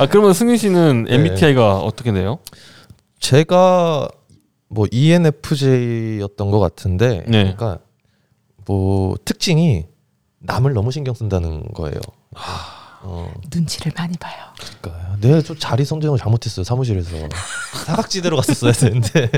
아 0.00 0.06
그러면 0.06 0.32
승윤 0.34 0.56
씨는 0.56 1.04
네. 1.04 1.14
MBTI가 1.14 1.78
어떻게 1.78 2.12
돼요? 2.12 2.38
제가 3.20 4.08
뭐 4.76 4.86
ENFJ였던 4.90 6.50
것 6.50 6.60
같은데, 6.60 7.24
네. 7.26 7.54
그러니까 7.54 7.78
뭐 8.66 9.16
특징이 9.24 9.86
남을 10.40 10.74
너무 10.74 10.92
신경 10.92 11.14
쓴다는 11.14 11.64
거예요. 11.72 11.98
어, 13.00 13.32
눈치를 13.54 13.92
많이 13.96 14.14
봐요. 14.18 14.34
그러니까 14.82 15.16
내가 15.22 15.40
좀 15.40 15.56
자리 15.58 15.86
선정을 15.86 16.18
잘못했어요 16.18 16.62
사무실에서 16.62 17.16
사각지대로 17.86 18.36
갔었어야 18.36 18.72
되는데, 18.72 19.30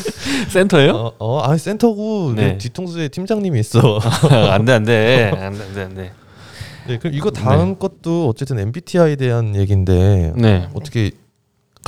센터예요? 0.48 0.92
어, 0.92 1.14
어 1.18 1.40
아니 1.40 1.58
센터고 1.58 2.32
네. 2.34 2.52
내 2.52 2.58
뒤통수에 2.58 3.08
팀장님이 3.08 3.60
있어. 3.60 3.98
안돼 4.30 4.72
안돼 4.72 5.32
안돼 5.34 5.60
안돼 5.60 5.82
안돼. 5.82 6.12
네, 6.86 6.98
그럼 6.98 7.12
이거 7.12 7.30
다음 7.30 7.78
것도 7.78 8.30
어쨌든 8.30 8.58
MBTI에 8.58 9.16
대한 9.16 9.54
얘기인데 9.54 10.32
네. 10.34 10.66
어떻게 10.72 11.10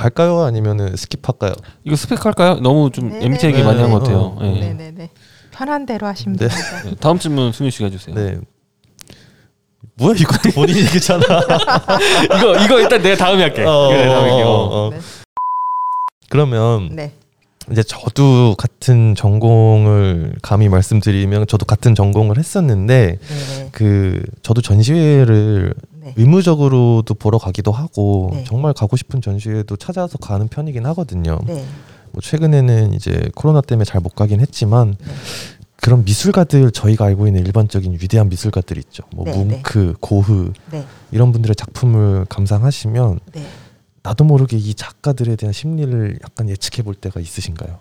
갈까요? 0.01 0.41
아니면은 0.43 0.95
스킵할까요? 0.95 1.55
이거 1.85 1.97
스펙 1.97 2.25
할까요? 2.27 2.59
너무 2.63 2.91
좀 2.91 3.11
네네. 3.11 3.27
MBTI 3.27 3.53
얘기 3.53 3.63
많이 3.63 3.81
한 3.81 3.91
것 3.91 4.01
같아요. 4.01 4.19
어, 4.19 4.37
어. 4.39 4.43
네. 4.43 4.61
네네네. 4.73 5.11
편한 5.51 5.85
대로 5.87 6.07
하시면 6.07 6.37
네. 6.39 6.49
됩니다. 6.49 6.83
네, 6.85 6.95
다음 7.01 7.19
질문 7.19 7.53
승윤 7.53 7.71
씨가 7.71 7.87
해주세요. 7.87 8.15
네. 8.15 8.39
뭐야 9.97 10.15
이것도 10.19 10.51
본인 10.55 10.77
얘기잖아. 10.87 11.21
이거 12.39 12.57
이거 12.65 12.81
일단 12.81 13.03
내가 13.03 13.17
다음에 13.17 13.43
할게. 13.43 13.63
어, 13.65 13.91
내가 13.93 14.15
다음에 14.15 14.31
할게요. 14.31 14.47
어, 14.47 14.87
어. 14.87 14.91
네. 14.91 14.99
그러면 16.31 16.89
네. 16.95 17.13
이제 17.71 17.83
저도 17.83 18.55
같은 18.57 19.15
전공을 19.15 20.37
감히 20.43 20.69
말씀드리면 20.69 21.47
저도 21.47 21.67
같은 21.67 21.95
전공을 21.95 22.39
했었는데 22.39 23.19
네네. 23.21 23.69
그 23.73 24.23
저도 24.43 24.61
전시회를 24.63 25.75
네. 26.01 26.15
의무적으로도 26.17 27.15
보러 27.15 27.39
가기도 27.39 27.73
하고 27.73 28.31
네. 28.33 28.45
정말 28.45 28.73
가고 28.73 28.97
싶은 28.97 29.21
전시회도 29.21 29.77
찾아서 29.77 30.17
가는 30.19 30.49
편이긴 30.49 30.87
하거든요. 30.87 31.39
네. 31.47 31.65
뭐 32.13 32.21
최근에는 32.23 32.95
이제 32.95 33.31
코로나 33.35 33.61
때문에 33.61 33.85
잘 33.85 34.01
못 34.01 34.15
가긴 34.15 34.41
했지만 34.41 34.97
네. 34.99 35.15
그런 35.77 36.05
미술가들 36.05 36.71
저희가 36.73 37.05
알고 37.07 37.27
있는 37.27 37.45
일반적인 37.45 37.95
위대한 38.01 38.29
미술가들 38.29 38.79
있죠. 38.79 39.03
뭐 39.15 39.25
네, 39.27 39.33
뭉크, 39.33 39.95
고흐 40.01 40.53
네. 40.73 40.87
이런 41.11 41.33
분들의 41.33 41.55
작품을 41.55 42.25
감상하시면 42.29 43.21
네. 43.33 43.47
나도 44.03 44.25
모르게 44.25 44.57
이 44.57 44.73
작가들에 44.75 45.37
대한 45.37 45.53
심리를 45.53 46.19
약간 46.23 46.49
예측해 46.49 46.83
볼 46.83 46.95
때가 46.95 47.21
있으신가요? 47.21 47.79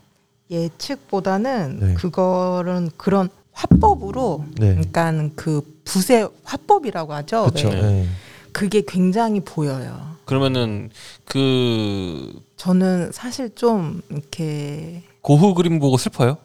예측보다는 0.52 1.80
네. 1.80 1.94
그거는 1.94 2.90
그런 2.98 3.30
화법으로 3.52 4.46
네. 4.58 4.76
그러니까 4.76 5.30
그 5.36 5.62
붓의 5.84 6.30
화법이라고 6.44 7.14
하죠. 7.14 7.44
그렇죠. 7.46 7.70
네. 7.70 7.82
네. 7.82 8.08
그게 8.52 8.84
굉장히 8.88 9.40
보여요. 9.42 10.10
그러면은 10.26 10.90
그 11.26 12.42
저는 12.56 13.12
사실 13.12 13.54
좀 13.56 14.02
이렇게 14.10 15.04
고흐 15.22 15.54
그림 15.56 15.80
보고 15.80 15.98
슬퍼요? 15.98 16.38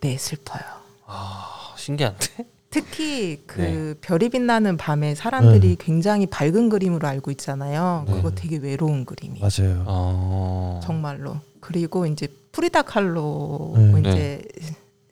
네 0.00 0.16
슬퍼요. 0.16 0.62
아 1.06 1.74
신기한데. 1.76 2.26
특히 2.70 3.42
그 3.46 3.60
네. 3.60 3.94
별이 4.00 4.28
빛나는 4.28 4.76
밤에 4.76 5.16
사람들이 5.16 5.70
네. 5.70 5.76
굉장히 5.78 6.26
밝은 6.26 6.68
그림으로 6.68 7.06
알고 7.08 7.32
있잖아요. 7.32 8.04
네. 8.06 8.14
그거 8.14 8.30
되게 8.30 8.58
외로운 8.58 9.04
그림이에요. 9.04 9.40
맞아요. 9.40 9.84
어. 9.86 10.80
정말로. 10.84 11.36
그리고 11.60 12.06
이제 12.06 12.28
프리다 12.52 12.82
칼로 12.82 13.74
네. 13.76 14.00
이제 14.00 14.42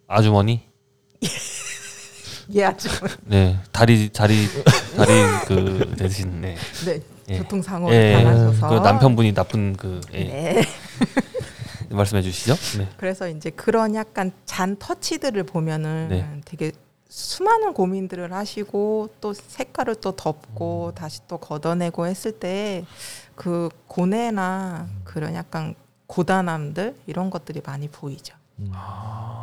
아주머니. 0.07 0.68
예 2.55 2.65
아주 2.65 2.89
네 3.25 3.59
다리 3.73 4.11
다리 4.11 4.47
다리 4.97 5.13
그 5.47 5.95
대신 5.99 6.41
네. 6.41 6.57
네 6.85 7.01
예. 7.29 7.39
교통사고를 7.39 7.95
예. 7.95 8.13
당하셔서 8.13 8.69
그 8.69 8.75
남편분이 8.77 9.35
나쁜 9.35 9.77
그 9.77 10.01
예. 10.15 10.25
네. 10.25 10.63
말씀해 11.91 12.23
주시죠. 12.23 12.55
네. 12.79 12.89
그래서 12.97 13.29
이제 13.29 13.51
그런 13.51 13.95
약간 13.95 14.33
잔 14.45 14.77
터치들을 14.79 15.43
보면은 15.45 16.09
네. 16.11 16.41
되게 16.45 16.73
수많은 17.09 17.73
고민들을 17.73 18.33
하시고 18.33 19.09
또 19.21 19.33
색깔을 19.33 19.97
또 19.97 20.11
음. 20.11 20.17
덮고 20.17 20.93
다시 20.95 21.21
또 21.27 21.39
걷어내고 21.39 22.07
했을 22.07 22.33
때 22.33 22.85
그 23.39 23.69
고뇌나 23.87 24.89
그런 25.05 25.33
약간 25.35 25.77
고단함들 26.09 26.97
이런 27.07 27.31
것들이 27.31 27.63
많이 27.65 27.87
보이죠. 27.87 28.35
음. 28.59 28.73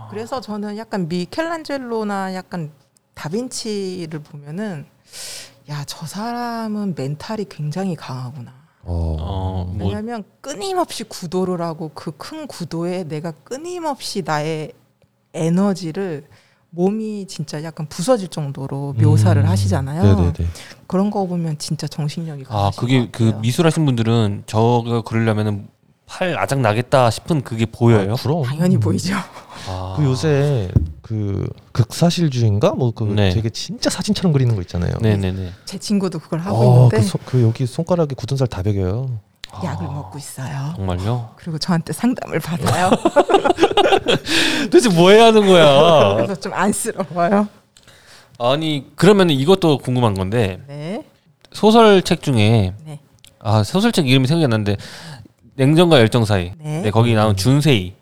그래서 0.10 0.42
저는 0.42 0.78
약간 0.78 1.08
미켈란젤로나 1.08 2.34
약간 2.36 2.72
다빈치를 3.14 4.20
보면은 4.20 4.86
야 5.70 5.84
저 5.88 6.06
사람은 6.06 6.94
멘탈이 6.96 7.46
굉장히 7.50 7.96
강하구나. 7.96 8.54
어. 8.84 9.18
어, 9.20 9.66
뭐 9.74 9.88
왜냐하면 9.88 10.24
끊임없이 10.42 11.04
구도를 11.04 11.62
하고 11.62 11.90
그 11.96 12.12
큰 12.12 12.46
구도에 12.46 13.04
내가 13.06 13.32
끊임없이 13.32 14.22
나의 14.24 14.74
에너지를 15.34 16.28
몸이 16.70 17.26
진짜 17.28 17.64
약간 17.64 17.88
부서질 17.88 18.28
정도로 18.28 18.94
묘사를 18.98 19.42
음. 19.42 19.48
하시잖아요. 19.48 20.04
네네네. 20.04 20.34
그런 20.88 21.10
거 21.10 21.26
보면 21.26 21.58
진짜 21.58 21.88
정신력이 21.88 22.44
아 22.50 22.70
그게 22.78 23.06
것그 23.06 23.26
같아요. 23.26 23.42
미술하신 23.42 23.86
분들은 23.86 24.44
저가 24.46 25.02
그러려면은 25.02 25.68
팔 26.08 26.38
아작 26.38 26.60
나겠다 26.62 27.10
싶은 27.10 27.42
그게 27.44 27.66
보여요. 27.66 28.14
아, 28.14 28.16
그럼. 28.22 28.44
당연히 28.44 28.78
보이죠. 28.78 29.16
아. 29.68 29.96
그 29.98 30.04
요새 30.06 30.70
그 31.02 31.48
극사실주의인가 31.72 32.72
뭐그 32.74 33.04
네. 33.16 33.32
되게 33.32 33.50
진짜 33.50 33.90
사진처럼 33.90 34.32
그리는 34.32 34.56
거 34.56 34.62
있잖아요. 34.62 34.94
네네네. 35.02 35.52
제 35.66 35.78
친구도 35.78 36.20
그걸 36.20 36.40
하고 36.40 36.58
어, 36.58 36.76
있는데 36.76 36.98
그, 36.98 37.04
소- 37.04 37.20
그 37.26 37.42
여기 37.42 37.66
손가락에 37.66 38.14
굳은 38.16 38.38
살 38.38 38.48
다 38.48 38.62
베겨요. 38.62 39.20
약을 39.64 39.88
아, 39.88 39.92
먹고 39.92 40.18
있어요. 40.18 40.74
정말요? 40.76 41.30
그리고 41.38 41.58
저한테 41.58 41.94
상담을 41.94 42.40
받아요. 42.40 42.92
도대체 44.70 44.90
뭐 44.90 45.10
해야 45.12 45.26
하는 45.28 45.48
거야? 45.48 46.16
그래서 46.16 46.36
좀 46.36 46.54
안쓰러워요. 46.54 47.48
아니 48.38 48.86
그러면 48.96 49.30
이것도 49.30 49.78
궁금한 49.80 50.14
건데 50.14 50.60
네. 50.68 51.04
소설책 51.54 52.22
중에 52.22 52.74
네. 52.86 53.00
아 53.40 53.64
소설책 53.64 54.08
이름이 54.10 54.28
생각이 54.28 54.44
안 54.44 54.50
나는데 54.50 54.76
냉정과 55.56 56.00
열정 56.00 56.26
사이. 56.26 56.52
네. 56.58 56.82
네, 56.82 56.92
거기 56.92 57.14
나온 57.14 57.36
준세이. 57.36 57.94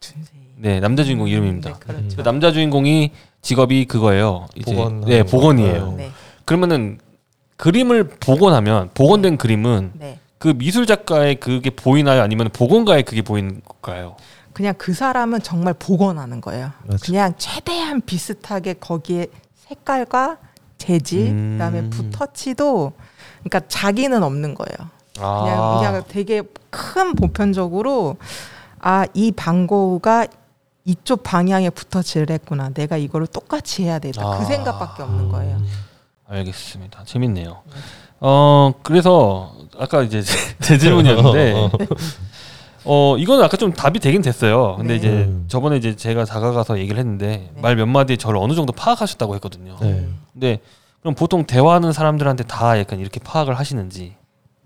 준세이. 0.00 0.40
네 0.56 0.80
남자 0.80 1.02
주인공 1.04 1.28
이름입니다. 1.28 1.70
네, 1.70 1.76
그렇죠. 1.78 2.16
그 2.16 2.22
남자 2.22 2.52
주인공이 2.52 3.12
직업이 3.40 3.86
그거예요. 3.86 4.46
이제 4.54 4.74
복원하는 4.74 5.08
네, 5.08 5.22
거. 5.22 5.30
복원이에요. 5.30 5.94
네. 5.96 6.10
그러면은 6.44 6.98
그림을 7.56 8.04
복원하면 8.20 8.90
복원된 8.94 9.38
그림은 9.38 9.92
네. 9.94 10.18
그 10.38 10.48
미술 10.48 10.86
작가의 10.86 11.36
그게 11.36 11.70
보이나요? 11.70 12.22
아니면 12.22 12.50
복원가의 12.52 13.04
그게 13.04 13.22
보이는 13.22 13.60
걸까요? 13.64 14.16
그냥 14.52 14.74
그 14.76 14.92
사람은 14.92 15.42
정말 15.42 15.74
복원하는 15.74 16.40
거예요. 16.40 16.70
맞아. 16.86 16.98
그냥 17.04 17.32
최대한 17.38 18.00
비슷하게 18.02 18.74
거기에 18.74 19.26
색깔과 19.54 20.38
재질, 20.76 21.28
음. 21.28 21.52
그다음에 21.52 21.88
붓터치도 21.90 22.92
그러니까 23.42 23.60
자기는 23.68 24.22
없는 24.22 24.54
거예요. 24.54 24.90
그냥 25.20 25.62
아. 25.62 25.78
그냥 25.78 26.04
되게 26.08 26.42
큰 26.70 27.14
보편적으로 27.14 28.16
아 28.80 29.04
이 29.14 29.30
방고우가 29.32 30.26
이쪽 30.86 31.22
방향에 31.22 31.68
붓터치를 31.70 32.30
했구나. 32.30 32.70
내가 32.70 32.96
이거를 32.96 33.26
똑같이 33.26 33.84
해야 33.84 33.98
되다. 33.98 34.22
아. 34.26 34.38
그 34.38 34.44
생각밖에 34.46 35.02
없는 35.02 35.28
거예요. 35.28 35.58
알겠습니다. 36.28 37.04
재밌네요. 37.04 37.58
어 38.20 38.72
그래서 38.82 39.52
아까 39.78 40.02
이제 40.02 40.22
제, 40.22 40.36
제 40.60 40.78
질문이었는데 40.78 41.70
어 42.84 43.16
이거는 43.18 43.44
아까 43.44 43.56
좀 43.56 43.72
답이 43.72 43.98
되긴 44.00 44.22
됐어요. 44.22 44.76
근데 44.76 44.94
네. 44.94 44.96
이제 44.96 45.08
음. 45.08 45.44
저번에 45.48 45.76
이제 45.76 45.94
제가 45.96 46.24
다가가서 46.24 46.78
얘기를 46.78 46.98
했는데 46.98 47.50
네. 47.54 47.60
말몇 47.60 47.88
마디에 47.88 48.16
저를 48.16 48.38
어느 48.38 48.54
정도 48.54 48.72
파악하셨다고 48.72 49.34
했거든요. 49.36 49.76
네. 49.80 50.08
근데 50.32 50.60
그럼 51.00 51.14
보통 51.14 51.44
대화하는 51.44 51.92
사람들한테 51.92 52.44
다 52.44 52.78
약간 52.78 52.98
이렇게 53.00 53.20
파악을 53.20 53.58
하시는지 53.58 54.16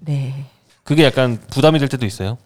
네. 0.05 0.47
그게 0.83 1.05
약간 1.05 1.39
부담이 1.51 1.79
될 1.79 1.89
때도 1.89 2.05
있어요. 2.07 2.39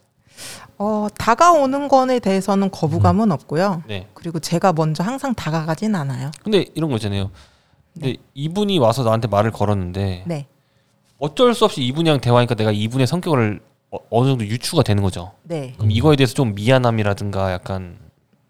어, 0.78 1.09
다가오는 1.16 1.88
거에 1.88 2.20
대해서는 2.20 2.70
거부감은 2.70 3.32
없고요. 3.32 3.82
네. 3.88 4.06
그리고 4.14 4.38
제가 4.38 4.72
먼저 4.72 5.02
항상 5.02 5.34
다가가진 5.34 5.94
않아요. 5.94 6.30
근데 6.44 6.66
이런 6.74 6.90
거 6.90 6.96
있잖아요. 6.96 7.30
근데 7.92 8.16
이분이 8.34 8.78
와서 8.78 9.02
나한테 9.02 9.26
말을 9.26 9.50
걸었는데 9.50 10.24
네. 10.26 10.46
어쩔 11.18 11.52
수 11.54 11.64
없이 11.64 11.82
이분이랑 11.82 12.20
대화하니까 12.20 12.54
내가 12.54 12.70
이분의 12.70 13.09
성격을 13.09 13.61
어, 13.90 13.98
어느 14.11 14.28
정도 14.28 14.46
유추가 14.46 14.84
되는 14.84 15.02
거죠. 15.02 15.32
네. 15.42 15.74
그럼 15.76 15.90
이거에 15.90 16.14
대해서 16.14 16.34
좀 16.34 16.54
미안함이라든가 16.54 17.52
약간 17.52 17.98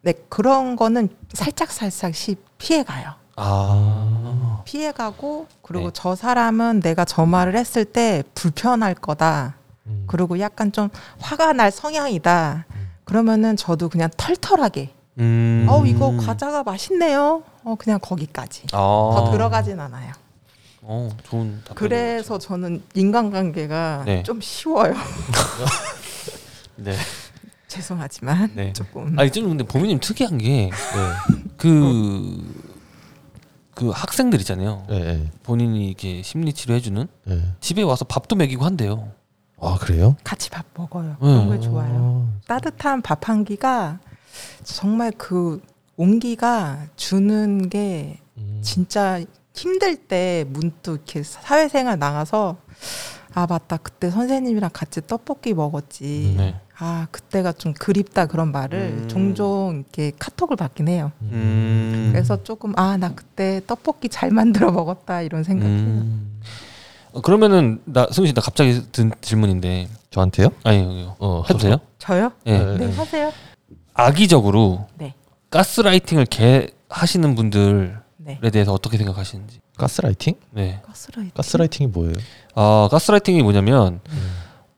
네, 0.02 0.12
그런 0.28 0.76
거는 0.76 1.08
살짝 1.32 1.70
살짝씩 1.70 2.44
피해 2.58 2.82
가요. 2.82 3.12
아, 3.40 4.62
피해 4.64 4.90
가고 4.92 5.46
그리고 5.62 5.86
네. 5.86 5.90
저 5.94 6.14
사람은 6.16 6.80
내가 6.80 7.04
저 7.04 7.24
말을 7.24 7.56
했을 7.56 7.84
때 7.84 8.24
불편할 8.34 8.94
거다. 8.94 9.54
음. 9.86 10.04
그리고 10.08 10.40
약간 10.40 10.72
좀 10.72 10.88
화가 11.20 11.52
날 11.52 11.70
성향이다. 11.70 12.66
그러면은 13.04 13.56
저도 13.56 13.88
그냥 13.88 14.10
털털하게 14.16 14.90
음. 15.18 15.66
어 15.68 15.84
이거 15.86 16.16
과자가 16.16 16.62
맛있네요. 16.64 17.42
어 17.64 17.74
그냥 17.78 17.98
거기까지. 18.02 18.64
아. 18.72 18.76
더 18.76 19.30
들어가진 19.32 19.78
않아요. 19.80 20.12
어, 20.82 21.08
좋은. 21.24 21.60
그래서 21.74 22.38
저는 22.38 22.82
인간관계가 22.94 24.02
네. 24.06 24.22
좀 24.22 24.40
쉬워요. 24.40 24.94
네. 26.76 26.94
죄송하지만 27.68 28.52
네. 28.54 28.72
조금 28.72 29.18
아니 29.18 29.30
좀 29.30 29.48
근데 29.48 29.64
보미님 29.64 30.00
특이한 30.00 30.38
게그 30.38 30.74
그 33.78 33.90
학생들 33.90 34.40
있잖아요. 34.40 34.84
네. 34.88 34.98
네. 34.98 35.30
본인이 35.44 35.86
이렇게 35.86 36.20
심리 36.22 36.52
치료 36.52 36.74
해주는 36.74 37.06
네. 37.26 37.42
집에 37.60 37.82
와서 37.82 38.04
밥도 38.04 38.34
먹이고 38.34 38.64
한대요. 38.64 39.12
아 39.60 39.76
그래요? 39.80 40.16
같이 40.24 40.50
밥 40.50 40.66
먹어요. 40.76 41.10
네. 41.10 41.16
그런 41.20 41.50
게 41.50 41.60
좋아요. 41.60 42.28
따뜻한 42.48 43.02
밥 43.02 43.28
한 43.28 43.44
끼가 43.44 44.00
정말 44.64 45.12
그 45.16 45.62
온기가 45.96 46.86
주는 46.96 47.68
게 47.68 48.18
음. 48.36 48.60
진짜 48.64 49.22
힘들 49.54 49.94
때 49.96 50.44
문득 50.48 50.94
이렇게 50.94 51.22
사회생활 51.22 52.00
나가서 52.00 52.56
아 53.38 53.46
맞다 53.48 53.76
그때 53.76 54.10
선생님이랑 54.10 54.70
같이 54.72 55.00
떡볶이 55.06 55.54
먹었지 55.54 56.34
네. 56.36 56.56
아 56.76 57.06
그때가 57.12 57.52
좀 57.52 57.72
그립다 57.72 58.26
그런 58.26 58.50
말을 58.50 58.78
음. 59.02 59.08
종종 59.08 59.76
이렇게 59.76 60.10
카톡을 60.18 60.56
받긴 60.56 60.88
해요 60.88 61.12
음. 61.22 62.08
그래서 62.12 62.42
조금 62.42 62.72
아 62.76 62.96
나 62.96 63.14
그때 63.14 63.60
떡볶이 63.64 64.08
잘 64.08 64.32
만들어 64.32 64.72
먹었다 64.72 65.22
이런 65.22 65.44
생각해요 65.44 65.78
음. 65.78 66.40
어, 67.12 67.20
그러면은 67.20 67.80
나 67.84 68.08
승우 68.10 68.26
씨나 68.26 68.40
갑자기 68.40 68.82
든 68.90 69.12
질문인데 69.20 69.88
저한테요? 70.10 70.48
아니요. 70.64 71.14
어, 71.20 71.42
해도 71.48 71.58
돼요? 71.58 71.76
저요? 71.98 72.32
예. 72.46 72.58
네. 72.58 72.76
네 72.86 72.92
하세요 72.96 73.32
악의적으로 73.94 74.86
네. 74.98 75.14
가스라이팅을 75.50 76.26
개 76.26 76.68
하시는 76.88 77.34
분들에 77.36 77.92
네 78.16 78.50
대해서 78.50 78.72
어떻게 78.72 78.96
생각하시는지. 78.98 79.60
가스라이팅? 79.76 80.34
네. 80.50 80.82
가스라이팅 80.84 81.32
가스라이팅이 81.34 81.88
뭐예요? 81.92 82.14
아 82.60 82.88
가스라이팅이 82.90 83.42
뭐냐면 83.44 84.00
음. 84.10 84.32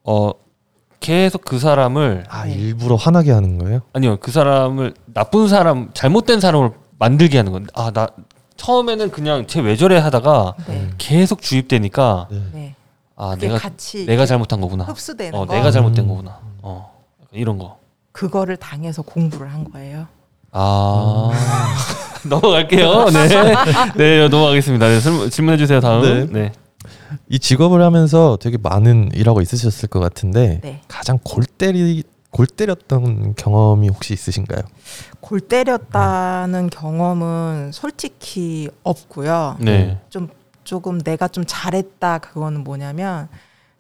어 0.05 0.33
계속 1.01 1.43
그 1.47 1.59
사람을 1.59 2.25
아 2.29 2.45
네. 2.45 2.53
일부러 2.53 2.95
화나게 2.97 3.33
하는 3.33 3.57
거예요? 3.57 3.81
아니요 3.95 4.19
그 4.21 4.31
사람을 4.31 4.93
나쁜 5.15 5.49
사람 5.49 5.89
잘못된 5.95 6.41
사람을 6.41 6.73
만들게 6.99 7.39
하는 7.39 7.53
건데 7.53 7.71
아 7.75 7.91
나 7.91 8.07
처음에는 8.57 9.11
그냥 9.11 9.47
쟤왜 9.47 9.77
저래 9.77 9.97
하다가 9.97 10.55
네. 10.69 10.91
계속 10.99 11.41
주입되니까 11.41 12.29
네. 12.31 12.43
네. 12.53 12.75
아 13.17 13.35
내가 13.41 13.57
같이 13.57 14.05
내가 14.05 14.27
잘못한 14.27 14.61
거구나. 14.61 14.85
흡수되는 14.85 15.35
어 15.39 15.47
거 15.47 15.55
내가 15.55 15.71
잘못된 15.71 16.05
음. 16.05 16.09
거구나. 16.09 16.39
어 16.61 16.93
이런 17.33 17.57
거. 17.57 17.79
그거를 18.13 18.59
당해서 18.59 19.01
공부를 19.01 19.51
한 19.51 19.65
거예요. 19.71 20.07
아 20.53 21.31
넘어갈게요. 22.29 23.07
네, 23.07 23.29
네 23.97 24.29
넘어가겠습니다. 24.29 24.87
네, 24.89 25.01
질문- 25.01 25.31
질문해 25.31 25.57
주세요. 25.57 25.81
다음. 25.81 26.03
네. 26.03 26.27
네. 26.41 26.53
이 27.29 27.39
직업을 27.39 27.83
하면서 27.83 28.37
되게 28.41 28.57
많은 28.59 29.11
일하고 29.15 29.41
있으셨을 29.41 29.89
것 29.89 30.01
같은데 30.01 30.61
네. 30.63 30.83
가장 30.89 31.19
골 31.23 31.45
때리 31.45 32.03
골 32.31 32.47
때렸던 32.47 33.35
경험이 33.35 33.89
혹시 33.89 34.13
있으신가요? 34.15 34.61
골 35.21 35.41
때렸다는 35.41 36.71
경험은 36.71 37.73
솔직히 37.73 38.69
없고요. 38.85 39.57
네. 39.61 40.01
좀 40.11 40.29
조금 40.65 41.01
내가 41.01 41.27
좀 41.29 41.45
잘했다 41.47 42.19
그거는 42.19 42.63
뭐냐면 42.63 43.29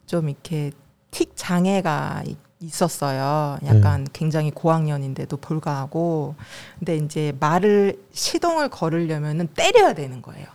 좀 0.07 0.28
이렇게 0.28 0.72
틱 1.12 1.33
장애가 1.37 2.22
이- 2.26 2.37
있었어요. 2.62 3.59
약간 3.64 4.07
굉장히 4.12 4.51
고학년인데도 4.51 5.37
불구하고 5.39 6.35
근데 6.78 6.97
이제 6.97 7.33
말을 7.41 7.99
시동을 8.12 8.68
걸으려면은 8.68 9.49
때려야 9.55 9.95
되는 9.95 10.20
거예요. 10.20 10.47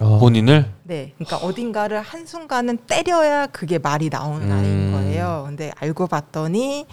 아, 0.00 0.16
본인을 0.18 0.64
네, 0.84 1.12
그러니까 1.18 1.36
어딘가를 1.46 2.00
한 2.00 2.24
순간은 2.24 2.78
때려야 2.86 3.46
그게 3.46 3.78
말이 3.78 4.08
나오는 4.08 4.50
음. 4.50 4.52
아이인 4.52 4.92
거예요. 4.92 5.44
근데 5.46 5.70
알고 5.76 6.06
봤더니 6.06 6.86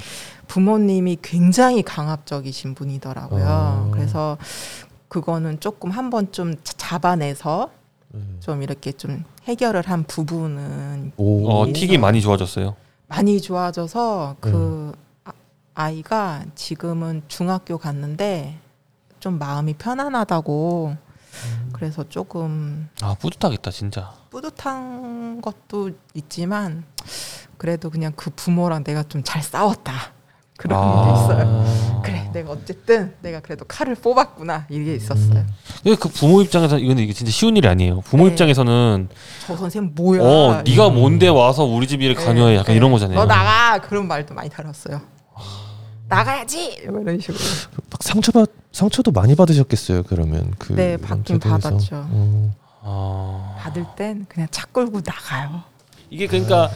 부모님이 0.47 1.18
굉장히 1.22 1.84
강압적이신 1.84 2.76
분이더라고요. 2.76 3.45
어. 3.47 3.91
그래서 3.93 4.38
그거는 5.08 5.60
조금 5.62 5.89
한번 5.89 6.32
좀 6.34 6.55
자- 6.64 6.74
잡아내서 6.76 7.70
네. 8.14 8.22
좀 8.41 8.62
이렇게 8.62 8.91
좀 8.91 9.24
해결을 9.45 9.84
한 9.88 10.03
부분은 10.03 11.14
오. 11.16 11.49
어, 11.49 11.66
틱이 11.72 11.97
많이 11.97 12.20
좋아졌어요. 12.22 12.76
많이 13.08 13.39
좋아져서 13.39 14.36
그 14.41 14.49
음. 14.49 14.93
아- 15.24 15.32
아이가 15.76 16.43
지금은 16.55 17.22
중학교 17.30 17.78
갔는데 17.78 18.58
좀 19.22 19.39
마음이 19.39 19.76
편안하다고 19.76 21.07
음. 21.46 21.70
그래서 21.74 22.04
조금 22.10 22.90
아 23.02 23.16
뿌듯하겠다 23.20 23.72
진짜. 23.72 24.12
뿌듯한 24.30 25.42
것도 25.42 25.92
있지만 26.14 26.84
그래도 27.58 27.90
그냥 27.90 28.14
그 28.16 28.30
부모랑 28.30 28.84
내가 28.84 29.04
좀 29.04 29.24
잘 29.24 29.42
싸웠다 29.42 29.94
그런 30.58 30.80
아. 30.82 31.06
게 31.06 31.12
있어요. 31.14 32.02
그래 32.04 32.30
내가 32.34 32.52
어쨌든 32.52 33.16
내가 33.22 33.40
그래도 33.42 33.66
칼을 33.66 33.96
뽑았구나 33.96 34.66
이게 34.70 34.96
있었어요. 34.96 35.40
음. 35.40 35.48
근데 35.84 35.96
그 35.96 36.10
부모 36.10 36.42
입장에서 36.42 36.78
이건 36.80 36.98
이게 37.00 37.14
진짜 37.14 37.32
쉬운 37.32 37.56
일이 37.58 37.68
아니에요. 37.68 38.02
부모 38.02 38.26
네. 38.26 38.32
입장에서는 38.32 39.10
저 39.46 39.56
선생 39.58 39.92
뭐야? 39.96 40.22
어 40.24 40.62
네가 40.66 40.88
음. 40.90 40.96
뭔데 40.96 41.28
와서 41.28 41.64
우리 41.64 41.88
집 41.88 42.02
일에 42.02 42.14
관여해 42.16 42.56
약간 42.56 42.68
네. 42.68 42.76
이런 42.76 42.92
거잖아요. 42.92 43.18
너 43.20 43.26
나가 43.26 43.80
그런 43.80 44.08
말도 44.08 44.34
많이 44.34 44.50
들었어요. 44.50 45.02
나가야지 46.10 46.80
이런 46.84 47.20
식으로. 47.20 47.38
막 47.89 48.01
상처받 48.03 48.49
상처도 48.72 49.12
많이 49.12 49.36
받으셨겠어요. 49.36 50.03
그러면 50.03 50.53
그 50.58 50.74
네, 50.74 50.97
받긴 50.97 51.39
대해서. 51.39 51.58
받았죠. 51.70 52.08
어. 52.10 52.53
아... 52.84 53.55
받을 53.60 53.86
땐 53.95 54.26
그냥 54.30 54.47
차 54.51 54.66
끌고 54.68 55.01
나가요. 55.03 55.62
이게 56.10 56.28
그러니까 56.28 56.70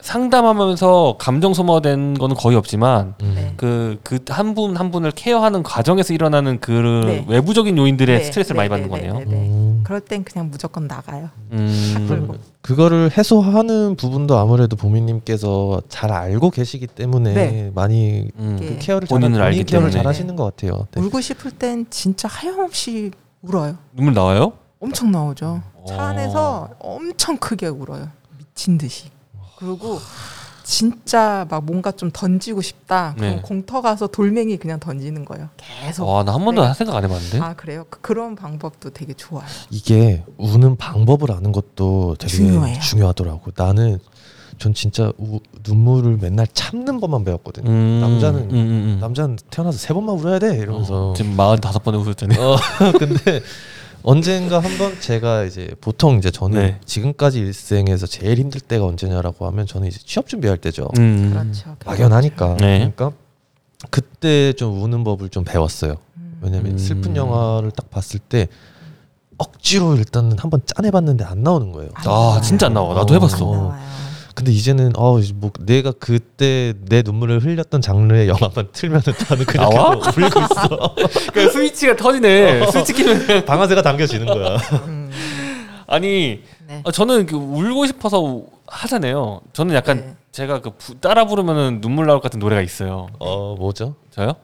상담하면서 0.00 1.16
감정 1.18 1.52
소모된 1.54 2.14
거는 2.14 2.36
거의 2.36 2.56
없지만 2.56 3.14
음. 3.22 3.32
네. 3.34 3.54
그그 3.56 4.20
한 4.28 4.54
분 4.54 4.76
한 4.76 4.90
분을 4.92 5.10
케어하는 5.10 5.62
과정에서 5.64 6.14
일어나는 6.14 6.60
그 6.60 6.70
네. 7.06 7.24
외부적인 7.28 7.76
요인들의 7.76 8.18
네, 8.18 8.24
스트레스를 8.24 8.62
네, 8.62 8.68
많이 8.68 8.82
네, 8.84 8.88
받는 8.88 9.02
네, 9.02 9.08
거네요. 9.10 9.24
네, 9.28 9.36
네. 9.36 9.48
음. 9.48 9.65
그럴 9.86 10.00
땐 10.00 10.24
그냥 10.24 10.50
무조건 10.50 10.88
나가요. 10.88 11.30
음. 11.52 12.40
그거를 12.60 13.16
해소하는 13.16 13.94
부분도 13.94 14.36
아무래도 14.36 14.74
보미님께서 14.74 15.80
잘 15.88 16.10
알고 16.10 16.50
계시기 16.50 16.88
때문에 16.88 17.34
네. 17.34 17.70
많이 17.72 18.28
음. 18.36 18.56
네. 18.58 18.66
그 18.66 18.78
케어를 18.80 19.06
잘 19.06 19.14
본인을 19.14 19.38
본인 19.38 19.40
알기 19.40 19.62
케어를 19.62 19.90
때문에. 19.90 19.92
잘 19.92 20.08
하시는 20.08 20.34
것 20.34 20.42
같아요. 20.42 20.88
네. 20.90 21.00
울고 21.02 21.20
싶을 21.20 21.52
땐 21.52 21.86
진짜 21.88 22.26
하염없이 22.26 23.12
울어요. 23.42 23.76
눈물 23.92 24.12
나와요? 24.12 24.54
엄청 24.80 25.12
나오죠. 25.12 25.62
차 25.86 25.94
어. 25.94 26.00
안에서 26.06 26.70
엄청 26.80 27.36
크게 27.36 27.68
울어요. 27.68 28.08
미친 28.38 28.78
듯이. 28.78 29.08
그리고 29.56 30.00
진짜 30.70 31.46
막 31.48 31.64
뭔가 31.64 31.92
좀 31.92 32.10
던지고 32.12 32.60
싶다. 32.60 33.14
그럼 33.16 33.36
네. 33.36 33.40
공터 33.40 33.80
가서 33.80 34.08
돌멩이 34.08 34.56
그냥 34.56 34.80
던지는 34.80 35.24
거예요. 35.24 35.48
계속. 35.56 36.04
와, 36.08 36.24
나 36.24 36.32
한 36.34 36.44
번도 36.44 36.66
네. 36.66 36.74
생각 36.74 36.96
안 36.96 37.04
해봤는데. 37.04 37.38
아 37.38 37.54
그래요? 37.54 37.84
그- 37.88 38.00
그런 38.00 38.34
방법도 38.34 38.90
되게 38.90 39.14
좋아요. 39.14 39.44
이게 39.70 40.24
우는 40.38 40.74
방법을 40.76 41.30
아는 41.30 41.52
것도 41.52 42.16
되게 42.18 42.32
중요해요. 42.32 42.80
중요하더라고. 42.80 43.52
나는 43.56 44.00
전 44.58 44.74
진짜 44.74 45.12
우, 45.18 45.38
눈물을 45.64 46.18
맨날 46.20 46.48
참는 46.52 46.98
법만 46.98 47.24
배웠거든요. 47.24 47.70
음, 47.70 48.00
남자는 48.00 48.40
음, 48.40 48.50
음, 48.50 48.56
음. 48.56 48.98
남자는 49.00 49.38
태어나서 49.50 49.78
세 49.78 49.94
번만 49.94 50.16
울어야 50.16 50.40
돼 50.40 50.56
이러면서. 50.56 51.10
어, 51.10 51.14
지금 51.14 51.36
45번에 51.36 51.94
웃었잖아요. 52.04 52.40
어, 52.44 52.56
근데 52.98 53.40
언젠가 54.06 54.60
한번 54.60 54.98
제가 55.00 55.42
이제 55.42 55.74
보통 55.80 56.18
이제 56.18 56.30
저는 56.30 56.60
네. 56.60 56.80
지금까지 56.84 57.40
일생에서 57.40 58.06
제일 58.06 58.38
힘들 58.38 58.60
때가 58.60 58.86
언제냐라고 58.86 59.46
하면 59.48 59.66
저는 59.66 59.88
이제 59.88 59.98
취업 59.98 60.28
준비할 60.28 60.58
때죠. 60.58 60.88
음. 60.96 61.30
그렇죠. 61.32 61.76
막연하니까. 61.84 62.56
네. 62.60 62.92
그러니까 62.94 63.10
그때 63.90 64.52
좀 64.52 64.80
우는 64.80 65.02
법을 65.02 65.30
좀 65.30 65.42
배웠어요. 65.42 65.96
음. 66.18 66.38
왜냐면 66.40 66.72
음. 66.74 66.78
슬픈 66.78 67.16
영화를 67.16 67.72
딱 67.72 67.90
봤을 67.90 68.20
때 68.20 68.46
억지로 69.38 69.96
일단은 69.96 70.38
한번 70.38 70.60
짠해봤는데 70.64 71.24
안 71.24 71.42
나오는 71.42 71.72
거예요. 71.72 71.90
안 71.94 72.06
아, 72.06 72.08
나와요. 72.08 72.40
진짜 72.42 72.66
안 72.66 72.74
나와. 72.74 72.94
나도 72.94 73.12
어. 73.12 73.16
해봤어. 73.16 73.74
근데 74.36 74.52
이제는 74.52 74.92
어 74.96 75.18
뭐 75.34 75.50
내가 75.60 75.92
그때 75.92 76.74
내 76.88 77.00
눈물을 77.02 77.40
흘렸던 77.42 77.80
장르의 77.80 78.28
영화만 78.28 78.68
틀면은 78.72 79.02
나는 79.30 79.44
그냥 79.46 79.70
나와? 79.70 79.94
계속 79.96 80.18
울고 80.18 80.40
있어. 80.40 80.94
그러니까 81.32 81.52
스위치가 81.52 81.96
터지네. 81.96 82.70
스위치 82.70 82.92
키면 82.92 83.44
방아쇠가 83.46 83.80
당겨지는 83.82 84.26
거야. 84.26 84.56
음. 84.86 85.10
아니 85.86 86.42
네. 86.66 86.82
어, 86.84 86.90
저는 86.92 87.26
그 87.26 87.36
울고 87.36 87.86
싶어서 87.86 88.20
우- 88.20 88.48
하잖아요. 88.66 89.40
저는 89.54 89.74
약간 89.74 89.96
네. 90.00 90.16
제가 90.32 90.60
그 90.60 90.70
부- 90.76 91.00
따라 91.00 91.24
부르면은 91.24 91.80
눈물 91.80 92.06
나올 92.06 92.18
것 92.18 92.24
같은 92.24 92.38
노래가 92.38 92.60
있어요. 92.60 93.06
어 93.18 93.56
뭐죠? 93.56 93.94
저요? 94.10 94.34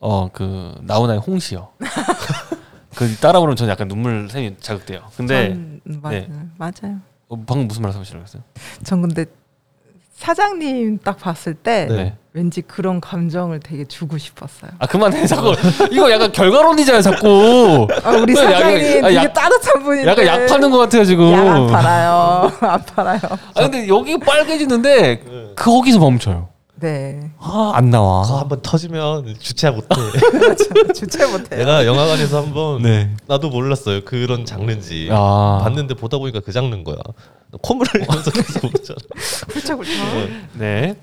어 0.00 0.28
그 0.32 0.74
나훈아의 0.82 1.20
홍시요. 1.20 1.68
그 2.96 3.14
따라 3.16 3.38
부르면 3.40 3.54
저는 3.56 3.70
약간 3.70 3.86
눈물 3.88 4.28
샘이 4.30 4.56
자극돼요. 4.60 5.02
근데 5.16 5.50
전, 5.50 5.80
음, 5.86 6.00
맞아요. 6.02 6.20
네. 6.20 6.28
맞아요. 6.58 6.98
어, 7.28 7.36
방금 7.46 7.66
무슨 7.68 7.82
말씀하시려고 7.82 8.24
했어요? 8.24 8.42
전 8.84 9.02
근데 9.02 9.24
사장님 10.14 10.98
딱 11.04 11.18
봤을 11.18 11.54
때 11.54 11.86
네. 11.90 12.14
왠지 12.32 12.62
그런 12.62 13.00
감정을 13.00 13.60
되게 13.60 13.84
주고 13.84 14.16
싶었어요. 14.16 14.70
아 14.78 14.86
그만해 14.86 15.26
자꾸 15.26 15.52
이거 15.90 16.10
약간 16.10 16.32
결과론이잖아요 16.32 17.02
자꾸 17.02 17.86
아, 18.02 18.10
우리 18.12 18.34
약- 18.34 18.42
사장님 18.44 19.04
아, 19.04 19.08
되게 19.08 19.16
약- 19.16 19.32
따뜻한 19.34 19.82
분인데 19.82 20.10
약간 20.10 20.26
약 20.26 20.46
파는 20.46 20.70
것 20.70 20.78
같아요 20.78 21.04
지금 21.04 21.32
약 21.32 21.46
안 21.46 21.66
팔아요. 21.66 22.52
안 22.60 22.82
팔아요. 22.84 23.20
아 23.54 23.62
근데 23.62 23.88
여기 23.88 24.18
빨개지는데 24.18 25.52
거기서 25.56 25.98
멈춰요 25.98 26.48
네. 26.80 27.30
아 27.40 27.72
안 27.74 27.90
나와 27.90 28.22
그거 28.22 28.38
한번 28.40 28.60
터지면 28.62 29.34
주체 29.38 29.70
못해. 29.70 29.86
그렇죠. 30.30 30.92
주체 30.92 31.26
못해요. 31.26 31.58
내가 31.60 31.86
영화관에서 31.86 32.42
한번 32.42 32.82
네. 32.82 33.10
나도 33.26 33.48
몰랐어요 33.48 34.04
그런 34.04 34.44
장르인지. 34.44 35.08
아 35.10 35.60
봤는데 35.62 35.94
보다 35.94 36.18
보니까 36.18 36.40
그 36.40 36.52
장르인 36.52 36.84
거야. 36.84 36.96
콧물 37.62 37.86
흘리면서 37.92 38.30
계속 38.30 38.64
울잖아. 38.64 38.98
훌쩍훌쩍. 39.48 40.28
네. 40.54 40.96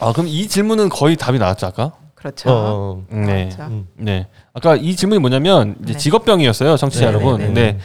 아 0.00 0.12
그럼 0.12 0.26
이 0.28 0.48
질문은 0.48 0.88
거의 0.88 1.16
답이 1.16 1.38
나왔죠 1.38 1.66
아까? 1.66 1.92
그렇죠. 2.16 2.48
어. 2.50 3.04
네. 3.10 3.50
그렇죠. 3.54 3.62
음. 3.70 3.86
네. 3.96 4.26
아까 4.54 4.74
이 4.76 4.96
질문이 4.96 5.20
뭐냐면 5.20 5.76
이제 5.84 5.92
네. 5.92 5.98
직업병이었어요, 5.98 6.76
청취자 6.76 7.04
네, 7.04 7.06
여러분. 7.12 7.36
네, 7.36 7.38
네, 7.38 7.46
근데 7.46 7.78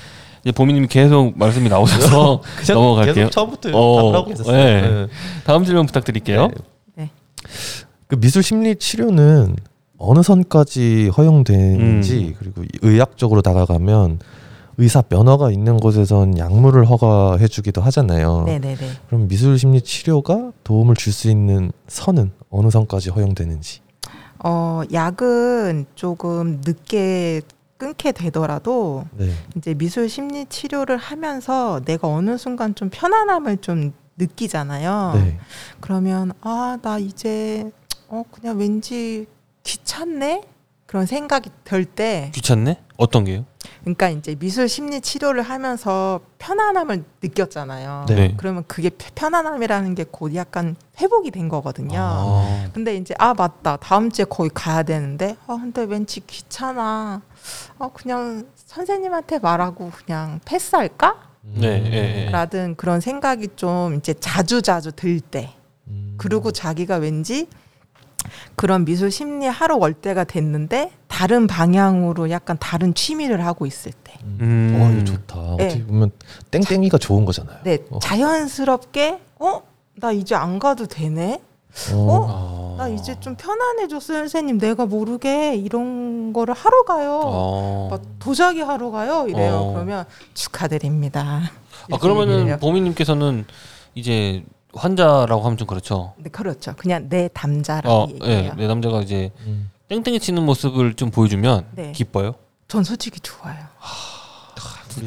이제 0.44 0.52
보미님이 0.54 0.88
계속 0.88 1.38
말씀이 1.38 1.68
나오셔서 1.70 2.42
넘어갈게요. 2.74 3.14
계속 3.14 3.32
처음부터 3.32 3.70
어, 3.74 4.02
답을 4.02 4.16
하고 4.16 4.32
있었어요. 4.32 4.56
네. 4.58 4.82
네. 4.82 5.08
다음 5.44 5.66
질문 5.66 5.86
부탁드릴게요. 5.86 6.48
네. 6.48 6.54
네. 7.44 7.86
그 8.08 8.20
미술 8.20 8.42
심리 8.44 8.76
치료는 8.76 9.56
어느 9.98 10.24
선까지 10.24 11.10
허용되는지 11.10 12.20
음. 12.30 12.36
그리고 12.40 12.64
의학적으로 12.82 13.42
다가가면 13.42 14.20
의사 14.78 15.02
면허가 15.02 15.52
있는 15.52 15.78
곳에선 15.78 16.38
약물을 16.38 16.86
허가해 16.90 17.48
주기도 17.48 17.82
하잖아요. 17.82 18.44
네네네. 18.46 18.78
그럼 19.08 19.28
미술 19.28 19.60
심리 19.60 19.82
치료가 19.82 20.52
도움을 20.64 20.96
줄 20.96 21.12
수 21.12 21.30
있는 21.30 21.72
선은 21.88 22.32
어느 22.50 22.70
선까지 22.70 23.10
허용되는지. 23.10 23.82
어 24.42 24.82
약은 24.94 25.86
조금 25.96 26.62
늦게 26.66 27.42
끊게 27.78 28.14
되더라도 28.14 29.04
네. 29.18 29.32
이제 29.58 29.74
미술 29.74 30.08
심리 30.08 30.46
치료를 30.46 30.96
하면서 30.98 31.82
내가 31.84 32.08
어느 32.08 32.38
순간 32.38 32.74
좀 32.74 32.90
편안함을 32.90 33.58
좀 33.58 33.92
느끼잖아요. 34.20 35.11
네. 35.15 35.39
그러면 35.80 36.32
아 36.41 36.78
나 36.82 36.97
이제 36.99 37.72
어 38.07 38.24
그냥 38.32 38.57
왠지 38.59 39.26
귀찮네 39.63 40.43
그런 40.86 41.05
생각이 41.05 41.49
들 41.63 41.86
때 41.86 42.32
귀찮네? 42.34 42.82
어떤 42.97 43.24
게요? 43.24 43.45
그러니까 43.82 44.09
이제 44.09 44.36
미술 44.36 44.67
심리 44.67 44.99
치료를 44.99 45.41
하면서 45.43 46.20
편안함을 46.39 47.03
느꼈잖아요. 47.22 48.05
네. 48.09 48.34
그러면 48.38 48.63
그게 48.67 48.89
펴- 48.89 49.09
편안함이라는 49.15 49.95
게 49.95 50.05
곧 50.09 50.34
약간 50.36 50.76
회복이 50.99 51.32
된 51.32 51.47
거거든요. 51.49 51.97
아. 52.01 52.70
근데 52.74 52.95
이제 52.95 53.13
아 53.20 53.34
맞다 53.34 53.78
다음 53.78 54.11
주에 54.11 54.26
거기 54.26 54.49
가야 54.53 54.84
되는데 54.84 55.38
아 55.47 55.55
근데 55.61 55.84
왠지 55.84 56.20
귀찮아. 56.26 57.22
아 57.78 57.89
그냥 57.93 58.47
선생님한테 58.55 59.39
말하고 59.39 59.91
그냥 59.91 60.39
패스할까? 60.45 61.29
네, 61.42 61.84
예, 61.86 62.26
예. 62.26 62.30
라든 62.30 62.76
그런 62.76 63.00
생각이 63.00 63.50
좀 63.56 63.96
이제 63.96 64.14
자주 64.14 64.62
자주 64.62 64.92
들 64.92 65.20
때. 65.20 65.52
음. 65.88 66.16
그리고 66.18 66.52
자기가 66.52 66.98
왠지 66.98 67.48
그런 68.56 68.86
미술 68.86 69.12
심리 69.12 69.48
하러 69.48 69.78
올 69.78 69.94
때가 69.94 70.26
됐는데 70.26 70.92
다른 71.08 71.48
방향으로 71.48 72.30
약간 72.30 72.58
다른 72.60 72.94
취미를 72.94 73.46
하고 73.46 73.66
있을 73.66 73.92
때. 73.92 74.14
음. 74.24 74.78
어, 74.80 74.92
이거 74.92 75.06
좋다. 75.06 75.56
네. 75.58 75.66
어떻게 75.66 75.86
보면 75.86 76.12
땡땡이가 76.52 76.98
좋은 76.98 77.26
거잖아요. 77.26 77.60
네, 77.64 77.80
어. 77.90 78.00
자연스럽게 78.00 79.20
어? 79.40 79.62
나 79.96 80.12
이제 80.12 80.36
안 80.36 80.60
가도 80.60 80.88
되네? 80.88 81.42
어. 81.94 82.28
아. 82.30 82.60
나 82.80 82.88
이제 82.88 83.20
좀 83.20 83.36
편안해졌어 83.36 84.14
선생님 84.14 84.58
내가 84.58 84.86
모르게 84.86 85.56
이런 85.56 86.32
거를 86.32 86.54
하러 86.54 86.84
가요 86.84 87.20
어. 87.24 87.88
막 87.92 88.02
도자기 88.20 88.62
하러 88.62 88.90
가요 88.90 89.28
이래요 89.28 89.56
어. 89.56 89.74
그러면 89.74 90.06
축하드립니다 90.34 91.52
아 91.92 91.98
그러면은. 91.98 92.58
보미님께서는 92.60 93.46
이제 93.96 94.46
환자라고 94.74 95.42
하면 95.42 95.58
좀 95.58 95.68
그렇죠. 95.68 96.14
네, 96.18 96.30
그렇죠 96.30 96.74
그냥 96.78 97.10
내 97.10 97.28
담자라고 97.34 97.94
어, 97.96 98.08
예, 98.24 98.30
얘기해요 98.30 98.54
내 98.56 98.68
남자가 98.68 99.02
이제 99.02 99.32
음. 99.42 99.70
땡땡이 99.90 100.20
치는 100.20 100.46
모습을 100.46 100.94
좀 100.94 101.10
보여주면 101.12 101.66
네. 101.72 101.92
기뻐요. 101.92 102.36
전 102.68 102.84
솔직히 102.84 103.20
좋아요 103.20 103.58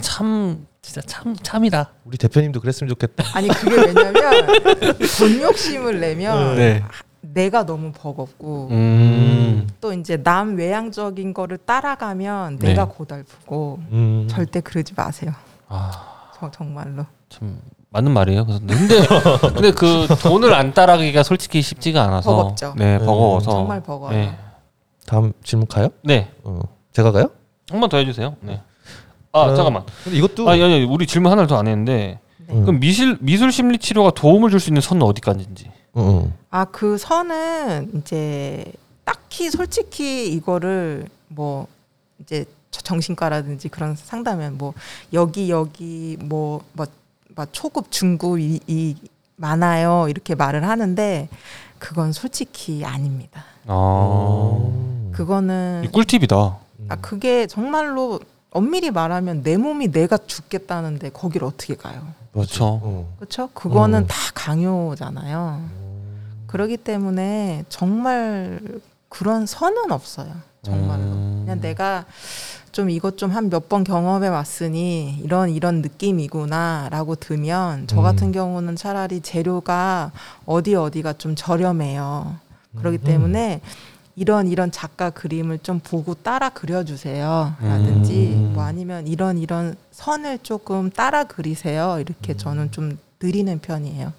참 0.00 0.66
진짜 0.92 1.00
참 1.06 1.34
참이다. 1.34 1.90
우리 2.04 2.18
대표님도 2.18 2.60
그랬으면 2.60 2.90
좋겠다. 2.90 3.24
아니 3.34 3.48
그게 3.48 3.76
왜냐면 3.76 4.12
돈 5.18 5.40
욕심을 5.40 6.00
내면 6.00 6.56
네. 6.56 6.82
내가 7.22 7.64
너무 7.64 7.92
버겁고 7.92 8.68
음. 8.72 9.66
또 9.80 9.94
이제 9.94 10.22
남 10.22 10.56
외향적인 10.56 11.32
거를 11.32 11.56
따라가면 11.56 12.58
네. 12.58 12.68
내가 12.68 12.84
고달프고 12.88 13.78
음. 13.92 14.26
절대 14.28 14.60
그러지 14.60 14.92
마세요 14.94 15.32
아, 15.68 16.30
저, 16.38 16.50
정말로 16.50 17.06
참 17.30 17.58
맞는 17.88 18.12
말이에요. 18.12 18.44
그래서 18.44 18.60
근데 18.60 18.74
근데 19.54 19.70
그 19.72 20.06
돈을 20.22 20.52
안 20.52 20.74
따라가기가 20.74 21.22
솔직히 21.22 21.62
쉽지가 21.62 22.02
않아서 22.02 22.34
버겁죠. 22.36 22.74
네, 22.76 22.98
네. 22.98 23.04
버거워서 23.04 23.50
정말 23.50 23.82
버거워요. 23.82 24.14
네. 24.16 24.36
다음 25.06 25.32
질문 25.42 25.66
가요? 25.68 25.88
네. 26.04 26.30
어. 26.44 26.60
제가 26.92 27.12
가요? 27.12 27.30
한 27.70 27.80
번 27.80 27.88
더 27.88 27.96
해주세요. 27.96 28.36
네. 28.40 28.60
아 29.32 29.38
어, 29.40 29.54
잠깐만. 29.54 29.84
근데 30.04 30.18
이것도 30.18 30.48
아, 30.48 30.52
아니, 30.52 30.62
아니, 30.62 30.84
우리 30.84 31.06
질문 31.06 31.32
하나를 31.32 31.48
더 31.48 31.56
안 31.58 31.66
했는데 31.66 32.18
네. 32.46 32.54
음. 32.54 32.62
그럼 32.64 32.80
미술 32.80 33.16
미술 33.20 33.50
심리 33.50 33.78
치료가 33.78 34.10
도움을 34.10 34.50
줄 34.50 34.60
수 34.60 34.68
있는 34.70 34.80
선은 34.82 35.02
어디까지인지. 35.02 35.70
어, 35.94 36.00
어. 36.26 36.32
아, 36.50 36.64
그 36.66 36.98
선은 36.98 37.92
이제 37.96 38.64
딱히 39.04 39.50
솔직히 39.50 40.28
이거를 40.32 41.06
뭐 41.28 41.66
이제 42.20 42.44
저- 42.70 42.82
정신과라든지 42.82 43.68
그런 43.68 43.96
상담은 43.96 44.58
뭐 44.58 44.74
여기 45.12 45.50
여기 45.50 46.16
뭐뭐 46.20 46.60
뭐, 46.72 46.86
뭐 47.34 47.46
초급 47.52 47.90
중급 47.90 48.38
이, 48.38 48.60
이 48.66 48.94
많아요 49.36 50.06
이렇게 50.08 50.34
말을 50.34 50.66
하는데 50.68 51.28
그건 51.78 52.12
솔직히 52.12 52.84
아닙니다. 52.84 53.44
아, 53.66 54.58
그거는 55.12 55.82
이 55.84 55.88
꿀팁이다. 55.88 56.36
아 56.88 56.96
그게 57.00 57.46
정말로 57.46 58.20
엄밀히 58.52 58.90
말하면 58.90 59.42
내 59.42 59.56
몸이 59.56 59.88
내가 59.92 60.18
죽겠다는데 60.18 61.10
거기를 61.10 61.46
어떻게 61.46 61.74
가요? 61.74 62.02
그렇죠. 62.32 62.80
어. 62.82 63.14
그렇죠? 63.18 63.48
그거는 63.54 64.00
음. 64.00 64.06
다 64.06 64.14
강요잖아요. 64.34 65.62
그러기 66.46 66.76
때문에 66.76 67.64
정말 67.68 68.60
그런 69.08 69.46
선은 69.46 69.90
없어요. 69.90 70.30
정말로. 70.62 71.02
음. 71.02 71.42
그냥 71.44 71.60
내가 71.60 72.04
좀 72.72 72.88
이것 72.88 73.16
좀 73.18 73.30
한 73.34 73.48
몇 73.50 73.68
번 73.68 73.84
경험해 73.84 74.28
왔으니 74.28 75.18
이런 75.22 75.50
이런 75.50 75.82
느낌이구나라고 75.82 77.16
들면 77.16 77.86
저 77.86 77.98
음. 77.98 78.02
같은 78.02 78.32
경우는 78.32 78.76
차라리 78.76 79.20
재료가 79.20 80.12
어디 80.46 80.74
어디가 80.74 81.14
좀 81.14 81.34
저렴해요. 81.34 82.36
그렇기 82.78 82.98
음. 82.98 83.04
때문에 83.04 83.60
이런 84.14 84.46
이런 84.48 84.70
작가 84.70 85.10
그림을 85.10 85.60
좀 85.60 85.80
보고 85.80 86.14
따라 86.14 86.50
그려주세요. 86.50 87.54
라든지 87.60 88.34
음. 88.34 88.52
뭐 88.54 88.64
아니면 88.64 89.06
이런 89.06 89.38
이런 89.38 89.74
선을 89.90 90.40
조금 90.42 90.90
따라 90.90 91.24
그리세요. 91.24 91.98
이렇게 91.98 92.36
저는 92.36 92.72
좀 92.72 92.98
느리는 93.22 93.58
편이에요. 93.58 94.12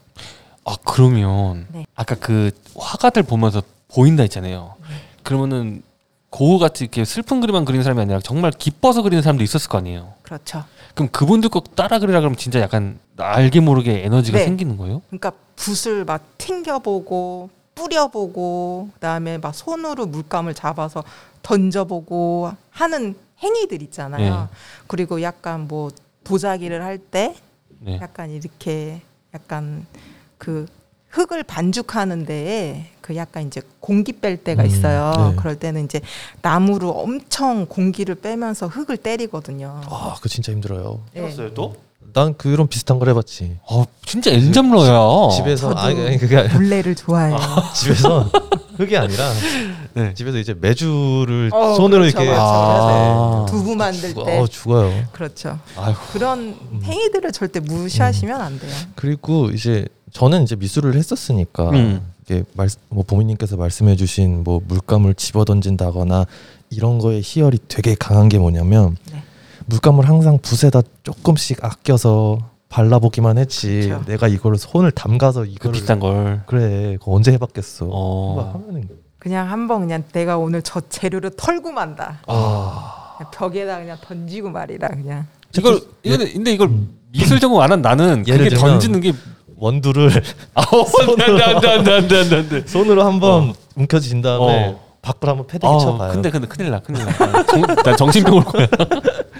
아 0.66 0.76
그러면 0.86 1.68
네. 1.72 1.86
아까 1.94 2.16
그 2.16 2.52
화가들 2.76 3.24
보면서 3.24 3.62
보인다 3.90 4.24
했잖아요. 4.24 4.76
그러면은 5.22 5.84
고우 6.30 6.58
같이 6.58 6.86
이렇게 6.86 7.06
슬픈 7.06 7.42
그림만 7.42 7.64
그리는 7.64 7.84
사람이 7.84 8.02
아니라 8.02 8.20
정말 8.20 8.52
기뻐서 8.52 9.04
그리는 9.04 9.22
사람도 9.22 9.44
있었을 9.44 9.70
거 9.70 9.78
아니에요. 9.78 10.14
그렇죠. 10.24 10.64
그럼 10.96 11.10
그분들 11.12 11.50
꼭 11.50 11.76
따라 11.76 12.00
그리라 12.00 12.20
그러면 12.22 12.38
진짜 12.38 12.60
약간 12.60 12.98
알게 13.18 13.60
모르게 13.60 14.04
에너지가 14.06 14.40
네. 14.40 14.46
생기는 14.46 14.78
거예요? 14.78 15.04
그러니까 15.10 15.32
붓을 15.56 16.06
막 16.06 16.24
튕겨보고 16.40 17.52
뿌려보고 17.84 18.90
그다음에 18.94 19.38
막 19.38 19.54
손으로 19.54 20.06
물감을 20.06 20.54
잡아서 20.54 21.04
던져보고 21.42 22.52
하는 22.70 23.16
행위들 23.40 23.82
있잖아요. 23.84 24.34
네. 24.34 24.48
그리고 24.88 25.22
약간 25.22 25.68
뭐 25.68 25.92
도자기를 26.24 26.84
할때 26.84 27.36
네. 27.80 28.00
약간 28.02 28.30
이렇게 28.32 29.02
약간 29.34 29.86
그 30.38 30.66
흙을 31.10 31.44
반죽하는 31.44 32.26
데에 32.26 32.88
그 33.02 33.16
약간 33.16 33.46
이제 33.46 33.62
공기 33.82 34.14
뺄 34.14 34.38
때가 34.38 34.64
음, 34.64 34.68
있어요. 34.68 35.32
네. 35.32 35.36
그럴 35.36 35.60
때는 35.60 35.84
이제 35.86 36.00
나무로 36.42 36.90
엄청 36.92 37.66
공기를 37.68 38.16
빼면서 38.16 38.68
흙을 38.68 38.98
때리거든요. 38.98 39.82
아, 39.86 40.14
그거 40.16 40.30
진짜 40.30 40.54
힘들어요. 40.54 41.02
네. 41.14 41.54
또? 41.54 41.76
난 42.14 42.36
그런 42.38 42.68
비슷한 42.68 43.00
걸 43.00 43.10
해봤지. 43.10 43.58
어 43.70 43.86
진짜 44.06 44.32
엔잡러야. 44.32 45.30
집에서 45.36 45.72
아니 45.74 46.00
아니, 46.02 46.18
그게 46.18 46.38
아니라 46.38 46.56
물레를 46.56 46.96
좋아해요. 46.96 47.38
집에서 47.74 48.30
흙이 48.78 48.98
아니라 48.98 49.32
네. 49.94 50.14
집에서 50.14 50.38
이제 50.40 50.56
메주를 50.60 51.52
어, 51.54 51.76
손으로 51.76 52.02
그렇죠, 52.02 52.18
이렇게 52.18 52.26
그렇죠. 52.26 52.42
아. 52.42 53.46
두부 53.48 53.76
만들 53.76 54.10
죽어, 54.10 54.26
때 54.26 54.40
어, 54.40 54.48
죽어요. 54.48 55.06
그렇죠. 55.12 55.60
아이고. 55.78 56.00
그런 56.12 56.56
행위들을 56.84 57.32
절대 57.32 57.60
무시하시면 57.60 58.42
안 58.42 58.60
돼요. 58.60 58.72
그리고 58.96 59.50
이제 59.52 59.86
저는 60.12 60.44
이제 60.44 60.56
미술을 60.56 60.96
했었으니까 60.96 61.70
음. 61.72 62.02
이게 62.26 62.44
말, 62.54 62.70
뭐 62.90 63.04
보미님께서 63.04 63.58
말씀해주신 63.58 64.44
뭐 64.44 64.62
물감을 64.68 65.16
집어 65.16 65.46
던진다거나 65.46 66.26
이런 66.70 66.98
거에 66.98 67.22
희열이 67.24 67.60
되게 67.68 67.96
강한 67.96 68.30
게 68.30 68.40
뭐냐면 68.40 68.98
네. 69.12 69.22
물감을 69.66 70.08
항상 70.08 70.38
붓에다 70.40 70.82
조금씩 71.04 71.64
아껴서 71.64 72.38
발라보기만 72.70 73.38
했지 73.38 73.90
그쵸. 73.90 74.04
내가 74.08 74.28
이거를 74.28 74.58
손을 74.58 74.92
담가서 74.92 75.42
그 75.42 75.48
이거를 75.48 75.74
비싼 75.74 76.00
걸. 76.00 76.42
그래 76.48 76.98
그거 77.00 77.14
언제 77.14 77.32
해봤겠어 77.34 77.88
어. 77.92 78.52
하면은 78.54 78.90
그냥 79.20 79.50
한번 79.50 79.82
그냥 79.82 80.04
내가 80.12 80.38
오늘 80.38 80.62
저 80.64 80.82
재료를 80.90 81.32
털고 81.38 81.72
만다. 81.72 82.20
아 82.28 83.16
그냥 83.18 83.32
벽에다 83.32 83.78
그냥 83.78 83.98
던지고 84.02 84.50
말이라 84.50 84.88
그냥. 84.90 85.26
이걸 85.56 85.80
이거 86.04 86.18
근데 86.18 86.52
이걸 86.52 86.72
미술 87.12 87.40
전공 87.40 87.62
안 87.62 87.72
한 87.72 87.82
나는 87.82 88.28
예를 88.28 88.46
그게 88.46 88.56
들면 88.56 88.72
던지는 88.72 89.02
게 89.02 89.14
원두를 89.56 90.10
아우 90.56 90.84
안돼 91.10 91.24
안돼 91.24 91.44
안돼 91.44 91.70
안돼 91.94 92.18
안돼 92.20 92.36
안돼. 92.38 92.68
손으로 92.68 93.04
한번 93.06 93.54
움켜쥔 93.76 94.22
다음에 94.24 94.70
어. 94.70 94.80
밖으로 95.04 95.32
한번 95.32 95.48
패대기 95.48 95.68
쳐봐요 95.80 96.12
근데 96.14 96.30
근데 96.32 96.48
큰일 96.48 96.72
나 96.72 96.80
큰일 96.80 97.06
나. 97.06 97.12
아, 97.12 97.44
정, 97.44 97.62
난 97.62 97.96
정신병 97.98 98.34
올 98.36 98.44
거야. 98.44 98.66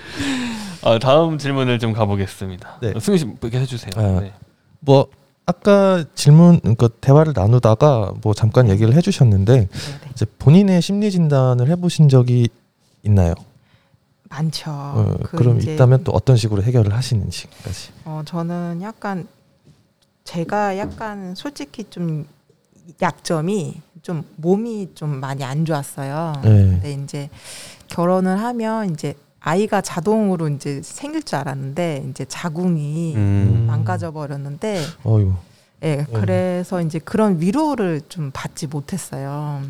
아, 0.84 1.00
다음 1.00 1.38
질문을 1.38 1.80
좀 1.80 1.94
가보겠습니다. 1.94 2.80
네. 2.82 2.94
승희 3.00 3.18
씨 3.18 3.26
이렇게 3.42 3.60
해주세요. 3.60 3.92
아, 3.96 4.20
네. 4.22 4.34
뭐 4.80 5.08
아까 5.46 6.04
질문 6.16 6.60
그러니까 6.60 6.90
대화를 7.02 7.34
나누다가 7.36 8.14
뭐 8.22 8.34
잠깐 8.34 8.70
얘기를 8.70 8.94
해주셨는데 8.94 9.54
네네. 9.54 9.70
이제 10.12 10.26
본인의 10.40 10.82
심리 10.82 11.12
진단을 11.12 11.70
해보신 11.70 12.10
적이 12.10 12.50
있나요? 13.04 13.34
많죠. 14.30 14.72
어, 14.72 15.18
그 15.24 15.38
그럼 15.38 15.58
이제, 15.60 15.74
있다면 15.74 16.04
또 16.04 16.12
어떤 16.12 16.36
식으로 16.38 16.64
해결을 16.64 16.94
하시는지까지. 16.94 17.92
어, 18.06 18.22
저는 18.26 18.82
약간 18.82 19.28
제가 20.24 20.78
약간 20.78 21.36
솔직히 21.36 21.84
좀 21.90 22.26
약점이 23.02 23.82
좀 24.02 24.24
몸이 24.38 24.92
좀 24.96 25.20
많이 25.20 25.44
안 25.44 25.66
좋았어요. 25.66 26.34
네. 26.44 26.50
근데 26.50 26.94
이제 26.94 27.30
결혼을 27.88 28.40
하면 28.40 28.92
이제 28.92 29.16
아이가 29.44 29.82
자동으로 29.82 30.48
이제 30.48 30.82
생길 30.82 31.22
줄 31.22 31.38
알았는데 31.38 32.06
이제 32.10 32.26
자궁이 32.26 33.14
음. 33.16 33.66
망가져 33.68 34.12
버렸는데. 34.12 34.82
예, 35.84 36.06
그래서 36.14 36.82
이제 36.82 36.98
그런 36.98 37.42
위로를 37.42 38.00
좀 38.08 38.32
받지 38.34 38.68
못했어요. 38.68 39.62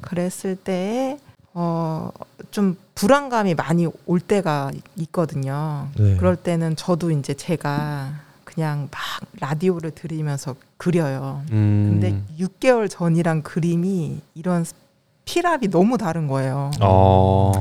그랬을 0.00 0.56
때, 0.56 1.16
어, 1.52 2.10
좀 2.50 2.76
불안감이 2.96 3.54
많이 3.54 3.86
올 4.06 4.18
때가 4.18 4.72
있거든요. 4.96 5.88
네. 5.96 6.16
그럴 6.16 6.34
때는 6.34 6.74
저도 6.74 7.12
이제 7.12 7.34
제가 7.34 8.14
그냥 8.42 8.88
막 8.90 9.00
라디오를 9.38 9.92
들으면서 9.92 10.56
그려요. 10.76 11.42
음. 11.52 12.00
근데 12.00 12.20
6개월 12.44 12.90
전이랑 12.90 13.42
그림이 13.42 14.20
이런 14.34 14.64
피랍이 15.24 15.68
너무 15.68 15.98
다른 15.98 16.26
거예요. 16.26 16.72
어. 16.80 17.52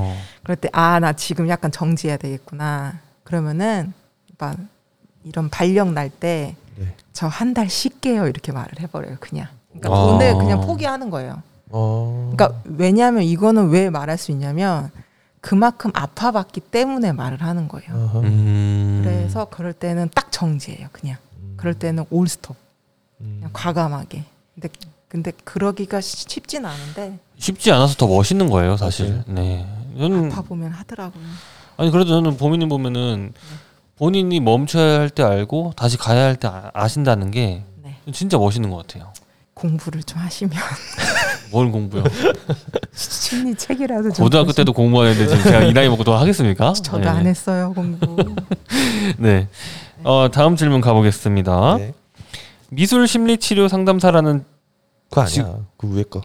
그럴 0.44 0.56
때, 0.58 0.70
아, 0.74 1.00
나 1.00 1.14
지금 1.14 1.48
약간 1.50 1.72
정지해야 1.72 2.18
되겠구나. 2.18 3.00
그러면은, 3.24 3.94
막 4.38 4.58
이런 5.24 5.50
발령 5.50 5.94
날 5.94 6.10
때, 6.10 6.56
네. 6.78 6.94
저한 7.14 7.54
달 7.54 7.70
쉴게요. 7.70 8.28
이렇게 8.28 8.52
말을 8.52 8.80
해버려요. 8.82 9.18
그냥. 9.20 9.48
그러니까 9.70 9.89
아. 9.89 10.04
오늘 10.06 10.34
그냥 10.36 10.62
포기하는 10.62 11.10
거예요. 11.10 11.41
어. 11.70 12.32
그러니까 12.36 12.60
왜냐하면 12.66 13.24
이거는 13.24 13.70
왜 13.70 13.89
말할 13.89 14.18
수 14.18 14.32
있냐면 14.32 14.91
그만큼 15.41 15.91
아파봤기 15.94 16.60
때문에 16.62 17.12
말을 17.12 17.41
하는 17.41 17.68
거예요. 17.68 18.22
음. 18.24 19.02
그래서 19.04 19.46
그럴 19.46 19.74
때는 19.74 20.10
딱 20.14 20.32
정지해요. 20.32 20.88
그냥. 20.91 21.18
음. 21.38 21.54
그럴 21.58 21.74
때는 21.74 22.06
올 22.10 22.28
스톱. 22.28 22.56
음. 23.22 23.38
그냥 23.39 23.50
과감하게. 23.54 24.24
근데 24.56 24.70
근데 25.08 25.32
그러기가 25.44 26.02
쉬- 26.02 26.26
쉽진 26.28 26.66
않은데 26.66 27.18
쉽지 27.38 27.72
않아서 27.72 27.96
더 27.96 28.08
멋있는 28.08 28.50
거예요, 28.50 28.78
사실. 28.78 29.10
맞아요. 29.10 29.24
네. 29.28 29.68
저는 29.98 30.32
아파 30.32 30.41
보면 30.41 30.72
하더라고요. 30.72 31.24
아니 31.78 31.91
그래도 31.91 32.10
저는 32.12 32.38
보미님 32.38 32.70
보면은 32.70 33.34
본인이 33.98 34.39
멈춰야 34.39 35.00
할 35.00 35.10
때 35.10 35.24
알고 35.24 35.74
다시 35.76 35.98
가야 35.98 36.24
할 36.26 36.36
때 36.36 36.50
아신다는 36.74 37.32
게 37.32 37.64
네. 37.84 37.98
진짜 38.12 38.38
멋있는 38.38 38.70
것 38.70 38.78
같아요. 38.78 39.14
공부를 39.54 40.02
좀 40.04 40.20
하시면 40.20 40.52
뭘 41.52 41.72
공부요? 41.72 42.04
심리 42.94 43.54
책이라도 43.56 44.12
좀 44.12 44.26
고등학교 44.26 44.52
때도 44.52 44.74
공부하는데 44.74 45.28
지금 45.28 45.44
제가 45.44 45.62
이 45.64 45.74
나이 45.74 45.88
먹고도 45.89 46.14
하겠습니까? 46.16 46.74
저도 46.82 47.00
네. 47.00 47.08
안 47.08 47.26
했어요 47.28 47.72
공부. 47.74 48.18
네. 49.18 49.48
어, 50.04 50.30
다음 50.32 50.56
질문 50.56 50.82
가보겠습니다. 50.82 51.78
네. 51.78 51.94
미술 52.70 53.08
심리 53.08 53.38
치료 53.38 53.68
상담사라는 53.68 54.44
그거 55.10 55.22
아니야. 55.22 55.58
그 55.78 55.96
위에 55.96 56.04
거. 56.04 56.22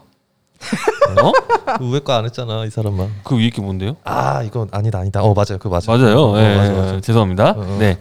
어? 1.22 1.32
그 1.78 1.92
위에 1.92 2.00
거안 2.00 2.24
했잖아 2.24 2.64
이 2.64 2.70
사람아. 2.70 3.06
그 3.24 3.36
위에 3.36 3.50
게 3.50 3.60
뭔데요? 3.62 3.96
아 4.04 4.42
이건 4.42 4.68
아니다 4.72 4.98
아니다. 4.98 5.22
어 5.22 5.34
맞아요. 5.34 5.58
그 5.58 5.68
맞아요. 5.68 5.82
맞아요. 5.86 6.22
어, 6.32 6.38
예, 6.38 6.56
맞아 6.56 6.72
예, 6.72 6.76
맞아. 6.76 7.00
죄송합니다. 7.00 7.50
어, 7.50 7.60
어. 7.60 7.76
네. 7.78 7.98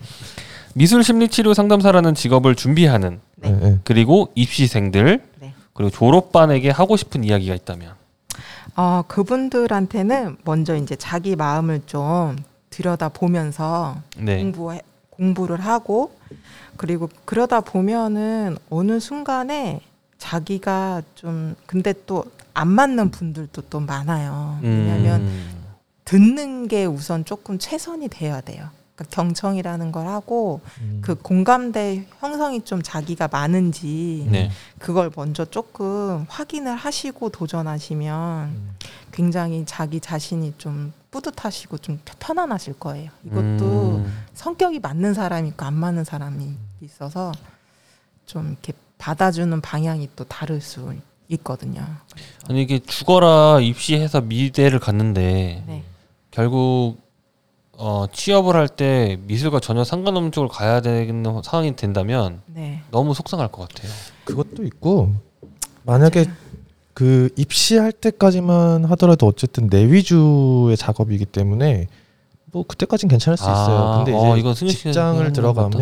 미술 0.74 1.04
심리 1.04 1.28
치료 1.28 1.54
상담사라는 1.54 2.16
직업을 2.16 2.56
준비하는 2.56 3.20
네. 3.36 3.52
네. 3.52 3.70
네. 3.70 3.80
그리고 3.84 4.30
입시생들 4.36 5.22
네. 5.40 5.54
그리고 5.74 5.90
졸업반에게 5.90 6.70
하고 6.70 6.98
싶은 6.98 7.24
이야기가 7.24 7.56
있다면 7.56 7.94
어, 8.76 9.04
그분들한테는 9.08 10.38
먼저 10.44 10.76
이제 10.76 10.96
자기 10.96 11.36
마음을 11.36 11.82
좀 11.86 12.36
들여다 12.70 13.10
보면서 13.10 13.96
네. 14.18 14.38
공부 14.38 14.78
공부를 15.10 15.60
하고 15.60 16.12
그리고 16.78 17.10
그러다 17.26 17.62
보면은 17.62 18.58
어느 18.70 19.00
순간에 19.00 19.82
자기가 20.20 21.02
좀 21.16 21.56
근데 21.66 21.94
또 22.06 22.26
안 22.58 22.68
맞는 22.70 23.12
분들도 23.12 23.64
또 23.70 23.80
많아요. 23.80 24.58
왜냐하면 24.64 25.22
음. 25.22 25.50
듣는 26.06 26.68
게 26.68 26.86
우선 26.86 27.24
조금 27.24 27.60
최선이 27.60 28.08
돼야 28.08 28.42
돼요. 28.42 28.70
그러니까 28.96 29.16
경청이라는 29.16 29.92
걸 29.92 30.08
하고 30.08 30.62
음. 30.82 31.00
그 31.04 31.14
공감대 31.14 32.08
형성이 32.20 32.62
좀 32.62 32.82
자기가 32.82 33.28
많은지 33.28 34.28
네. 34.32 34.50
그걸 34.80 35.12
먼저 35.16 35.46
조금 35.46 36.26
확인을 36.28 36.76
하시고 36.76 37.30
도전하시면 37.30 38.48
음. 38.48 38.76
굉장히 39.12 39.64
자기 39.68 40.00
자신이 40.00 40.56
좀 40.58 40.94
뿌듯하시고 41.12 41.78
좀 41.78 42.00
편안하실 42.18 42.80
거예요. 42.80 43.12
이것도 43.24 43.98
음. 43.98 44.26
성격이 44.34 44.80
맞는 44.80 45.14
사람이 45.14 45.50
있고 45.50 45.64
안 45.64 45.76
맞는 45.76 46.06
사람이 46.06 46.56
있어서 46.82 47.32
좀 48.26 48.48
이렇게 48.50 48.74
받아주는 48.98 49.62
방향이 49.62 50.10
또 50.16 50.24
다를 50.24 50.60
수 50.60 50.92
있거든요. 51.30 51.84
아니 52.50 52.62
이게 52.62 52.80
죽어라 52.80 53.60
입시해서 53.62 54.22
미대를 54.22 54.80
갔는데 54.80 55.64
네. 55.68 55.84
결국 56.32 56.98
어, 57.74 58.06
취업을 58.12 58.56
할 58.56 58.68
때 58.70 59.20
미술과 59.28 59.60
전혀 59.60 59.84
상관없는 59.84 60.32
쪽을 60.32 60.50
가야 60.50 60.82
되는 60.82 61.24
상황이 61.44 61.76
된다면 61.76 62.42
네. 62.48 62.82
너무 62.92 63.14
속상할 63.14 63.50
것 63.50 63.68
같아요. 63.70 63.92
그것도 64.26 64.64
있고 64.64 65.14
만약에 65.84 66.26
그 66.94 67.30
입시할 67.36 67.92
때까지만 67.92 68.86
하더라도 68.86 69.28
어쨌든 69.28 69.70
내 69.70 69.86
위주의 69.92 70.76
작업이기 70.76 71.26
때문에 71.26 71.88
뭐 72.52 72.64
그때까진 72.68 73.10
괜찮을 73.10 73.38
수 73.38 73.44
있어요. 73.44 73.98
근데 74.04 74.18
이제 74.18 74.28
어, 74.28 74.38
이건 74.38 74.56
승윤 74.56 74.72
씨가 74.74 74.90
직장을 74.92 75.26
얘기하는 75.28 75.54
것 75.54 75.62
같다. 75.64 75.78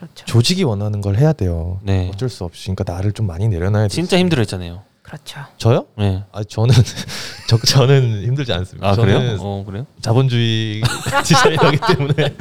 그렇죠. 0.00 0.24
조직이 0.26 0.64
원하는 0.64 1.00
걸 1.02 1.16
해야 1.16 1.32
돼요. 1.34 1.78
네. 1.82 2.10
어쩔 2.12 2.28
수 2.30 2.44
없이. 2.44 2.64
그러니까 2.74 2.90
나를 2.92 3.12
좀 3.12 3.26
많이 3.26 3.48
내려놔야 3.48 3.84
돼. 3.84 3.88
진짜 3.94 4.18
힘들어했잖아요. 4.18 4.82
그렇죠. 5.02 5.40
저요? 5.58 5.86
네. 5.98 6.22
아 6.32 6.42
저는 6.44 6.72
저, 7.48 7.58
저는 7.58 8.22
힘들지 8.22 8.52
않습니다. 8.52 8.88
아 8.90 8.96
그래요? 8.96 9.36
어 9.40 9.64
그래요? 9.66 9.86
자본주의 10.00 10.80
디자이너기 11.24 11.78
때문에 11.88 12.34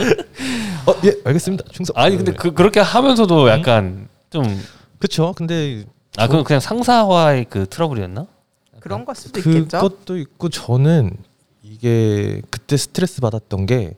어 0.86 0.94
예 1.04 1.14
알겠습니다. 1.26 1.66
충성. 1.72 1.94
아니 1.98 2.16
근데 2.16 2.32
그 2.32 2.54
그렇게 2.54 2.80
하면서도 2.80 3.50
약간 3.50 4.08
좀 4.30 4.44
그쵸. 5.00 5.34
근데 5.36 5.84
아 6.18 6.28
그건 6.28 6.44
그냥 6.44 6.60
상사와의 6.60 7.46
그 7.50 7.66
트러블이었나? 7.68 8.28
그런 8.80 9.04
걸 9.04 9.16
수도 9.16 9.40
있겠죠. 9.40 9.80
그것도 9.80 10.18
있고 10.18 10.50
저는 10.50 11.18
이게 11.64 12.42
그때 12.50 12.78
스트레스 12.78 13.20
받았던 13.20 13.66
게 13.66 13.94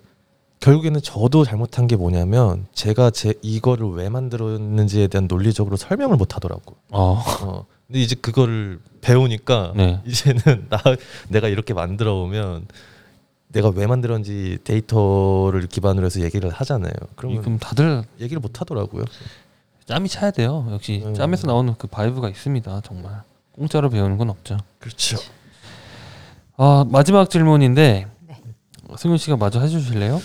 결국에는 0.61 1.01
저도 1.01 1.43
잘못한 1.43 1.87
게 1.87 1.95
뭐냐면 1.95 2.67
제가 2.73 3.09
제 3.09 3.33
이거를 3.41 3.89
왜 3.89 4.09
만들었는지에 4.09 5.07
대한 5.07 5.27
논리적으로 5.27 5.75
설명을 5.75 6.17
못 6.17 6.35
하더라고. 6.35 6.75
어. 6.91 7.21
어. 7.41 7.65
근데 7.87 7.99
이제 7.99 8.15
그거를 8.15 8.79
배우니까 9.01 9.73
네. 9.75 9.99
이제는 10.05 10.67
나 10.69 10.77
내가 11.29 11.47
이렇게 11.47 11.73
만들어 11.73 12.15
오면 12.15 12.67
내가 13.49 13.69
왜 13.69 13.87
만들었는지 13.87 14.59
데이터를 14.63 15.67
기반으로 15.67 16.05
해서 16.05 16.21
얘기를 16.21 16.49
하잖아요. 16.51 16.93
그러면 17.15 17.41
그럼 17.41 17.57
다들 17.59 18.03
얘기를 18.21 18.39
못 18.39 18.61
하더라고요. 18.61 19.03
짬이 19.85 20.07
차야 20.07 20.29
돼요. 20.29 20.67
역시 20.71 21.01
음. 21.03 21.15
짬에서 21.15 21.47
나오는 21.47 21.73
그 21.77 21.87
vibe가 21.87 22.29
있습니다. 22.29 22.81
정말 22.85 23.23
공짜로 23.51 23.89
배우는 23.89 24.17
건 24.19 24.29
없죠. 24.29 24.57
그렇죠. 24.79 25.17
아 26.55 26.85
마지막 26.87 27.31
질문인데 27.31 28.07
네. 28.27 28.37
승윤 28.95 29.17
씨가 29.17 29.37
마저 29.37 29.59
해주실래요? 29.59 30.21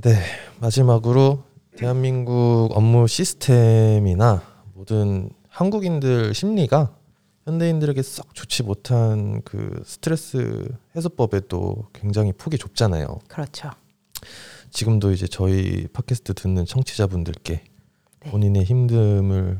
네 0.00 0.14
마지막으로 0.60 1.42
대한민국 1.76 2.68
업무 2.70 3.08
시스템이나 3.08 4.42
모든 4.74 5.28
한국인들 5.48 6.34
심리가 6.34 6.94
현대인들에게 7.46 8.00
썩 8.02 8.32
좋지 8.32 8.62
못한 8.62 9.42
그 9.42 9.82
스트레스 9.84 10.68
해소법에도 10.94 11.88
굉장히 11.92 12.32
폭이 12.32 12.58
좁잖아요. 12.58 13.18
그렇죠. 13.26 13.70
지금도 14.70 15.10
이제 15.10 15.26
저희 15.26 15.88
팟캐스트 15.88 16.34
듣는 16.34 16.64
청취자분들께 16.64 17.64
네. 18.20 18.30
본인의 18.30 18.66
힘듦을 18.66 19.58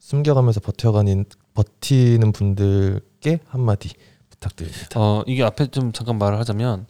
숨겨가면서 0.00 0.58
버텨가는 0.58 1.24
버티는 1.54 2.32
분들께 2.32 3.38
한마디 3.46 3.90
부탁드립니다. 4.28 4.88
어 4.96 5.22
이게 5.28 5.44
앞에 5.44 5.68
좀 5.68 5.92
잠깐 5.92 6.18
말을 6.18 6.36
하자면 6.40 6.88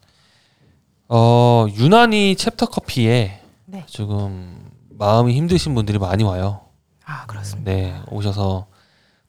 어 1.09 1.67
유난히 1.77 2.37
챕터 2.37 2.67
커피에 2.67 3.41
네. 3.65 3.85
조금 3.87 4.71
마음이 4.91 5.35
힘드신 5.35 5.75
분들이 5.75 5.99
많이 5.99 6.25
와요. 6.25 6.61
아 7.05 7.25
그렇습니다. 7.27 7.71
네 7.71 8.01
오셔서 8.11 8.67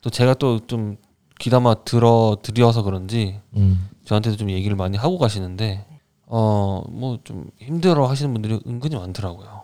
또 0.01 0.09
제가 0.09 0.33
또 0.35 0.59
좀 0.67 0.97
귀담아 1.39 1.83
들어 1.85 2.37
드려서 2.41 2.81
그런지 2.83 3.39
음. 3.55 3.87
저한테도 4.03 4.35
좀 4.35 4.49
얘기를 4.49 4.75
많이 4.75 4.97
하고 4.97 5.17
가시는데 5.17 5.85
어 6.27 6.83
뭐 6.89 7.17
좀 7.23 7.49
힘들어 7.59 8.07
하시는 8.07 8.33
분들이 8.33 8.59
은근히 8.67 8.95
많더라고요. 8.97 9.63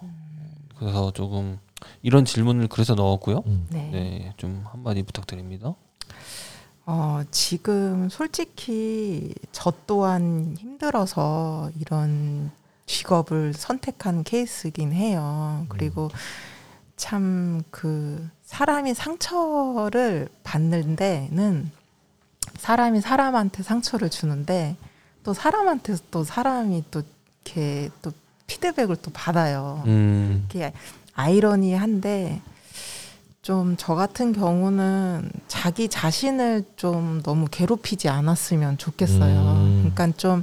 그래서 0.78 1.12
조금 1.12 1.60
이런 2.02 2.24
질문을 2.24 2.68
그래서 2.68 2.96
넣었고요. 2.96 3.44
음. 3.46 3.68
네. 3.70 3.90
네, 3.92 4.34
좀 4.38 4.64
한마디 4.72 5.04
부탁드립니다. 5.04 5.76
어, 6.86 7.24
지금 7.32 8.10
솔직히 8.10 9.34
저 9.52 9.74
또한 9.88 10.56
힘들어서 10.60 11.72
이런 11.80 12.52
직업을 12.86 13.54
선택한 13.54 14.24
케이스긴 14.24 14.92
해요. 14.94 15.66
그리고 15.70 16.10
참 16.98 17.64
그 17.72 18.30
사람이 18.44 18.94
상처를 18.94 20.30
받는 20.44 20.96
데는 20.96 21.72
사람이 22.58 23.02
사람한테 23.02 23.64
상처를 23.64 24.10
주는데 24.10 24.78
또 25.24 25.34
사람한테 25.34 25.96
또 26.12 26.24
사람이 26.24 26.86
또 26.92 27.02
이렇게 27.44 27.90
또 28.02 28.12
피드백을 28.48 28.96
또 28.98 29.12
받아요. 29.12 29.84
음, 29.88 30.46
이게 30.48 30.72
아이러니한데 31.16 32.42
좀 33.46 33.76
저 33.78 33.94
같은 33.94 34.34
경우는 34.34 35.30
자기 35.48 35.88
자신을 35.88 36.64
좀 36.78 37.22
너무 37.22 37.46
괴롭히지 37.52 38.10
않았으면 38.10 38.80
좋겠어요. 38.80 39.40
음. 39.40 39.92
그러니까 39.94 40.18
좀 40.18 40.42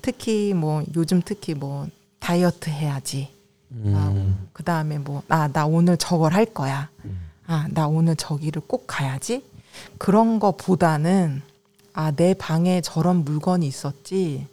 특히 0.00 0.54
뭐 0.54 0.84
요즘 0.94 1.22
특히 1.24 1.54
뭐 1.54 1.88
다이어트 2.20 2.70
해야지. 2.70 3.30
음, 3.72 4.48
그 4.52 4.62
다음에 4.62 4.98
뭐 4.98 5.22
아 5.28 5.48
나 5.48 5.66
오늘 5.66 5.96
저걸 5.96 6.32
할 6.32 6.44
거야. 6.46 6.88
음. 7.04 7.18
아나 7.48 7.88
오늘 7.88 8.14
저기를 8.14 8.62
꼭 8.68 8.84
가야지. 8.86 9.42
그런 9.98 10.38
거보다는 10.38 11.42
아 11.94 12.12
내 12.12 12.34
방에 12.34 12.80
저런 12.80 13.24
물건이 13.24 13.66
있었지. 13.66 14.46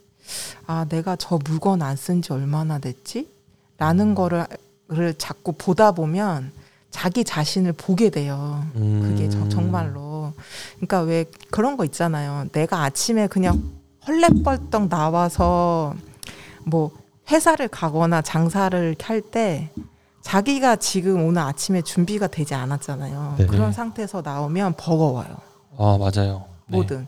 아 0.65 0.85
내가 0.89 1.15
저 1.15 1.37
물건 1.45 1.83
안 1.83 1.95
쓴 1.95 2.23
지 2.23 2.33
얼마나 2.33 2.79
됐지? 2.79 3.29
라는 3.77 4.15
거를 4.15 4.47
를 4.89 5.13
자꾸 5.15 5.51
보다 5.51 5.91
보면 5.91 6.51
자기 6.97 7.23
자신을 7.23 7.73
보게 7.73 8.09
돼요. 8.09 8.65
음. 8.75 9.01
그게 9.03 9.29
저- 9.29 9.47
정말로. 9.49 10.33
그러니까 10.77 11.01
왜 11.01 11.25
그런 11.51 11.77
거 11.77 11.85
있잖아요. 11.85 12.45
내가 12.53 12.81
아침에 12.83 13.27
그냥 13.27 13.61
헐레벌떡 14.07 14.89
나와서 14.89 15.93
뭐 16.65 16.89
회사를 17.29 17.67
가거나 17.67 18.23
장사를 18.23 18.95
할 18.99 19.21
때 19.21 19.69
자기가 20.23 20.77
지금 20.77 21.23
오늘 21.23 21.43
아침에 21.43 21.83
준비가 21.83 22.25
되지 22.25 22.55
않았잖아요. 22.55 23.35
네. 23.37 23.45
그런 23.45 23.71
상태에서 23.71 24.23
나오면 24.23 24.73
버거워요. 24.75 25.27
아 25.77 25.97
맞아요. 25.99 26.45
네. 26.65 26.77
뭐든. 26.77 27.05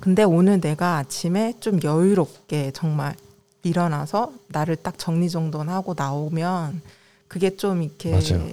근데 0.00 0.24
오늘 0.24 0.60
내가 0.60 0.96
아침에 0.96 1.54
좀 1.60 1.78
여유롭게 1.84 2.72
정말 2.72 3.14
일어나서 3.62 4.32
나를 4.48 4.74
딱 4.74 4.98
정리정돈하고 4.98 5.94
나오면 5.96 6.82
그게 7.28 7.56
좀 7.56 7.82
이렇게 7.82 8.10
맞아요. 8.10 8.44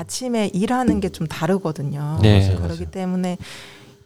음. 0.00 0.02
아침에 0.02 0.50
일하는 0.54 1.00
게 1.00 1.10
좀 1.10 1.26
다르거든요. 1.26 2.18
네. 2.22 2.48
그렇기 2.54 2.62
맞아요. 2.68 2.90
때문에 2.90 3.36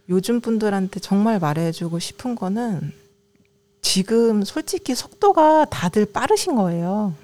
요즘 0.09 0.41
분들한테 0.41 1.01
정말 1.01 1.39
말해주고 1.39 1.99
싶은 1.99 2.35
거는 2.35 2.93
지금 3.83 4.43
솔직히 4.45 4.95
속도가 4.95 5.66
다들 5.66 6.07
빠르신 6.07 6.57
거예요. 6.57 7.15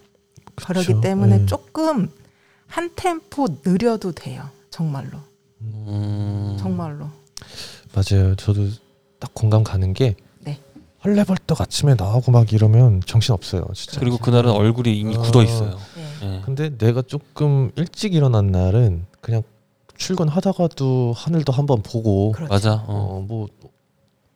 그렇기 0.54 0.86
그쵸. 0.86 1.00
때문에 1.00 1.38
네. 1.38 1.46
조금 1.46 2.10
한 2.66 2.90
템포 2.94 3.48
느려도 3.64 4.12
돼요. 4.12 4.48
정말로. 4.70 5.18
음. 5.62 6.56
정말로. 6.60 7.08
맞아요. 7.94 8.36
저도 8.36 8.68
딱 9.18 9.30
공감 9.34 9.64
가는 9.64 9.92
게 9.94 10.14
네. 10.40 10.58
헐레벌떡 11.04 11.60
아침에 11.60 11.94
나오고 11.94 12.30
막 12.32 12.52
이러면 12.52 13.02
정신 13.06 13.32
없어요. 13.32 13.66
진짜. 13.74 13.98
그리고 13.98 14.18
그날은 14.18 14.50
얼굴이 14.50 14.96
이미 14.96 15.16
어. 15.16 15.22
굳어 15.22 15.42
있어요. 15.42 15.78
네. 16.20 16.26
네. 16.28 16.42
근데 16.44 16.76
내가 16.76 17.02
조금 17.02 17.70
일찍 17.76 18.14
일어난 18.14 18.48
날은 18.48 19.06
그냥 19.20 19.42
출근하다가도 19.96 21.12
하늘도 21.16 21.52
한번 21.52 21.82
보고 21.82 22.32
그렇죠. 22.32 22.52
맞아. 22.52 22.84
어. 22.86 23.24
어뭐 23.28 23.48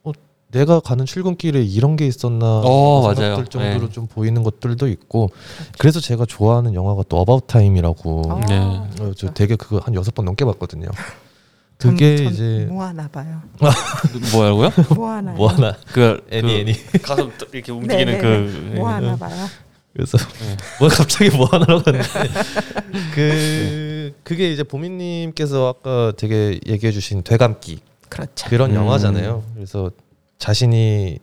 어, 0.04 0.12
내가 0.50 0.80
가는 0.80 1.04
출근길에 1.06 1.62
이런 1.62 1.96
게 1.96 2.06
있었나 2.06 2.60
어, 2.64 3.02
생각들 3.14 3.24
맞아요. 3.32 3.44
정도로 3.46 3.86
네. 3.86 3.92
좀 3.92 4.06
보이는 4.06 4.42
것들도 4.42 4.88
있고 4.88 5.30
그래서 5.78 6.00
제가 6.00 6.26
좋아하는 6.26 6.74
영화가 6.74 7.04
또 7.08 7.18
About 7.18 7.46
Time이라고 7.46 8.22
아, 8.30 8.40
네. 8.46 8.58
어, 9.00 9.12
저 9.16 9.32
되게 9.32 9.56
그거 9.56 9.78
한 9.78 9.94
여섯 9.94 10.14
번 10.14 10.26
넘게 10.26 10.44
봤거든요. 10.44 10.88
그게 11.76 12.16
전- 12.16 12.24
전 12.26 12.32
이제 12.34 12.66
뭐 12.70 12.84
하나 12.84 13.08
봐요. 13.08 13.42
뭐라고요? 14.32 14.70
뭐 14.94 15.10
하나. 15.10 15.32
뭐 15.32 15.48
하나 15.48 15.76
그 15.92 16.24
애니 16.30 16.42
그 16.42 16.50
애니 16.54 17.02
가슴 17.02 17.32
이렇게 17.52 17.72
움직이는 17.72 18.06
네, 18.06 18.74
그 18.74 18.88
모아나 18.88 19.16
봐요. 19.16 19.46
그래서 19.94 20.18
네. 20.18 20.56
뭐 20.80 20.88
갑자기 20.88 21.30
모아나라고 21.30 21.82
하는데 21.86 22.02
그 23.14 24.12
그게 24.24 24.52
이제 24.52 24.64
보미님께서 24.64 25.68
아까 25.68 26.12
되게 26.16 26.60
얘기해주신 26.66 27.22
되감기 27.22 27.80
그렇죠. 28.08 28.48
그런 28.48 28.72
음. 28.72 28.76
영화잖아요. 28.76 29.44
그래서 29.54 29.90
자신이 30.38 31.18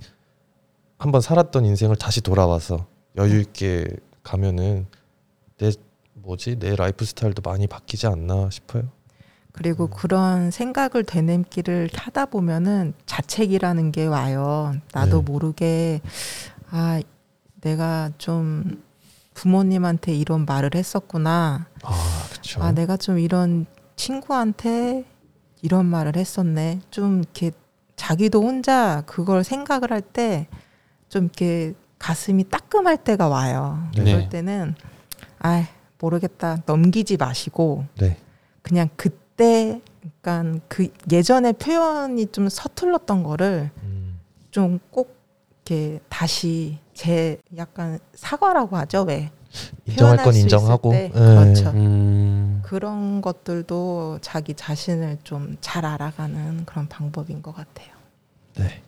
한번 0.98 1.20
살았던 1.22 1.66
인생을 1.66 1.98
다시 1.98 2.22
돌아와서 2.22 2.86
여유 3.18 3.42
있게 3.42 3.88
가면은 4.24 4.88
내 5.58 5.72
뭐지 6.14 6.58
내 6.60 6.76
라이프 6.76 7.04
스타일도 7.04 7.42
많이 7.44 7.68
바뀌지 7.68 8.08
않나 8.08 8.50
싶어요. 8.52 8.84
그리고 9.52 9.88
그런 9.88 10.50
생각을 10.50 11.04
되뇌기를 11.04 11.90
하다 11.94 12.28
보면은 12.28 12.94
자책이라는 13.06 13.92
게 13.92 14.06
와요. 14.06 14.74
나도 14.94 15.18
네. 15.18 15.24
모르게 15.32 16.02
아 16.70 17.02
내가 17.62 18.12
좀 18.18 18.84
부모님한테 19.34 20.14
이런 20.14 20.46
말을 20.46 20.72
했었구나. 20.76 21.68
아 21.84 22.28
그렇죠. 22.32 22.62
아 22.62 22.72
내가 22.72 22.98
좀 22.98 23.18
이런 23.20 23.66
친구한테 23.96 25.06
이런 25.62 25.86
말을 25.86 26.16
했었네. 26.16 26.82
좀 26.92 27.20
이렇게 27.20 27.52
자기도 27.96 28.42
혼자 28.44 29.04
그걸 29.06 29.44
생각을 29.44 29.92
할 29.92 30.02
때 30.02 30.48
좀 31.10 31.26
이렇게 31.26 31.74
가슴이 32.00 32.46
따끔할 32.50 32.98
때가 32.98 33.28
와요. 33.28 33.88
네. 33.96 34.04
그럴 34.06 34.30
때는 34.30 34.76
아 35.40 35.68
모르겠다 36.00 36.58
넘기지 36.66 37.18
마시고 37.18 37.86
네. 38.00 38.18
그냥 38.62 38.90
그때 38.96 39.82
그러니까 40.22 40.60
그 40.68 40.88
예전에 41.12 41.52
표현이 41.52 42.28
좀 42.32 42.48
서툴렀던 42.50 43.24
거를 43.24 43.72
음, 43.84 44.20
좀꼭 44.52 45.16
이렇게 45.66 46.00
다시 46.10 46.80
제 46.94 47.40
약간 47.58 48.00
사과라고 48.14 48.78
하죠 48.78 49.04
왜 49.04 49.30
인정할 49.86 50.18
건 50.18 50.34
인정하고. 50.36 50.92
때, 50.92 51.12
네. 51.14 51.20
그렇죠. 51.20 51.70
음, 51.72 52.62
그런 52.64 53.22
것들도 53.22 54.20
자기 54.22 54.54
자신을 54.54 55.18
좀 55.24 55.58
잘 55.62 55.86
알아가는 55.86 56.66
그런 56.66 56.88
방법인 56.88 57.42
것 57.42 57.54
같아요. 57.56 57.88
네. 58.58 58.82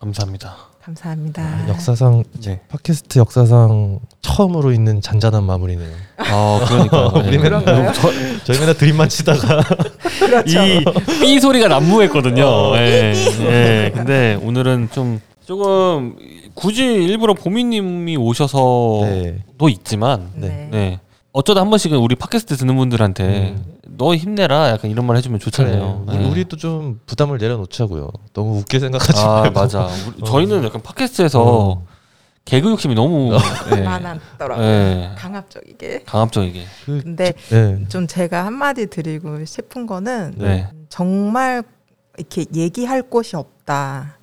감사합니다. 0.00 0.56
감사합니다. 0.82 1.68
역사상 1.68 2.24
네. 2.40 2.60
팟캐스트 2.68 3.20
역사상 3.20 4.00
처음으로 4.20 4.72
있는 4.72 5.00
잔잔한 5.00 5.44
마무리네요. 5.44 5.94
아, 6.16 6.60
그러니까. 6.68 7.06
우리 7.24 7.38
맨날? 7.38 7.92
저, 7.94 8.10
저희 8.42 8.58
맨날 8.58 8.76
드림만 8.76 9.08
치다가 9.08 9.62
그렇죠. 10.18 10.60
이삐 10.64 11.38
소리가 11.38 11.68
난무했거든요. 11.68 12.44
어. 12.44 12.76
예. 12.78 13.14
예. 13.42 13.92
근데 13.94 14.36
오늘은 14.42 14.88
좀 14.92 15.20
조금 15.46 16.16
굳이 16.54 16.84
일부러 16.84 17.34
보미님이 17.34 18.16
오셔서도 18.16 19.00
네. 19.04 19.42
있지만 19.70 20.30
네. 20.34 20.68
네. 20.70 21.00
어쩌다 21.32 21.62
한 21.62 21.70
번씩은 21.70 21.96
우리 21.96 22.14
팟캐스트 22.14 22.56
듣는 22.56 22.76
분들한테 22.76 23.54
음. 23.56 23.64
너 23.96 24.14
힘내라 24.14 24.68
약간 24.70 24.90
이런 24.90 25.06
말 25.06 25.16
해주면 25.16 25.40
좋잖아요. 25.40 26.04
네. 26.08 26.12
네. 26.12 26.18
우리, 26.18 26.30
우리도 26.30 26.56
좀 26.56 27.00
부담을 27.06 27.38
내려놓자고요. 27.38 28.10
너무 28.34 28.58
웃게 28.58 28.78
생각하지 28.78 29.20
아 29.20 29.40
말고. 29.42 29.58
맞아. 29.60 29.88
우리- 30.08 30.22
어. 30.22 30.24
저희는 30.26 30.64
약간 30.64 30.82
팟캐스트에서 30.82 31.42
어. 31.42 31.86
개그 32.44 32.68
욕심이 32.70 32.94
너무 32.96 33.38
예. 33.76 33.80
많았더라고요. 33.82 34.66
예. 34.66 35.10
강압적이게. 35.16 36.02
강압적이게. 36.04 36.64
그, 36.84 37.00
근데 37.02 37.32
네. 37.50 37.86
좀 37.88 38.06
제가 38.08 38.44
한마디 38.44 38.86
드리고 38.88 39.44
싶은 39.44 39.86
거는 39.86 40.34
네. 40.38 40.66
정말 40.88 41.62
이렇게 42.18 42.44
얘기할 42.52 43.02
곳이 43.02 43.36
없다. 43.36 44.18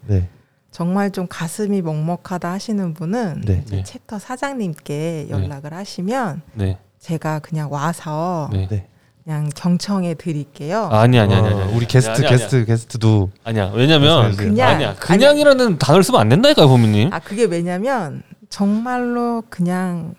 네. 0.80 0.86
정말 0.86 1.12
좀 1.12 1.28
가슴이 1.30 1.82
먹먹하다 1.82 2.52
하시는 2.52 2.94
분은 2.94 3.42
네. 3.46 3.64
네. 3.70 3.84
챕터 3.84 4.18
사장님께 4.18 5.28
연락을 5.30 5.74
하시면 5.74 6.42
네. 6.54 6.78
제가 7.00 7.40
그냥 7.40 7.70
와서 7.72 8.50
네. 8.54 8.68
네. 8.70 8.88
그냥 9.26 9.50
경청해 9.54 10.14
드릴게요. 10.16 10.88
아 10.92 11.06
니 11.06 11.20
아니 11.20 11.36
아니 11.36 11.48
아니. 11.50 11.62
어, 11.62 11.72
우리 11.76 11.86
게스트 11.86 12.12
아니, 12.12 12.28
아니, 12.28 12.30
게스트 12.30 12.66
게스트도 12.66 13.30
아니야. 13.44 13.72
왜냐면 13.76 14.32
그냥, 14.38 14.54
그냥 14.54 14.70
아니야. 14.70 14.96
그냥이라는 14.96 15.78
단어를 15.80 16.04
쓰면 16.04 16.22
안 16.22 16.30
된다니까요, 16.30 16.68
보미님. 16.70 17.12
아 17.14 17.20
그게 17.20 17.44
왜냐면 17.44 18.24
정말로 18.50 19.44
그냥 19.50 20.16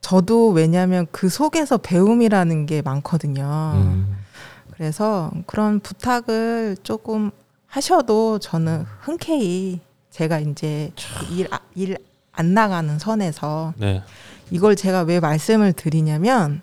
저도 0.00 0.48
왜냐면 0.50 1.06
그 1.12 1.28
속에서 1.28 1.78
배움이라는 1.78 2.66
게 2.66 2.82
많거든요. 2.82 3.72
음, 3.76 4.16
그래서 4.72 5.30
그런 5.46 5.78
부탁을 5.80 6.76
조금 6.82 7.30
하셔도 7.68 8.38
저는 8.38 8.84
흔쾌히 9.00 9.80
제가 10.10 10.40
이제 10.40 10.90
일안 11.74 12.54
나가는 12.54 12.98
선에서 12.98 13.74
네. 13.76 14.02
이걸 14.50 14.74
제가 14.74 15.02
왜 15.02 15.20
말씀을 15.20 15.74
드리냐면 15.74 16.62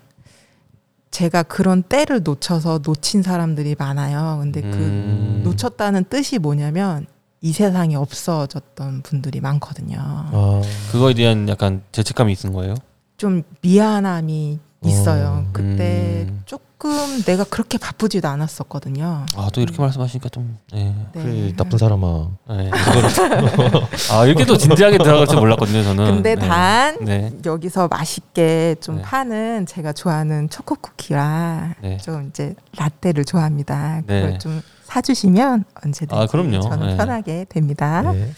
제가 1.10 1.44
그런 1.44 1.82
때를 1.82 2.22
놓쳐서 2.22 2.80
놓친 2.84 3.22
사람들이 3.22 3.76
많아요. 3.78 4.38
근데 4.40 4.60
그 4.60 4.68
음. 4.68 5.40
놓쳤다는 5.44 6.04
뜻이 6.04 6.38
뭐냐면 6.38 7.06
이 7.40 7.52
세상에 7.52 7.94
없어졌던 7.94 9.02
분들이 9.02 9.40
많거든요. 9.40 9.98
아, 10.00 10.62
그거에 10.90 11.14
대한 11.14 11.48
약간 11.48 11.82
죄책감이 11.92 12.32
있는 12.32 12.52
거예요. 12.52 12.74
좀 13.16 13.44
미안함이 13.62 14.58
있어요. 14.86 15.44
어, 15.46 15.50
그때 15.52 16.26
음. 16.28 16.42
조금 16.46 17.22
내가 17.24 17.44
그렇게 17.44 17.78
바쁘지도 17.78 18.26
않았었거든요. 18.28 19.26
아 19.36 19.48
또 19.52 19.60
이렇게 19.60 19.80
말씀하시니까 19.80 20.28
좀. 20.28 20.58
예. 20.74 20.84
네. 20.84 20.94
그래 21.12 21.52
나쁜 21.56 21.78
사람아. 21.78 22.28
예. 22.50 22.70
아 24.12 24.24
이렇게 24.26 24.44
또 24.44 24.56
진지하게 24.56 24.98
들어갈 24.98 25.26
줄 25.26 25.38
몰랐거든요, 25.38 25.82
저는. 25.82 26.04
근데 26.06 26.34
네. 26.34 26.46
단 26.48 27.04
네. 27.04 27.32
여기서 27.44 27.88
맛있게 27.88 28.76
좀 28.80 28.96
네. 28.96 29.02
파는 29.02 29.66
제가 29.66 29.92
좋아하는 29.92 30.48
초코 30.50 30.74
쿠키와 30.76 31.74
네. 31.82 31.96
좀 31.98 32.28
이제 32.28 32.54
라떼를 32.76 33.24
좋아합니다. 33.24 34.02
그걸 34.02 34.30
네. 34.32 34.38
좀 34.38 34.62
사주시면 34.84 35.64
언제든지 35.84 36.14
아, 36.14 36.26
그럼요. 36.26 36.60
저는 36.60 36.86
네. 36.88 36.96
편하게 36.96 37.44
됩니다. 37.48 38.02
네. 38.12 38.30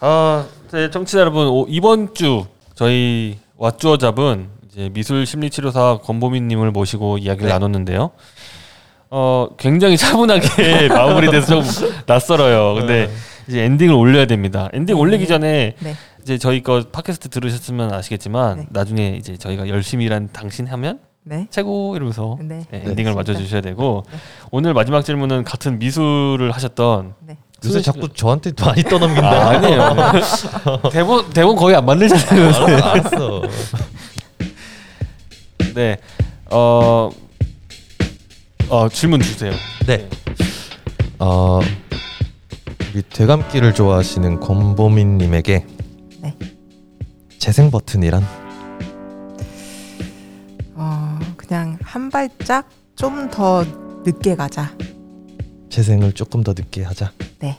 아, 0.00 0.44
네, 0.72 0.90
청취자 0.90 1.20
여러분 1.20 1.46
오- 1.48 1.66
이번 1.68 2.14
주 2.14 2.44
저희 2.74 3.38
왓주어 3.58 3.98
잡은 3.98 4.48
이제 4.78 4.88
미술 4.90 5.26
심리치료사 5.26 5.98
권보민님을 6.04 6.70
모시고 6.70 7.18
이야기를 7.18 7.48
네. 7.48 7.52
나눴는데요. 7.52 8.12
어 9.10 9.48
굉장히 9.58 9.96
차분하게 9.96 10.86
마무리돼서 10.88 11.62
좀 11.62 11.64
낯설어요. 12.06 12.74
근데 12.74 13.06
네. 13.08 13.12
이제 13.48 13.64
엔딩을 13.64 13.92
올려야 13.92 14.26
됩니다. 14.26 14.68
엔딩 14.72 14.94
네. 14.94 15.00
올리기 15.00 15.26
전에 15.26 15.74
네. 15.80 15.94
이제 16.22 16.38
저희 16.38 16.62
거 16.62 16.84
팟캐스트 16.92 17.28
들으셨으면 17.30 17.92
아시겠지만 17.92 18.58
네. 18.58 18.66
나중에 18.70 19.16
이제 19.18 19.36
저희가 19.36 19.68
열심히 19.68 20.04
일한 20.04 20.28
당신 20.32 20.68
하면 20.68 21.00
네. 21.24 21.48
최고 21.50 21.96
이러면서 21.96 22.38
네. 22.40 22.62
네, 22.70 22.82
네. 22.84 22.90
엔딩을. 22.90 23.14
맞춰주셔야 23.14 23.60
되고 23.60 24.04
네. 24.12 24.18
오늘 24.52 24.74
마지막 24.74 25.04
질문은 25.04 25.42
같은 25.42 25.80
미술을 25.80 26.52
하셨던 26.52 27.14
네. 27.26 27.36
요새 27.64 27.82
자꾸 27.82 28.08
저한테 28.12 28.52
많이 28.60 28.84
떠넘긴다. 28.84 29.28
아, 29.28 29.48
아니에요. 29.50 29.96
대본 30.92 31.30
대본 31.30 31.56
거의 31.56 31.74
안 31.74 31.84
만들잖아요. 31.84 32.44
알았어. 32.44 32.66
알았어. 32.66 33.42
네. 35.78 35.96
어, 36.50 37.08
어 38.68 38.88
질문 38.88 39.20
주세요. 39.20 39.52
네. 39.86 40.08
어, 41.20 41.60
우리 42.92 43.02
되감기를 43.08 43.74
좋아하시는 43.74 44.40
권보민님에게 44.40 45.64
네. 46.20 46.36
재생 47.38 47.70
버튼이란? 47.70 48.24
어, 50.74 51.18
그냥 51.36 51.78
한 51.80 52.10
발짝 52.10 52.68
좀 52.96 53.30
더 53.30 53.64
늦게 54.04 54.34
가자. 54.34 54.76
재생을 55.70 56.12
조금 56.12 56.42
더 56.42 56.54
늦게 56.56 56.82
하자. 56.82 57.12
네. 57.38 57.56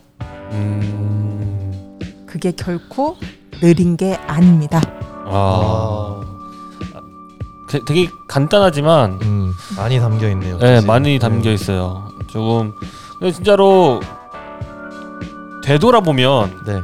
음. 0.52 1.98
그게 2.26 2.52
결코 2.52 3.16
느린 3.62 3.96
게 3.96 4.16
아닙니다. 4.16 4.82
아. 5.26 6.29
되- 7.70 7.84
되게 7.86 8.10
간단하지만 8.28 9.20
음, 9.22 9.56
많이 9.78 10.00
담겨 10.00 10.28
있네요. 10.30 10.58
네. 10.58 10.82
많이 10.82 11.20
담겨 11.20 11.52
있어요. 11.52 12.10
조금 12.28 12.74
근데 13.20 13.32
진짜로 13.32 14.02
되돌아보면 15.64 16.62
네, 16.66 16.82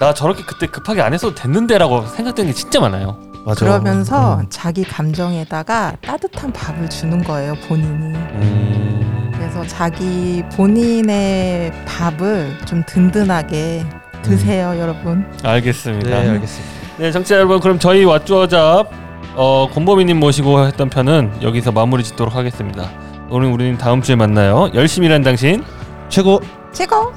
나 0.00 0.12
저렇게 0.14 0.42
그때 0.44 0.66
급하게 0.66 1.00
안 1.02 1.12
했어도 1.14 1.34
됐는데라고 1.34 2.06
생각되는 2.06 2.50
게 2.50 2.54
진짜 2.54 2.80
많아요. 2.80 3.16
맞아. 3.44 3.64
그러면서 3.64 4.40
음. 4.40 4.46
자기 4.50 4.82
감정에다가 4.84 5.96
따뜻한 6.02 6.52
밥을 6.52 6.90
주는 6.90 7.22
거예요, 7.24 7.54
본인이. 7.68 8.14
음. 8.16 9.30
그래서 9.34 9.66
자기 9.66 10.42
본인의 10.54 11.72
밥을 11.86 12.58
좀 12.66 12.82
든든하게 12.86 13.86
드세요, 14.22 14.74
여러분. 14.78 15.24
알겠습니다. 15.42 16.10
네, 16.10 16.28
알겠습니다. 16.30 16.70
네, 16.98 17.10
청취자 17.12 17.36
여러분, 17.36 17.60
그럼 17.60 17.78
저희 17.78 18.04
왓쭈어잡 18.04 18.88
어, 19.36 19.68
권보미님 19.72 20.18
모시고 20.18 20.66
했던 20.66 20.90
편은 20.90 21.42
여기서 21.42 21.72
마무리 21.72 22.02
짓도록 22.02 22.34
하겠습니다. 22.34 22.90
오늘 23.30 23.48
우리는 23.48 23.78
다음 23.78 24.02
주에 24.02 24.16
만나요. 24.16 24.70
열심히 24.74 25.06
일한 25.06 25.22
당신. 25.22 25.64
최고. 26.08 26.40
최고! 26.72 27.12